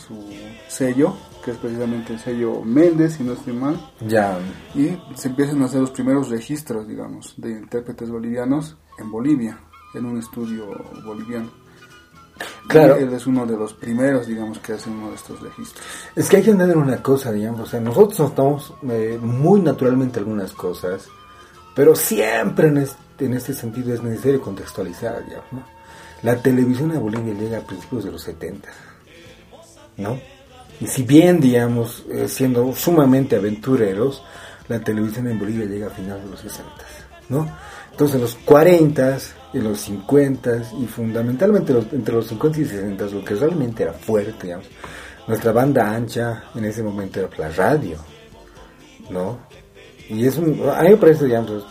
su 0.09 0.25
sello, 0.69 1.15
que 1.45 1.51
es 1.51 1.59
precisamente 1.59 2.15
el 2.15 2.19
sello 2.19 2.63
Méndez, 2.63 3.15
si 3.15 3.23
no 3.23 3.35
estoy 3.35 3.53
mal. 3.53 3.79
Ya. 4.01 4.39
Y 4.75 4.99
se 5.15 5.29
empiezan 5.29 5.61
a 5.63 5.67
hacer 5.67 5.81
los 5.81 5.91
primeros 5.91 6.31
registros, 6.31 6.89
digamos, 6.89 7.35
de 7.37 7.51
intérpretes 7.51 8.11
bolivianos 8.11 8.77
en 8.99 9.11
Bolivia, 9.11 9.59
en 9.95 10.07
un 10.07 10.19
estudio 10.19 10.67
boliviano. 11.05 11.51
Claro. 12.67 12.97
él 12.97 13.13
es 13.13 13.27
uno 13.27 13.47
de 13.47 13.57
los 13.57 13.75
primeros, 13.75 14.27
digamos, 14.27 14.59
que 14.59 14.73
hacen 14.73 14.95
uno 14.95 15.11
de 15.11 15.17
estos 15.17 15.41
registros. 15.41 15.85
Es 16.17 16.29
que 16.29 16.39
hay 16.39 16.43
que 16.43 16.51
entender 16.51 16.77
una 16.77 17.01
cosa, 17.03 17.31
digamos, 17.31 17.61
o 17.61 17.67
sea, 17.67 17.79
nosotros 17.79 18.19
notamos 18.19 18.75
eh, 18.91 19.19
muy 19.21 19.61
naturalmente 19.61 20.19
algunas 20.19 20.53
cosas, 20.53 21.07
pero 21.77 21.95
siempre 21.95 22.69
en 22.69 22.79
este, 22.79 23.27
en 23.27 23.35
este 23.35 23.53
sentido 23.53 23.95
es 23.95 24.03
necesario 24.03 24.41
contextualizar, 24.41 25.25
digamos, 25.25 25.53
¿no? 25.53 25.65
La 26.23 26.41
televisión 26.41 26.91
a 26.93 26.99
Bolivia 26.99 27.35
llega 27.35 27.59
a 27.59 27.61
principios 27.61 28.05
de 28.05 28.13
los 28.13 28.23
70, 28.23 28.69
¿no? 29.99 30.19
Y 30.81 30.87
si 30.87 31.03
bien, 31.03 31.41
digamos, 31.41 32.05
eh, 32.11 32.29
siendo 32.29 32.75
sumamente 32.75 33.37
aventureros, 33.37 34.23
la 34.69 34.81
televisión 34.81 35.29
en 35.29 35.39
Bolivia 35.39 35.67
llega 35.67 35.87
a 35.89 35.91
finales 35.91 36.25
de 36.25 36.31
los 36.31 36.41
60, 36.41 36.73
¿no? 37.29 37.49
Entonces, 37.91 38.17
en 38.17 38.23
los 38.23 38.35
40 38.37 39.19
en 39.55 39.65
los 39.65 39.81
50 39.81 40.63
y 40.81 40.87
fundamentalmente 40.87 41.73
entre 41.93 42.15
los 42.15 42.27
50 42.27 42.61
y 42.61 42.65
60 42.65 43.07
lo 43.07 43.25
que 43.25 43.35
realmente 43.35 43.85
era 43.85 43.93
fuerte, 43.93 44.47
digamos. 44.47 44.67
Nuestra 45.27 45.53
banda 45.53 45.95
ancha 45.95 46.45
en 46.55 46.65
ese 46.65 46.83
momento 46.83 47.21
era 47.21 47.31
la 47.39 47.49
radio, 47.51 47.97
¿no? 49.11 49.39
Y 50.09 50.27
es 50.27 50.37
un, 50.37 50.61
a 50.69 50.83
mí 50.83 50.91
me 50.91 50.97
parece, 50.97 51.25
digamos, 51.25 51.65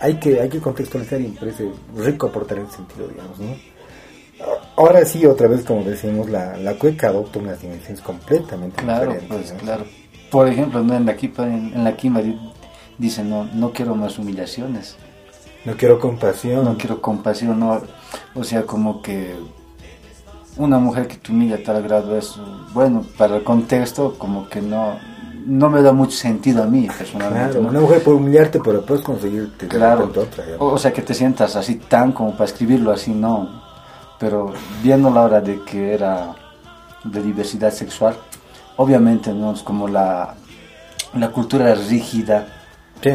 hay 0.00 0.18
que, 0.18 0.40
hay 0.40 0.48
que 0.48 0.58
contextualizar 0.58 1.20
y 1.20 1.28
me 1.28 1.38
parece 1.38 1.70
rico 1.94 2.26
aportar 2.26 2.58
en 2.58 2.66
ese 2.66 2.76
sentido, 2.76 3.06
digamos, 3.06 3.38
¿no? 3.38 3.56
Ahora 4.76 5.04
sí, 5.04 5.26
otra 5.26 5.48
vez, 5.48 5.64
como 5.64 5.82
decimos, 5.82 6.30
la, 6.30 6.56
la 6.56 6.74
cueca 6.74 7.08
adopta 7.08 7.38
unas 7.38 7.60
dimensiones 7.60 8.00
completamente 8.00 8.82
claro, 8.82 9.12
diferentes. 9.12 9.52
Pues, 9.52 9.62
Claro, 9.62 9.84
Por 10.30 10.48
ejemplo, 10.48 10.80
en 10.80 11.04
la 11.04 11.16
Quimba, 11.16 11.44
en, 11.46 11.84
la 11.84 11.96
Quimba 11.96 12.22
dicen, 12.96 13.28
no, 13.28 13.44
no 13.44 13.72
quiero 13.72 13.94
más 13.94 14.18
humillaciones. 14.18 14.96
No 15.64 15.76
quiero 15.76 15.98
compasión. 15.98 16.64
No 16.64 16.78
quiero 16.78 17.02
compasión, 17.02 17.60
no. 17.60 17.82
O 18.34 18.44
sea, 18.44 18.62
como 18.62 19.02
que 19.02 19.34
una 20.56 20.78
mujer 20.78 21.06
que 21.06 21.16
te 21.16 21.32
humilla 21.32 21.56
a 21.56 21.62
tal 21.62 21.82
grado 21.82 22.16
es, 22.16 22.34
bueno, 22.72 23.04
para 23.18 23.36
el 23.36 23.44
contexto, 23.44 24.14
como 24.18 24.48
que 24.48 24.62
no, 24.62 24.98
no 25.46 25.68
me 25.68 25.82
da 25.82 25.92
mucho 25.92 26.16
sentido 26.16 26.62
a 26.62 26.66
mí 26.66 26.88
personalmente. 26.96 27.52
Claro, 27.52 27.68
una 27.68 27.80
mujer 27.80 28.02
puede 28.02 28.16
humillarte, 28.16 28.60
pero 28.60 28.84
puedes 28.84 29.02
conseguirte 29.04 29.68
claro. 29.68 30.04
otra. 30.04 30.26
O, 30.58 30.78
sea, 30.78 30.92
que 30.92 31.02
te 31.02 31.12
sientas 31.14 31.56
así 31.56 31.76
tan 31.76 32.12
como 32.12 32.32
para 32.32 32.44
escribirlo 32.44 32.90
así, 32.92 33.12
no. 33.12 33.69
Pero 34.20 34.52
viendo 34.82 35.10
la 35.10 35.22
hora 35.22 35.40
de 35.40 35.62
que 35.64 35.94
era 35.94 36.34
de 37.02 37.22
diversidad 37.22 37.72
sexual, 37.72 38.14
obviamente 38.76 39.32
no 39.32 39.52
es 39.52 39.62
como 39.62 39.88
la, 39.88 40.34
la 41.14 41.30
cultura 41.30 41.74
rígida 41.74 42.46
Sí, 43.02 43.10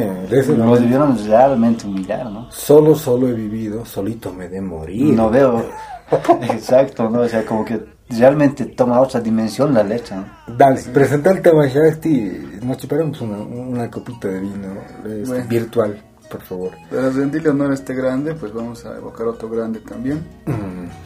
Nos 0.58 0.80
debieron 0.82 1.18
realmente 1.28 1.86
humillar, 1.86 2.26
¿no? 2.32 2.52
Solo, 2.52 2.96
solo 2.96 3.28
he 3.28 3.34
vivido, 3.34 3.86
solito 3.86 4.34
me 4.34 4.50
de 4.50 4.60
morir. 4.60 5.14
No 5.14 5.30
veo. 5.30 5.64
Exacto, 6.42 7.10
¿no? 7.10 7.22
O 7.22 7.28
sea, 7.28 7.46
como 7.46 7.64
que 7.64 7.86
realmente 8.10 8.66
toma 8.66 9.00
otra 9.00 9.20
dimensión 9.20 9.74
la 9.74 9.84
leche, 9.84 10.16
¿no? 10.16 10.26
Dale, 10.58 10.82
presenta 10.94 11.32
el 11.32 11.42
tema 11.42 11.68
ya, 11.68 11.82
este, 11.82 12.60
nos 12.64 12.78
chuparemos 12.78 13.22
una, 13.22 13.38
una 13.38 13.92
copita 13.92 14.28
de 14.28 14.40
vino 14.40 14.74
este, 15.06 15.42
virtual, 15.44 16.02
por 16.36 16.44
favor. 16.44 16.72
Para 16.90 17.10
rendirle 17.10 17.50
honor 17.50 17.72
a 17.72 17.74
este 17.76 17.94
grande, 17.94 18.36
pues 18.36 18.54
vamos 18.54 18.86
a 18.86 18.98
evocar 18.98 19.28
otro 19.28 19.50
grande 19.50 19.80
también. 19.80 20.24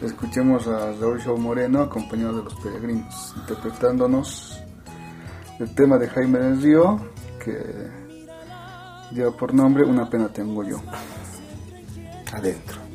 Escuchemos 0.02 0.68
a 0.68 0.92
Raúl 0.94 1.20
Show 1.20 1.38
Moreno, 1.38 1.82
acompañado 1.82 2.38
de 2.38 2.44
los 2.46 2.56
peregrinos, 2.56 3.36
interpretándonos 3.38 4.60
el 5.60 5.76
tema 5.76 5.98
de 5.98 6.08
Jaime 6.08 6.40
del 6.40 6.62
Río, 6.62 7.00
que 7.44 7.60
lleva 9.12 9.32
por 9.36 9.54
nombre 9.54 9.84
Una 9.84 10.10
pena 10.10 10.30
tengo 10.30 10.64
yo. 10.64 10.82
Adentro. 12.34 12.89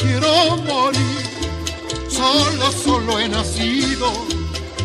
Quiero 0.00 0.56
morir. 0.58 1.22
Solo, 2.08 2.72
solo 2.72 3.18
he 3.18 3.28
nacido, 3.28 4.12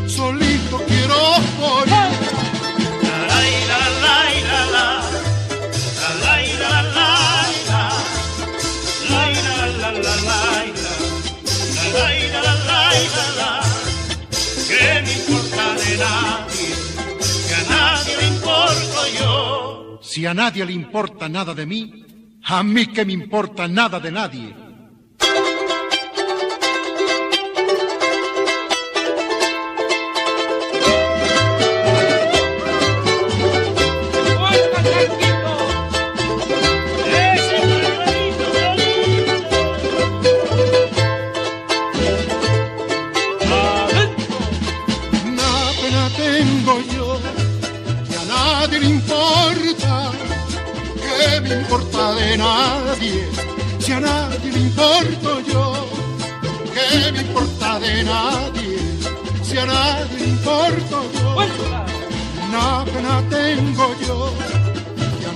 solito 0.07 0.82
quiero 0.88 1.16
morir. 1.59 2.43
¿Qué 14.74 15.01
me 15.05 15.14
importa 15.14 15.76
de 15.76 15.97
nadie? 15.97 16.70
Que 17.47 17.55
a 17.55 17.64
nadie 17.70 18.18
le 18.18 18.28
importo 18.28 18.99
yo. 19.20 19.99
Si 20.01 20.26
a 20.26 20.34
nadie 20.34 20.66
le 20.66 20.74
importa 20.74 21.30
nada 21.30 21.53
de 21.53 21.66
mí, 21.66 22.05
a 22.43 22.64
mí 22.64 22.88
que 22.88 23.05
me 23.05 23.14
importa 23.14 23.68
nada 23.68 23.99
de 23.99 24.11
nadie, 24.11 24.55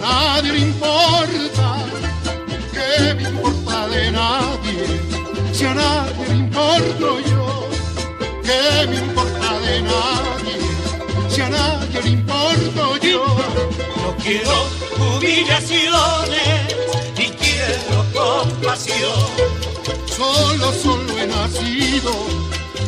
nadie 0.08 0.51
le 0.53 0.60
importa, 0.60 1.68
¿qué 2.74 3.14
me 3.16 3.24
importa 3.24 3.88
de 3.88 4.12
nadie, 4.12 4.84
si 5.53 5.66
a 5.66 5.74
nadie 5.74 6.28
le 6.30 6.36
importo 6.36 7.20
yo? 7.32 7.68
¿Qué 8.47 8.88
me 8.88 8.95
importa 8.95 9.49
de 9.66 9.82
nadie, 9.82 10.55
si 11.30 11.41
a 11.41 11.49
nadie 11.49 12.01
le 12.03 12.10
importo 12.10 12.97
yo? 12.97 13.26
No 13.97 14.16
quiero 14.24 14.55
humillaciones 14.97 16.47
y 17.18 17.26
quiero 17.41 17.97
compasión. 18.14 19.28
Solo, 20.18 20.72
solo 20.84 21.20
he 21.20 21.28
nacido, 21.28 22.12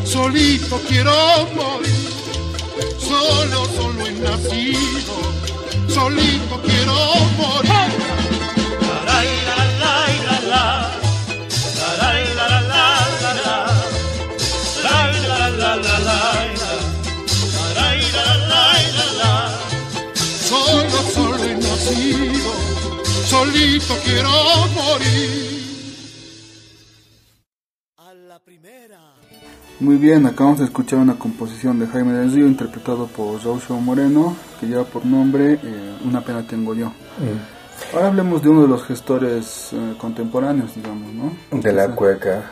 solito 0.04 0.80
quiero 0.88 1.14
morir. 1.56 2.10
Solo, 3.08 3.66
solo 3.76 4.06
he 4.08 4.12
nacido, 4.12 5.16
solito 5.90 6.62
quiero 6.62 6.94
morir. 7.38 7.72
La, 9.06 9.24
la, 9.24 9.58
la, 9.80 10.40
la, 10.48 10.90
solito 23.30 23.96
quiero 24.04 24.30
morir. 24.74 25.59
Muy 29.80 29.96
bien, 29.96 30.26
acabamos 30.26 30.60
de 30.60 30.66
escuchar 30.66 31.00
una 31.00 31.18
composición 31.18 31.80
de 31.80 31.88
Jaime 31.88 32.12
del 32.12 32.34
Río 32.34 32.48
interpretado 32.48 33.08
por 33.08 33.42
Rocio 33.42 33.78
Moreno 33.78 34.36
que 34.60 34.68
lleva 34.68 34.84
por 34.84 35.06
nombre 35.06 35.54
eh, 35.54 35.98
Una 36.04 36.20
pena 36.20 36.46
tengo 36.46 36.76
yo. 36.76 36.88
Mm. 36.88 37.94
Ahora 37.96 38.08
hablemos 38.08 38.44
de 38.44 38.50
uno 38.50 38.64
de 38.64 38.68
los 38.68 38.84
gestores 38.84 39.70
eh, 39.72 39.94
contemporáneos, 39.98 40.76
digamos, 40.76 41.14
¿no? 41.14 41.62
De 41.62 41.72
la 41.72 41.96
cueca. 41.96 42.52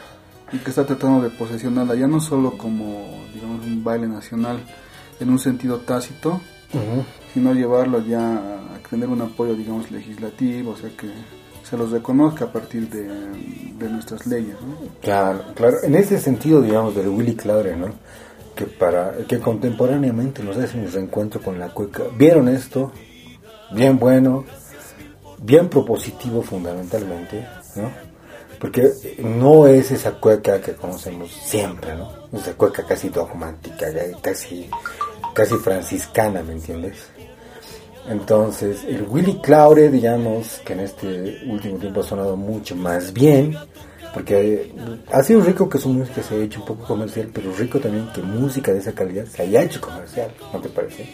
Y 0.53 0.57
que 0.59 0.69
está 0.69 0.86
tratando 0.86 1.21
de 1.21 1.30
posesionarla 1.30 1.95
ya 1.95 2.07
no 2.07 2.21
solo 2.21 2.57
como, 2.57 3.25
digamos, 3.34 3.65
un 3.65 3.84
baile 3.84 4.07
nacional 4.07 4.59
en 5.19 5.30
un 5.30 5.38
sentido 5.38 5.80
tácito, 5.80 6.39
sino 7.34 7.53
llevarlo 7.53 8.01
ya 8.05 8.36
a 8.36 8.89
tener 8.89 9.09
un 9.09 9.21
apoyo, 9.21 9.53
digamos, 9.53 9.91
legislativo, 9.91 10.71
o 10.71 10.78
sea, 10.78 10.89
que 10.91 11.09
se 11.70 11.78
los 11.78 11.91
reconozca 11.91 12.45
a 12.45 12.51
partir 12.51 12.89
de, 12.89 13.88
nuestras 13.89 14.26
leyes. 14.26 14.55
¿no? 14.61 14.76
Claro, 15.01 15.43
claro. 15.55 15.78
En 15.84 15.95
ese 15.95 16.20
sentido, 16.20 16.61
digamos, 16.61 16.95
del 16.95 17.09
Willy 17.09 17.36
Claure, 17.36 17.76
¿no? 17.76 17.93
Que, 18.55 18.65
para, 18.65 19.13
que 19.28 19.39
contemporáneamente 19.39 20.43
nos 20.43 20.57
hace 20.57 20.80
un 20.80 20.91
reencuentro 20.91 21.41
con 21.41 21.59
la 21.59 21.70
cueca. 21.70 22.03
¿Vieron 22.18 22.47
esto? 22.47 22.91
Bien 23.72 23.99
bueno, 23.99 24.45
bien 25.39 25.70
propositivo 25.70 26.41
fundamentalmente, 26.41 27.45
¿no? 27.76 27.91
Porque 28.59 28.89
no 29.20 29.68
es 29.68 29.91
esa 29.91 30.13
cueca 30.13 30.59
que 30.61 30.74
conocemos 30.74 31.32
siempre, 31.32 31.95
¿no? 31.95 32.09
Esa 32.34 32.53
cueca 32.53 32.84
casi 32.86 33.09
dogmática, 33.09 33.88
casi 34.22 34.70
casi 35.34 35.55
franciscana, 35.57 36.41
¿me 36.41 36.53
entiendes? 36.53 36.97
Entonces, 38.07 38.83
el 38.85 39.05
Willy 39.07 39.39
Claure, 39.41 39.89
digamos, 39.89 40.61
que 40.65 40.73
en 40.73 40.79
este 40.81 41.41
último 41.47 41.77
tiempo 41.77 41.99
ha 41.99 42.03
sonado 42.03 42.37
mucho 42.37 42.75
más 42.75 43.11
bien, 43.13 43.55
porque 44.13 44.73
ha 45.11 45.21
sido 45.23 45.41
rico 45.41 45.67
que 45.67 45.77
su 45.77 45.89
música 45.89 46.23
se 46.23 46.35
haya 46.35 46.45
hecho 46.45 46.61
un 46.61 46.67
poco 46.67 46.85
comercial, 46.85 47.29
pero 47.33 47.51
rico 47.53 47.79
también 47.79 48.09
que 48.13 48.21
música 48.21 48.71
de 48.71 48.79
esa 48.79 48.93
calidad 48.93 49.25
se 49.25 49.43
haya 49.43 49.63
hecho 49.63 49.81
comercial, 49.81 50.31
¿no 50.53 50.59
te 50.59 50.69
parece? 50.69 51.05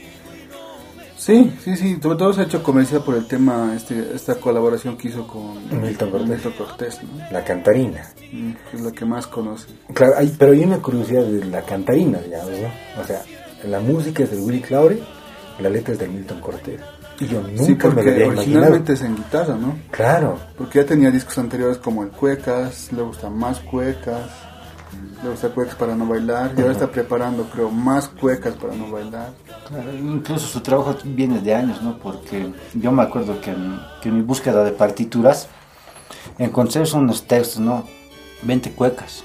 Sí, 1.18 1.54
sí, 1.64 1.78
sí, 1.78 1.98
sobre 2.02 2.18
todo 2.18 2.34
se 2.34 2.42
ha 2.42 2.44
hecho 2.44 2.62
comercial 2.62 3.02
por 3.02 3.16
el 3.16 3.26
tema, 3.26 3.74
este, 3.76 4.14
esta 4.14 4.36
colaboración 4.36 4.98
que 4.98 5.08
hizo 5.08 5.26
con 5.26 5.82
Milton 5.82 6.12
Cortés, 6.12 7.00
La 7.32 7.46
cantarina. 7.46 8.10
Mm, 8.32 8.52
es 8.74 8.82
la 8.82 8.92
que 8.92 9.06
más 9.06 9.26
conoce. 9.28 9.68
Claro, 9.94 10.16
hay, 10.18 10.36
pero 10.38 10.52
hay 10.52 10.66
una 10.66 10.80
curiosidad 10.80 11.24
de 11.24 11.46
la 11.46 11.62
cantarina, 11.62 12.20
digamos, 12.20 12.52
¿no? 12.52 13.02
O 13.02 13.06
sea, 13.06 13.22
la 13.64 13.80
música 13.80 14.24
es 14.24 14.32
de 14.32 14.38
Willy 14.42 14.60
Claure, 14.60 15.00
la 15.60 15.70
letra 15.70 15.94
es 15.94 16.00
de 16.00 16.08
Milton 16.08 16.40
Cortés. 16.40 16.80
Y 17.20 17.28
yo 17.28 17.42
nunca 17.42 17.90
me 17.90 18.04
lo 18.04 18.12
había 18.12 18.28
originalmente 18.28 18.94
es 18.94 19.02
en 19.02 19.16
guitarra, 19.16 19.56
¿no? 19.56 19.78
Claro. 19.92 20.40
Porque 20.58 20.80
ya 20.80 20.86
tenía 20.86 21.12
discos 21.12 21.38
anteriores 21.38 21.78
como 21.78 22.04
el 22.04 22.10
Cuecas, 22.10 22.92
le 22.92 23.02
gusta 23.02 23.30
más 23.30 23.60
Cuecas, 23.60 24.30
le 25.24 25.30
gusta 25.30 25.50
Cuecas 25.50 25.76
para 25.76 25.96
no 25.96 26.08
bailar, 26.08 26.54
y 26.58 26.62
ahora 26.62 26.74
está 26.74 26.92
preparando, 26.92 27.44
creo, 27.46 27.70
más 27.70 28.08
Cuecas 28.10 28.56
para 28.56 28.74
no 28.76 28.92
bailar. 28.92 29.32
Claro, 29.68 29.94
incluso 29.94 30.48
su 30.48 30.60
trabajo 30.62 30.96
viene 31.04 31.40
de 31.40 31.54
años, 31.54 31.82
¿no? 31.82 31.98
Porque 32.00 32.52
yo 32.74 32.92
me 32.92 33.04
acuerdo 33.04 33.40
que 33.40 33.52
en, 33.52 33.80
que 34.02 34.10
en 34.10 34.16
mi 34.16 34.22
búsqueda 34.22 34.64
de 34.64 34.72
partituras 34.72 35.48
encontré 36.38 36.84
unos 36.96 37.24
textos, 37.28 37.60
¿no? 37.60 37.86
20 38.42 38.72
Cuecas 38.72 39.24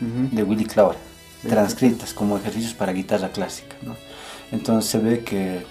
de 0.00 0.42
Willy 0.42 0.64
Claure 0.64 1.08
transcritas 1.46 2.12
como 2.12 2.36
ejercicios 2.36 2.74
para 2.74 2.92
guitarra 2.92 3.28
clásica. 3.30 3.76
¿no? 3.82 3.96
Entonces 4.52 4.90
se 4.90 4.98
ve 4.98 5.20
que, 5.20 5.62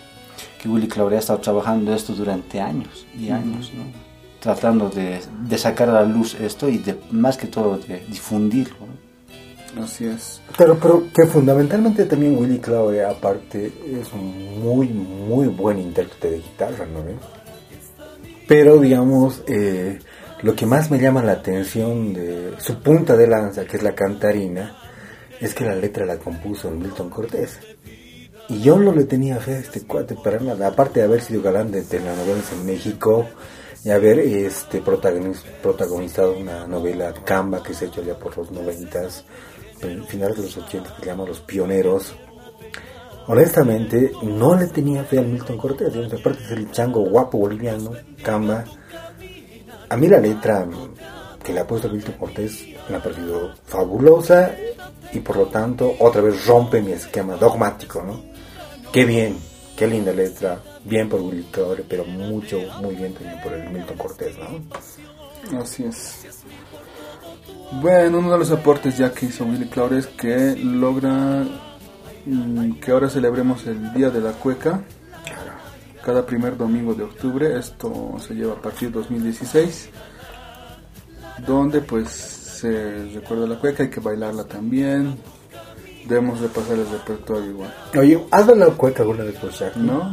que 0.62 0.70
Willy 0.70 0.88
Claudia 0.88 1.18
ha 1.18 1.22
estado 1.22 1.40
trabajando 1.40 1.94
esto 1.94 2.14
durante 2.14 2.60
años 2.62 3.06
y 3.18 3.30
años, 3.30 3.72
¿no? 3.76 3.84
tratando 4.40 4.90
de, 4.90 5.20
de, 5.48 5.58
sacar 5.58 5.90
a 5.90 5.94
la 5.94 6.04
luz 6.04 6.36
esto 6.40 6.70
y 6.70 6.78
de, 6.78 6.96
más 7.12 7.38
que 7.38 7.48
todo 7.48 7.78
de 7.78 8.00
difundirlo. 8.08 8.88
Así 9.84 10.06
es. 10.06 10.42
Pero, 10.58 10.80
pero 10.80 11.04
que 11.14 11.28
fundamentalmente 11.28 12.06
también 12.06 12.38
Willy 12.38 12.60
Claudia 12.60 13.10
aparte 13.10 13.72
es 13.86 14.12
un 14.14 14.62
muy, 14.64 14.88
muy 14.88 15.48
buen 15.48 15.80
intérprete 15.80 16.32
de 16.32 16.38
guitarra, 16.38 16.86
¿no? 16.86 17.04
Pero 18.48 18.80
digamos, 18.80 19.44
eh, 19.48 20.00
lo 20.42 20.56
que 20.56 20.66
más 20.66 20.90
me 20.90 21.00
llama 21.00 21.22
la 21.22 21.34
atención 21.34 22.14
de 22.14 22.54
su 22.60 22.82
punta 22.82 23.16
de 23.16 23.28
lanza, 23.28 23.66
que 23.66 23.78
es 23.78 23.84
la 23.84 23.94
cantarina, 23.94 24.78
es 25.40 25.54
que 25.54 25.66
la 25.66 25.76
letra 25.76 26.06
la 26.06 26.18
compuso 26.18 26.72
Milton 26.72 27.10
Cortés. 27.10 27.60
Y 28.50 28.62
yo 28.62 28.78
no 28.78 28.94
le 28.94 29.04
tenía 29.04 29.38
fe 29.38 29.56
a 29.56 29.60
este 29.60 29.82
cuate 29.82 30.16
para 30.16 30.40
nada, 30.40 30.68
aparte 30.68 31.02
de 31.02 31.06
haber 31.06 31.22
sido 31.22 31.42
galán 31.42 31.72
de 31.72 31.82
telenovelas 31.82 32.52
en 32.54 32.66
México 32.66 33.26
y 33.84 33.90
haber 33.90 34.20
este 34.20 34.82
protagonizado 34.82 36.38
una 36.38 36.66
novela 36.66 37.14
Camba 37.26 37.62
que 37.62 37.74
se 37.74 37.86
ha 37.86 37.88
hecho 37.90 38.04
ya 38.04 38.18
por 38.18 38.38
los 38.38 38.52
noventas, 38.52 39.26
finales 40.08 40.38
de 40.38 40.44
los 40.44 40.58
ochentas, 40.58 40.94
que 40.94 41.02
se 41.02 41.06
llama 41.06 41.26
Los 41.26 41.42
Pioneros. 41.42 42.16
honestamente, 43.28 44.14
no 44.24 44.56
le 44.56 44.68
tenía 44.68 45.04
fe 45.04 45.20
a 45.20 45.22
Milton 45.22 45.58
Cortés. 45.58 45.94
Aparte 45.96 46.44
es 46.44 46.52
el 46.52 46.72
chango 46.72 47.02
guapo 47.02 47.38
boliviano, 47.38 47.92
camba. 48.24 48.64
A 49.90 49.98
mí 49.98 50.08
la 50.08 50.20
letra 50.20 50.66
que 51.44 51.54
le 51.54 51.60
ha 51.60 51.68
puesto 51.68 51.90
Milton 51.90 52.16
Cortés 52.16 52.66
me 52.90 52.96
ha 52.96 53.04
parecido 53.04 53.54
fabulosa 53.66 54.52
y 55.14 55.20
por 55.20 55.38
lo 55.38 55.46
tanto 55.48 55.96
otra 56.00 56.22
vez 56.22 56.46
rompe 56.46 56.82
mi 56.82 56.92
esquema 56.94 57.36
dogmático, 57.36 58.02
¿no? 58.04 58.37
Qué 58.92 59.06
bien, 59.06 59.38
qué 59.76 59.88
linda 59.88 60.12
letra, 60.12 60.62
bien 60.84 61.10
por 61.10 61.22
Willy 61.22 61.44
Claure, 61.52 61.84
pero 61.88 62.06
mucho, 62.06 62.60
muy 62.82 62.96
bien 62.96 63.14
también 63.14 63.42
por 63.42 63.54
el 63.54 63.70
Milton 63.70 63.98
Cortés, 63.98 64.36
¿no? 64.38 65.60
Así 65.60 65.84
es. 65.84 66.26
Bueno, 67.82 68.20
uno 68.20 68.32
de 68.32 68.40
los 68.40 68.52
aportes 68.52 68.98
ya 68.98 69.12
que 69.12 69.28
hizo 69.28 69.44
Willy 69.46 69.68
Claure 69.68 69.98
es 69.98 70.08
que 70.08 70.56
logra 70.56 71.46
mm, 72.26 72.74
que 72.80 72.92
ahora 72.92 73.10
celebremos 73.10 73.66
el 73.68 73.94
Día 73.94 74.10
de 74.10 74.22
la 74.22 74.32
Cueca 74.32 74.84
cada 76.08 76.26
primer 76.26 76.56
domingo 76.56 76.94
de 76.94 77.04
octubre. 77.04 77.60
Esto 77.60 78.16
se 78.26 78.34
lleva 78.34 78.54
a 78.54 78.62
partir 78.62 78.88
de 78.88 79.00
2016, 79.00 79.90
donde 81.46 81.82
pues 81.82 82.10
se 82.10 83.10
recuerda 83.14 83.46
la 83.46 83.60
cueca, 83.60 83.84
hay 83.84 83.90
que 83.90 84.00
bailarla 84.00 84.46
también. 84.46 85.18
Debemos 86.08 86.40
repasar 86.40 86.78
el 86.78 86.90
repertorio 86.90 87.50
igual. 87.50 87.74
Oye, 87.98 88.26
¿has 88.32 88.48
bailado 88.48 88.78
cueca 88.78 89.04
alguna 89.04 89.24
vez 89.24 89.36
por 89.38 89.52
Shaq? 89.52 89.76
No, 89.76 90.10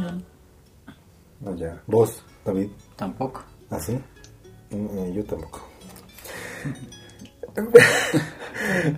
no. 1.39 1.55
ya. 1.55 1.81
¿Vos, 1.87 2.21
David? 2.43 2.69
Tampoco. 2.97 3.43
¿Ah, 3.69 3.79
sí? 3.79 3.97
Mm, 4.71 4.97
eh, 4.97 5.13
yo 5.15 5.23
tampoco. 5.23 5.61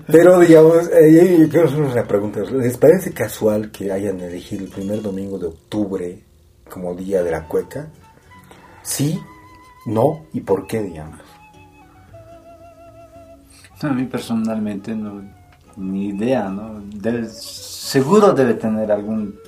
Pero 0.07 0.39
digamos, 0.39 0.89
eh, 0.89 1.37
yo 1.39 1.49
quiero 1.49 1.67
hacer 1.67 1.81
una 1.81 2.07
pregunta. 2.07 2.39
¿Les 2.41 2.77
parece 2.77 3.13
casual 3.13 3.69
que 3.71 3.91
hayan 3.91 4.19
elegido 4.19 4.65
el 4.65 4.71
primer 4.71 5.01
domingo 5.01 5.37
de 5.37 5.47
octubre 5.47 6.23
como 6.69 6.95
día 6.95 7.21
de 7.21 7.31
la 7.31 7.47
cueca? 7.47 7.89
Sí, 8.81 9.19
no 9.85 10.25
y 10.33 10.41
por 10.41 10.65
qué, 10.65 10.81
digamos. 10.81 11.19
A 13.81 13.89
mí 13.89 14.05
personalmente 14.05 14.95
no, 14.95 15.21
ni 15.77 16.09
idea, 16.09 16.49
¿no? 16.49 16.81
seguro 17.29 18.33
debe 18.33 18.55
tener 18.55 18.91
algún 18.91 19.39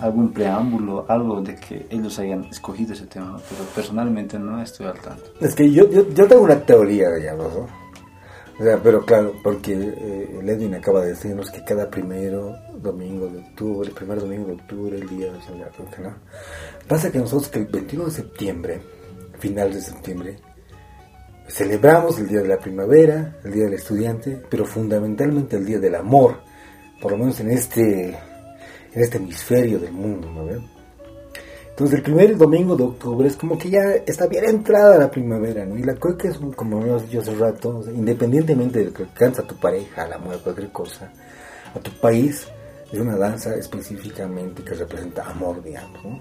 algún 0.00 0.32
preámbulo, 0.32 1.04
algo 1.08 1.42
de 1.42 1.56
que 1.56 1.86
ellos 1.90 2.18
hayan 2.18 2.44
escogido 2.44 2.94
ese 2.94 3.06
tema, 3.06 3.38
pero 3.48 3.64
personalmente 3.74 4.38
no 4.38 4.60
estoy 4.62 4.86
al 4.86 4.98
tanto. 4.98 5.24
Es 5.40 5.54
que 5.54 5.70
yo, 5.70 5.88
yo, 5.90 6.04
tengo 6.26 6.42
una 6.42 6.58
teoría, 6.58 7.10
digamos, 7.10 7.52
¿no? 7.54 7.68
O 8.58 8.62
sea, 8.62 8.78
pero 8.82 9.04
claro, 9.04 9.34
porque 9.42 9.72
eh, 9.72 10.74
acaba 10.76 11.00
de 11.00 11.10
decirnos 11.10 11.50
que 11.50 11.64
cada 11.64 11.90
primero 11.90 12.56
domingo 12.76 13.28
de 13.28 13.38
octubre, 13.38 13.88
el 13.88 13.94
primer 13.94 14.20
domingo 14.20 14.46
de 14.48 14.52
octubre, 14.54 14.98
el 14.98 15.08
día 15.08 15.32
de 15.32 15.38
la 15.38 16.08
¿no? 16.10 16.14
Pasa 16.86 17.10
que 17.10 17.18
nosotros 17.18 17.48
que 17.48 17.58
el 17.60 17.66
21 17.66 18.06
de 18.06 18.10
septiembre, 18.10 18.80
final 19.38 19.72
de 19.72 19.80
septiembre, 19.80 20.38
celebramos 21.50 22.18
el 22.18 22.28
día 22.28 22.40
de 22.40 22.48
la 22.48 22.58
primavera, 22.58 23.38
el 23.44 23.52
día 23.52 23.64
del 23.64 23.74
estudiante, 23.74 24.40
pero 24.48 24.64
fundamentalmente 24.64 25.56
el 25.56 25.66
día 25.66 25.78
del 25.78 25.94
amor, 25.94 26.40
por 27.00 27.12
lo 27.12 27.18
menos 27.18 27.40
en 27.40 27.50
este, 27.50 28.08
en 28.08 29.02
este 29.02 29.18
hemisferio 29.18 29.78
del 29.78 29.92
mundo, 29.92 30.30
¿no 30.30 30.44
ven? 30.46 30.80
Entonces 31.70 31.96
el 31.96 32.02
primer 32.02 32.36
domingo 32.36 32.76
de 32.76 32.84
octubre 32.84 33.26
es 33.26 33.36
como 33.36 33.56
que 33.56 33.70
ya 33.70 33.94
está 34.06 34.26
bien 34.26 34.44
entrada 34.44 34.98
la 34.98 35.10
primavera, 35.10 35.64
¿no? 35.64 35.78
Y 35.78 35.82
la 35.82 35.94
cueca 35.94 36.28
es, 36.28 36.38
como 36.54 36.82
hemos 36.82 37.04
dicho 37.04 37.20
hace 37.20 37.34
rato, 37.34 37.82
independientemente 37.94 38.84
de 38.84 38.92
que 38.92 39.06
cansa 39.14 39.42
a 39.42 39.46
tu 39.46 39.56
pareja, 39.58 40.06
la 40.06 40.18
mujer, 40.18 40.40
cualquier 40.40 40.70
cosa, 40.72 41.10
a 41.74 41.78
tu 41.80 41.90
país, 41.92 42.46
es 42.92 43.00
una 43.00 43.16
danza 43.16 43.54
específicamente 43.54 44.62
que 44.62 44.74
representa 44.74 45.24
amor, 45.30 45.62
digamos. 45.62 46.20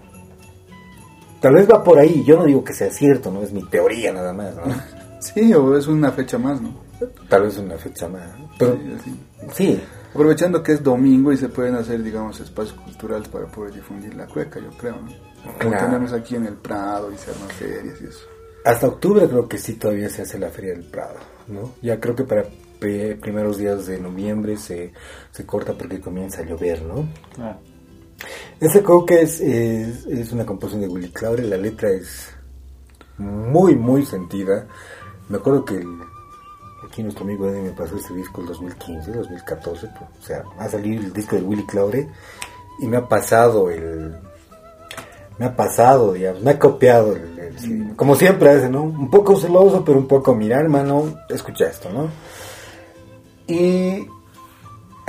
Tal 1.41 1.55
vez 1.55 1.69
va 1.69 1.83
por 1.83 1.99
ahí, 1.99 2.23
yo 2.25 2.37
no 2.37 2.45
digo 2.45 2.63
que 2.63 2.73
sea 2.73 2.89
cierto, 2.89 3.29
¿no? 3.29 3.41
Es 3.41 3.51
mi 3.51 3.63
teoría 3.63 4.13
nada 4.13 4.31
más, 4.31 4.55
¿no? 4.55 4.63
Sí, 5.19 5.53
o 5.53 5.77
es 5.77 5.87
una 5.87 6.11
fecha 6.11 6.37
más, 6.37 6.61
¿no? 6.61 6.73
Tal 7.27 7.43
vez 7.43 7.57
una 7.57 7.77
fecha 7.77 8.07
más. 8.07 8.29
Pero, 8.57 8.77
sí, 9.53 9.81
Aprovechando 10.11 10.63
que 10.63 10.73
es 10.73 10.83
domingo 10.83 11.31
y 11.31 11.37
se 11.37 11.49
pueden 11.49 11.75
hacer, 11.75 12.01
digamos, 12.01 12.39
espacios 12.39 12.77
culturales 12.79 13.27
para 13.27 13.45
poder 13.45 13.73
difundir 13.73 14.15
la 14.15 14.25
cueca, 14.25 14.59
yo 14.59 14.69
creo, 14.71 14.95
¿no? 14.95 15.11
Como 15.61 15.77
tenemos 15.77 16.11
aquí 16.13 16.35
en 16.35 16.47
el 16.47 16.55
Prado 16.55 17.11
y 17.11 17.17
se 17.17 17.31
arman 17.31 17.49
ferias 17.49 18.01
y 18.01 18.05
eso. 18.05 18.25
Hasta 18.65 18.87
octubre 18.87 19.27
creo 19.27 19.47
que 19.47 19.57
sí 19.57 19.75
todavía 19.75 20.09
se 20.09 20.23
hace 20.23 20.37
la 20.37 20.49
Feria 20.49 20.71
del 20.71 20.83
Prado, 20.83 21.15
¿no? 21.47 21.73
Ya 21.81 21.99
creo 21.99 22.15
que 22.15 22.23
para 22.23 22.45
primeros 22.79 23.57
días 23.57 23.85
de 23.85 23.99
noviembre 23.99 24.57
se, 24.57 24.93
se 25.31 25.45
corta 25.45 25.73
porque 25.73 25.99
comienza 25.99 26.41
a 26.41 26.45
llover, 26.45 26.81
¿no? 26.81 27.07
Ah. 27.37 27.57
Ese 28.59 28.83
creo 28.83 29.05
que 29.05 29.21
es, 29.21 29.39
es, 29.39 30.05
es, 30.05 30.31
una 30.31 30.45
composición 30.45 30.81
de 30.81 30.87
Willy 30.87 31.11
Claure, 31.11 31.43
la 31.43 31.55
letra 31.55 31.89
es 31.89 32.29
muy, 33.17 33.75
muy 33.75 34.05
sentida. 34.05 34.67
Me 35.29 35.37
acuerdo 35.37 35.63
que 35.63 35.85
aquí 36.85 37.03
nuestro 37.03 37.23
amigo 37.23 37.47
Eddie 37.47 37.61
me 37.61 37.71
pasó 37.71 37.95
este 37.95 38.15
disco 38.15 38.41
el 38.41 38.47
2015, 38.47 39.11
2014, 39.11 39.87
pues, 39.87 40.09
o 40.19 40.25
sea, 40.25 40.43
ha 40.57 40.67
salido 40.67 41.03
el 41.03 41.13
disco 41.13 41.35
de 41.35 41.43
Willy 41.43 41.65
Claure 41.65 42.09
y 42.79 42.87
me 42.87 42.97
ha 42.97 43.07
pasado 43.07 43.69
el... 43.69 44.17
Me 45.37 45.45
ha 45.45 45.55
pasado, 45.55 46.11
digamos, 46.11 46.41
me 46.41 46.51
ha 46.51 46.59
copiado, 46.59 47.15
el, 47.15 47.93
como 47.95 48.15
siempre 48.15 48.49
hace, 48.49 48.69
¿no? 48.69 48.83
Un 48.83 49.09
poco 49.09 49.37
celoso, 49.37 49.85
pero 49.85 49.97
un 49.97 50.07
poco, 50.07 50.35
mira, 50.35 50.59
hermano, 50.59 51.15
escucha 51.29 51.65
esto, 51.65 51.89
¿no? 51.89 52.09
Y 53.47 54.05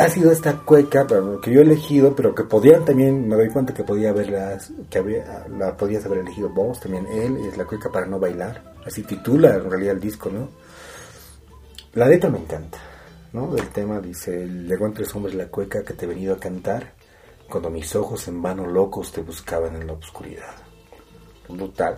ha 0.01 0.09
sido 0.09 0.33
esta 0.33 0.59
cueca 0.59 1.07
que 1.43 1.53
yo 1.53 1.61
he 1.61 1.63
elegido, 1.63 2.15
pero 2.15 2.35
que 2.35 2.45
podían 2.45 2.85
también, 2.85 3.29
me 3.29 3.37
doy 3.37 3.49
cuenta 3.49 3.75
que 3.75 3.85
podía 3.85 4.11
haberlas, 4.11 4.73
que 4.89 4.99
había, 4.99 5.47
la 5.49 5.77
podías 5.77 6.05
haber 6.07 6.21
elegido 6.21 6.49
vos, 6.49 6.81
también 6.81 7.07
él, 7.07 7.37
es 7.47 7.57
la 7.57 7.65
cueca 7.65 7.91
para 7.91 8.07
no 8.07 8.19
bailar, 8.19 8.75
así 8.87 9.03
titula 9.03 9.55
en 9.55 9.71
realidad 9.71 9.95
el 9.95 10.01
disco, 10.01 10.31
¿no? 10.31 10.49
La 11.95 12.07
letra 12.07 12.31
me 12.31 12.39
encanta, 12.39 12.79
¿no? 13.33 13.57
El 13.57 13.69
tema 13.69 14.01
dice, 14.01 14.47
llegó 14.47 14.87
entre 14.87 15.05
hombres 15.15 15.35
la 15.35 15.49
cueca 15.49 15.83
que 15.83 15.95
te 15.95 16.05
he 16.05 16.09
venido 16.09 16.35
a 16.35 16.39
cantar, 16.39 16.95
cuando 17.49 17.69
mis 17.69 17.95
ojos 17.97 18.27
en 18.29 18.41
vano 18.41 18.67
locos 18.67 19.13
te 19.13 19.23
buscaban 19.23 19.75
en 19.77 19.87
la 19.87 19.93
oscuridad. 19.95 20.55
Brutal. 21.49 21.97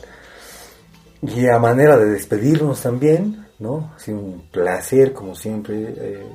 Y 1.20 1.46
a 1.46 1.58
manera 1.58 1.96
de 1.98 2.06
despedirnos 2.06 2.80
también, 2.80 3.46
¿no? 3.58 3.92
Ha 3.94 3.98
sido 3.98 4.18
un 4.18 4.48
placer, 4.50 5.12
como 5.12 5.34
siempre, 5.34 5.94
eh, 5.96 6.26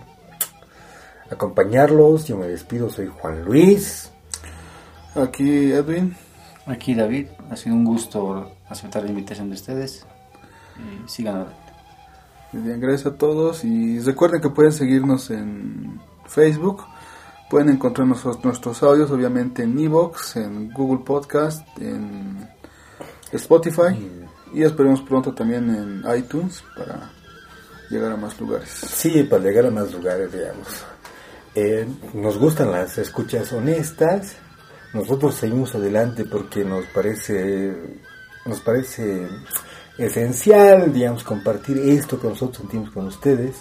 acompañarlos. 1.30 2.26
Yo 2.26 2.38
me 2.38 2.48
despido, 2.48 2.90
soy 2.90 3.08
Juan 3.08 3.44
Luis. 3.44 4.12
Aquí 5.16 5.72
Edwin. 5.72 6.16
Aquí 6.66 6.94
David. 6.94 7.28
Ha 7.50 7.56
sido 7.56 7.76
un 7.76 7.86
gusto 7.86 8.52
aceptar 8.70 9.04
la 9.04 9.10
invitación 9.10 9.50
de 9.50 9.56
ustedes. 9.56 10.06
Y 10.78 11.10
sigan 11.10 11.36
adelante. 11.36 11.74
bien, 12.52 12.80
gracias 12.80 13.14
a 13.14 13.18
todos. 13.18 13.64
Y 13.64 14.00
recuerden 14.00 14.42
que 14.42 14.50
pueden 14.50 14.72
seguirnos 14.72 15.30
en 15.32 16.00
Facebook. 16.26 16.84
Pueden 17.50 17.70
encontrar 17.70 18.06
nuestros, 18.06 18.44
nuestros 18.44 18.84
audios, 18.84 19.10
obviamente, 19.10 19.64
en 19.64 19.80
Evox, 19.80 20.36
en 20.36 20.72
Google 20.74 21.04
Podcast, 21.06 21.66
en 21.80 22.48
Spotify. 23.32 23.98
Y 24.54 24.64
esperemos 24.64 25.02
pronto 25.02 25.34
también 25.34 25.70
en 25.70 26.18
iTunes 26.18 26.64
para 26.76 27.10
llegar 27.90 28.12
a 28.12 28.18
más 28.18 28.40
lugares. 28.40 28.70
Sí, 28.70 29.24
para 29.24 29.44
llegar 29.44 29.66
a 29.66 29.72
más 29.72 29.92
lugares, 29.94 30.32
digamos. 30.32 30.68
Eh, 31.60 31.88
nos 32.14 32.38
gustan 32.38 32.72
las 32.72 33.00
escuchas 33.00 33.52
honestas. 33.52 34.36
Nosotros 34.94 35.34
seguimos 35.34 35.74
adelante 35.74 36.24
porque 36.24 36.64
nos 36.64 36.86
parece, 36.86 37.76
nos 38.46 38.62
parece 38.62 39.28
esencial, 39.98 40.94
digamos, 40.94 41.24
compartir 41.24 41.80
esto 41.80 42.20
que 42.20 42.28
nosotros 42.28 42.58
sentimos 42.58 42.92
con 42.92 43.08
ustedes. 43.08 43.56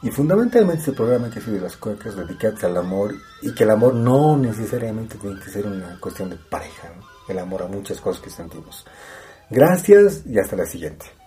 Y 0.00 0.12
fundamentalmente 0.12 0.78
este 0.78 0.92
programa 0.92 1.28
que 1.28 1.40
de 1.40 1.60
las 1.60 1.76
cuecas 1.76 2.14
dedicadas 2.14 2.62
al 2.62 2.76
amor 2.76 3.16
y 3.42 3.52
que 3.52 3.64
el 3.64 3.70
amor 3.70 3.94
no 3.94 4.36
necesariamente 4.36 5.18
tiene 5.18 5.40
que 5.40 5.50
ser 5.50 5.66
una 5.66 5.98
cuestión 5.98 6.30
de 6.30 6.36
pareja, 6.36 6.92
el 7.28 7.40
amor 7.40 7.64
a 7.64 7.66
muchas 7.66 8.00
cosas 8.00 8.22
que 8.22 8.30
sentimos. 8.30 8.86
Gracias 9.50 10.22
y 10.24 10.38
hasta 10.38 10.54
la 10.54 10.66
siguiente. 10.66 11.17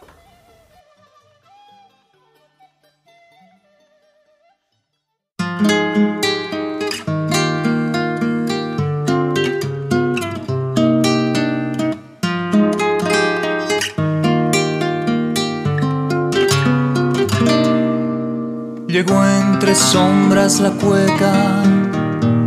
Llegó 19.04 19.26
entre 19.26 19.74
sombras 19.74 20.60
la 20.60 20.70
cueca 20.70 21.34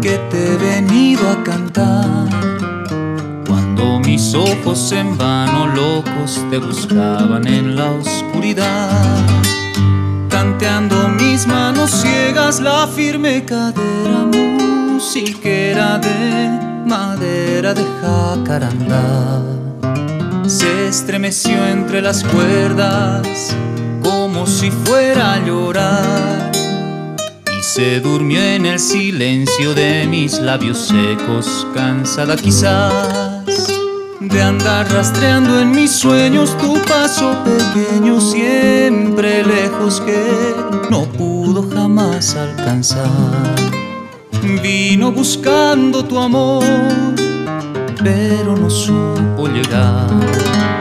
que 0.00 0.18
te 0.30 0.52
he 0.52 0.56
venido 0.56 1.28
a 1.28 1.42
cantar. 1.42 2.28
Cuando 3.48 3.98
mis 3.98 4.36
ojos 4.36 4.92
en 4.92 5.18
vano 5.18 5.66
locos 5.66 6.40
te 6.50 6.58
buscaban 6.58 7.44
en 7.48 7.74
la 7.74 7.90
oscuridad. 7.90 8.88
Tanteando 10.28 11.08
mis 11.08 11.44
manos 11.48 11.90
ciegas 11.90 12.60
la 12.60 12.86
firme 12.86 13.44
cadera 13.44 14.24
musiquera 14.32 15.98
de 15.98 16.86
madera 16.86 17.74
de 17.74 17.84
jacaranda. 18.00 19.42
Se 20.46 20.86
estremeció 20.86 21.66
entre 21.66 22.00
las 22.00 22.22
cuerdas 22.22 23.56
si 24.46 24.70
fuera 24.70 25.34
a 25.34 25.38
llorar 25.44 26.52
y 27.58 27.62
se 27.62 28.00
durmió 28.00 28.40
en 28.40 28.66
el 28.66 28.78
silencio 28.78 29.74
de 29.74 30.06
mis 30.06 30.38
labios 30.38 30.88
secos, 30.88 31.66
cansada 31.74 32.36
quizás 32.36 33.68
de 34.20 34.42
andar 34.42 34.90
rastreando 34.92 35.60
en 35.60 35.70
mis 35.70 35.92
sueños 35.92 36.56
tu 36.58 36.74
paso 36.82 37.36
pequeño, 37.44 38.20
siempre 38.20 39.44
lejos 39.44 40.00
que 40.00 40.54
no 40.90 41.04
pudo 41.04 41.68
jamás 41.70 42.34
alcanzar. 42.34 43.10
Vino 44.62 45.10
buscando 45.10 46.04
tu 46.04 46.18
amor, 46.18 46.64
pero 48.02 48.56
no 48.56 48.68
supo 48.68 49.48
llegar. 49.48 50.08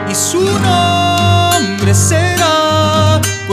Y 0.10 0.16
su 0.16 0.42
nombre 0.42 1.94
será 1.94 2.53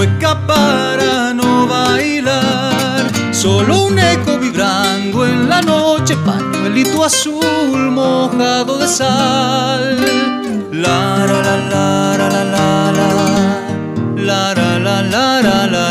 cueca 0.01 0.35
para 0.47 1.35
no 1.35 1.66
bailar, 1.66 3.05
solo 3.32 3.85
un 3.85 3.98
eco 3.98 4.39
vibrando 4.39 5.27
en 5.27 5.47
la 5.47 5.60
noche, 5.60 6.16
pañuelito 6.24 7.05
azul 7.05 7.90
mojado 7.90 8.78
de 8.78 8.89
sal. 8.89 9.98
La 10.72 11.27
la 11.31 11.43
la 11.43 11.56
la 11.72 12.16
la 12.16 12.28
la 12.31 12.44
la 14.16 14.55
la 14.55 14.78
la 14.78 15.02
la 15.02 15.43
la 15.43 15.66
la 15.66 15.89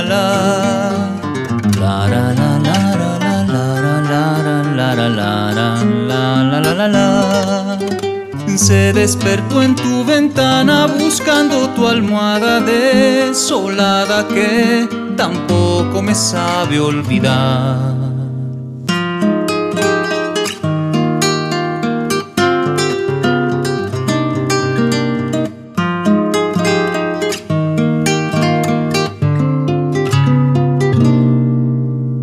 se 8.60 8.92
despertó 8.92 9.64
en 9.64 9.74
tu 9.74 10.04
ventana 10.04 10.86
buscando 10.86 11.70
tu 11.70 11.88
almohada 11.88 12.60
desolada 12.60 14.28
que 14.28 14.88
tampoco 15.16 16.02
me 16.02 16.14
sabe 16.14 16.78
olvidar. 16.80 17.96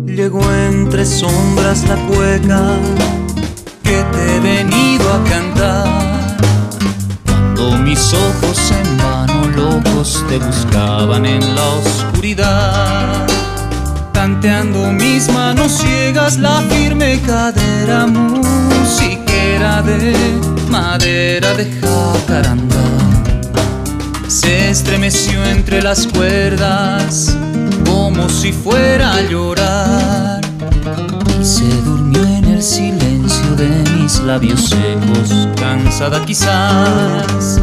Llegó 0.05 0.43
entre 0.69 1.03
sombras 1.03 1.87
la 1.87 1.95
cueca 2.07 2.61
que 3.81 4.03
te 4.11 4.35
he 4.35 4.39
venido 4.39 5.13
a 5.13 5.23
cantar. 5.23 6.06
Mis 7.87 8.13
ojos 8.13 8.71
en 8.71 8.97
vano 8.97 9.47
locos 9.55 10.21
te 10.27 10.37
buscaban 10.39 11.25
en 11.25 11.55
la 11.55 11.65
oscuridad. 11.67 13.25
Tanteando 14.11 14.91
mis 14.91 15.31
manos 15.31 15.71
ciegas 15.71 16.37
la 16.37 16.59
firme 16.63 17.17
cadera 17.25 18.05
musiquera 18.05 19.81
de 19.83 20.13
madera 20.69 21.53
de 21.53 21.79
jacaranda. 21.79 22.83
Se 24.27 24.69
estremeció 24.69 25.41
entre 25.45 25.81
las 25.81 26.07
cuerdas 26.07 27.37
como 27.85 28.27
si 28.27 28.51
fuera 28.51 29.13
a 29.13 29.21
llorar 29.21 30.41
y 31.39 31.45
se 31.45 31.69
durmió 31.83 32.21
en 32.21 32.43
el 32.43 32.61
silencio 32.61 33.55
de 33.55 33.69
mis 33.93 34.19
labios 34.19 34.71
secos, 34.71 35.47
cansada 35.55 36.25
quizás 36.25 37.61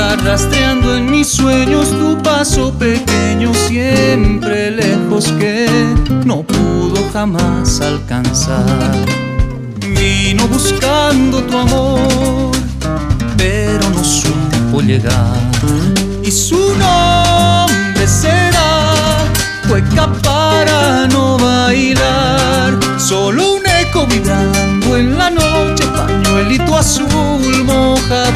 andar 0.00 0.24
rastreando 0.24 0.96
en 0.96 1.10
mis 1.10 1.28
sueños 1.28 1.90
tu 1.90 2.16
paso 2.22 2.72
pequeño, 2.72 3.52
siempre 3.54 4.70
lejos 4.70 5.30
que 5.38 5.66
no 6.24 6.42
pudo 6.42 7.08
jamás 7.12 7.80
alcanzar. 7.80 8.94
Vino 9.80 10.46
buscando 10.48 11.42
tu 11.42 11.56
amor, 11.56 12.52
pero 13.36 13.90
no 13.90 14.02
supo 14.02 14.80
llegar 14.80 15.36
y 16.22 16.30
su 16.30 16.74
nombre 16.78 18.06
será 18.06 19.24
cueca 19.68 20.12
para 20.22 21.06
no 21.08 21.38
bailar, 21.38 22.78
solo 22.98 23.54
un 23.54 23.66
eco 23.66 24.06
vibrando 24.06 24.96
en 24.96 25.18
la 25.18 25.29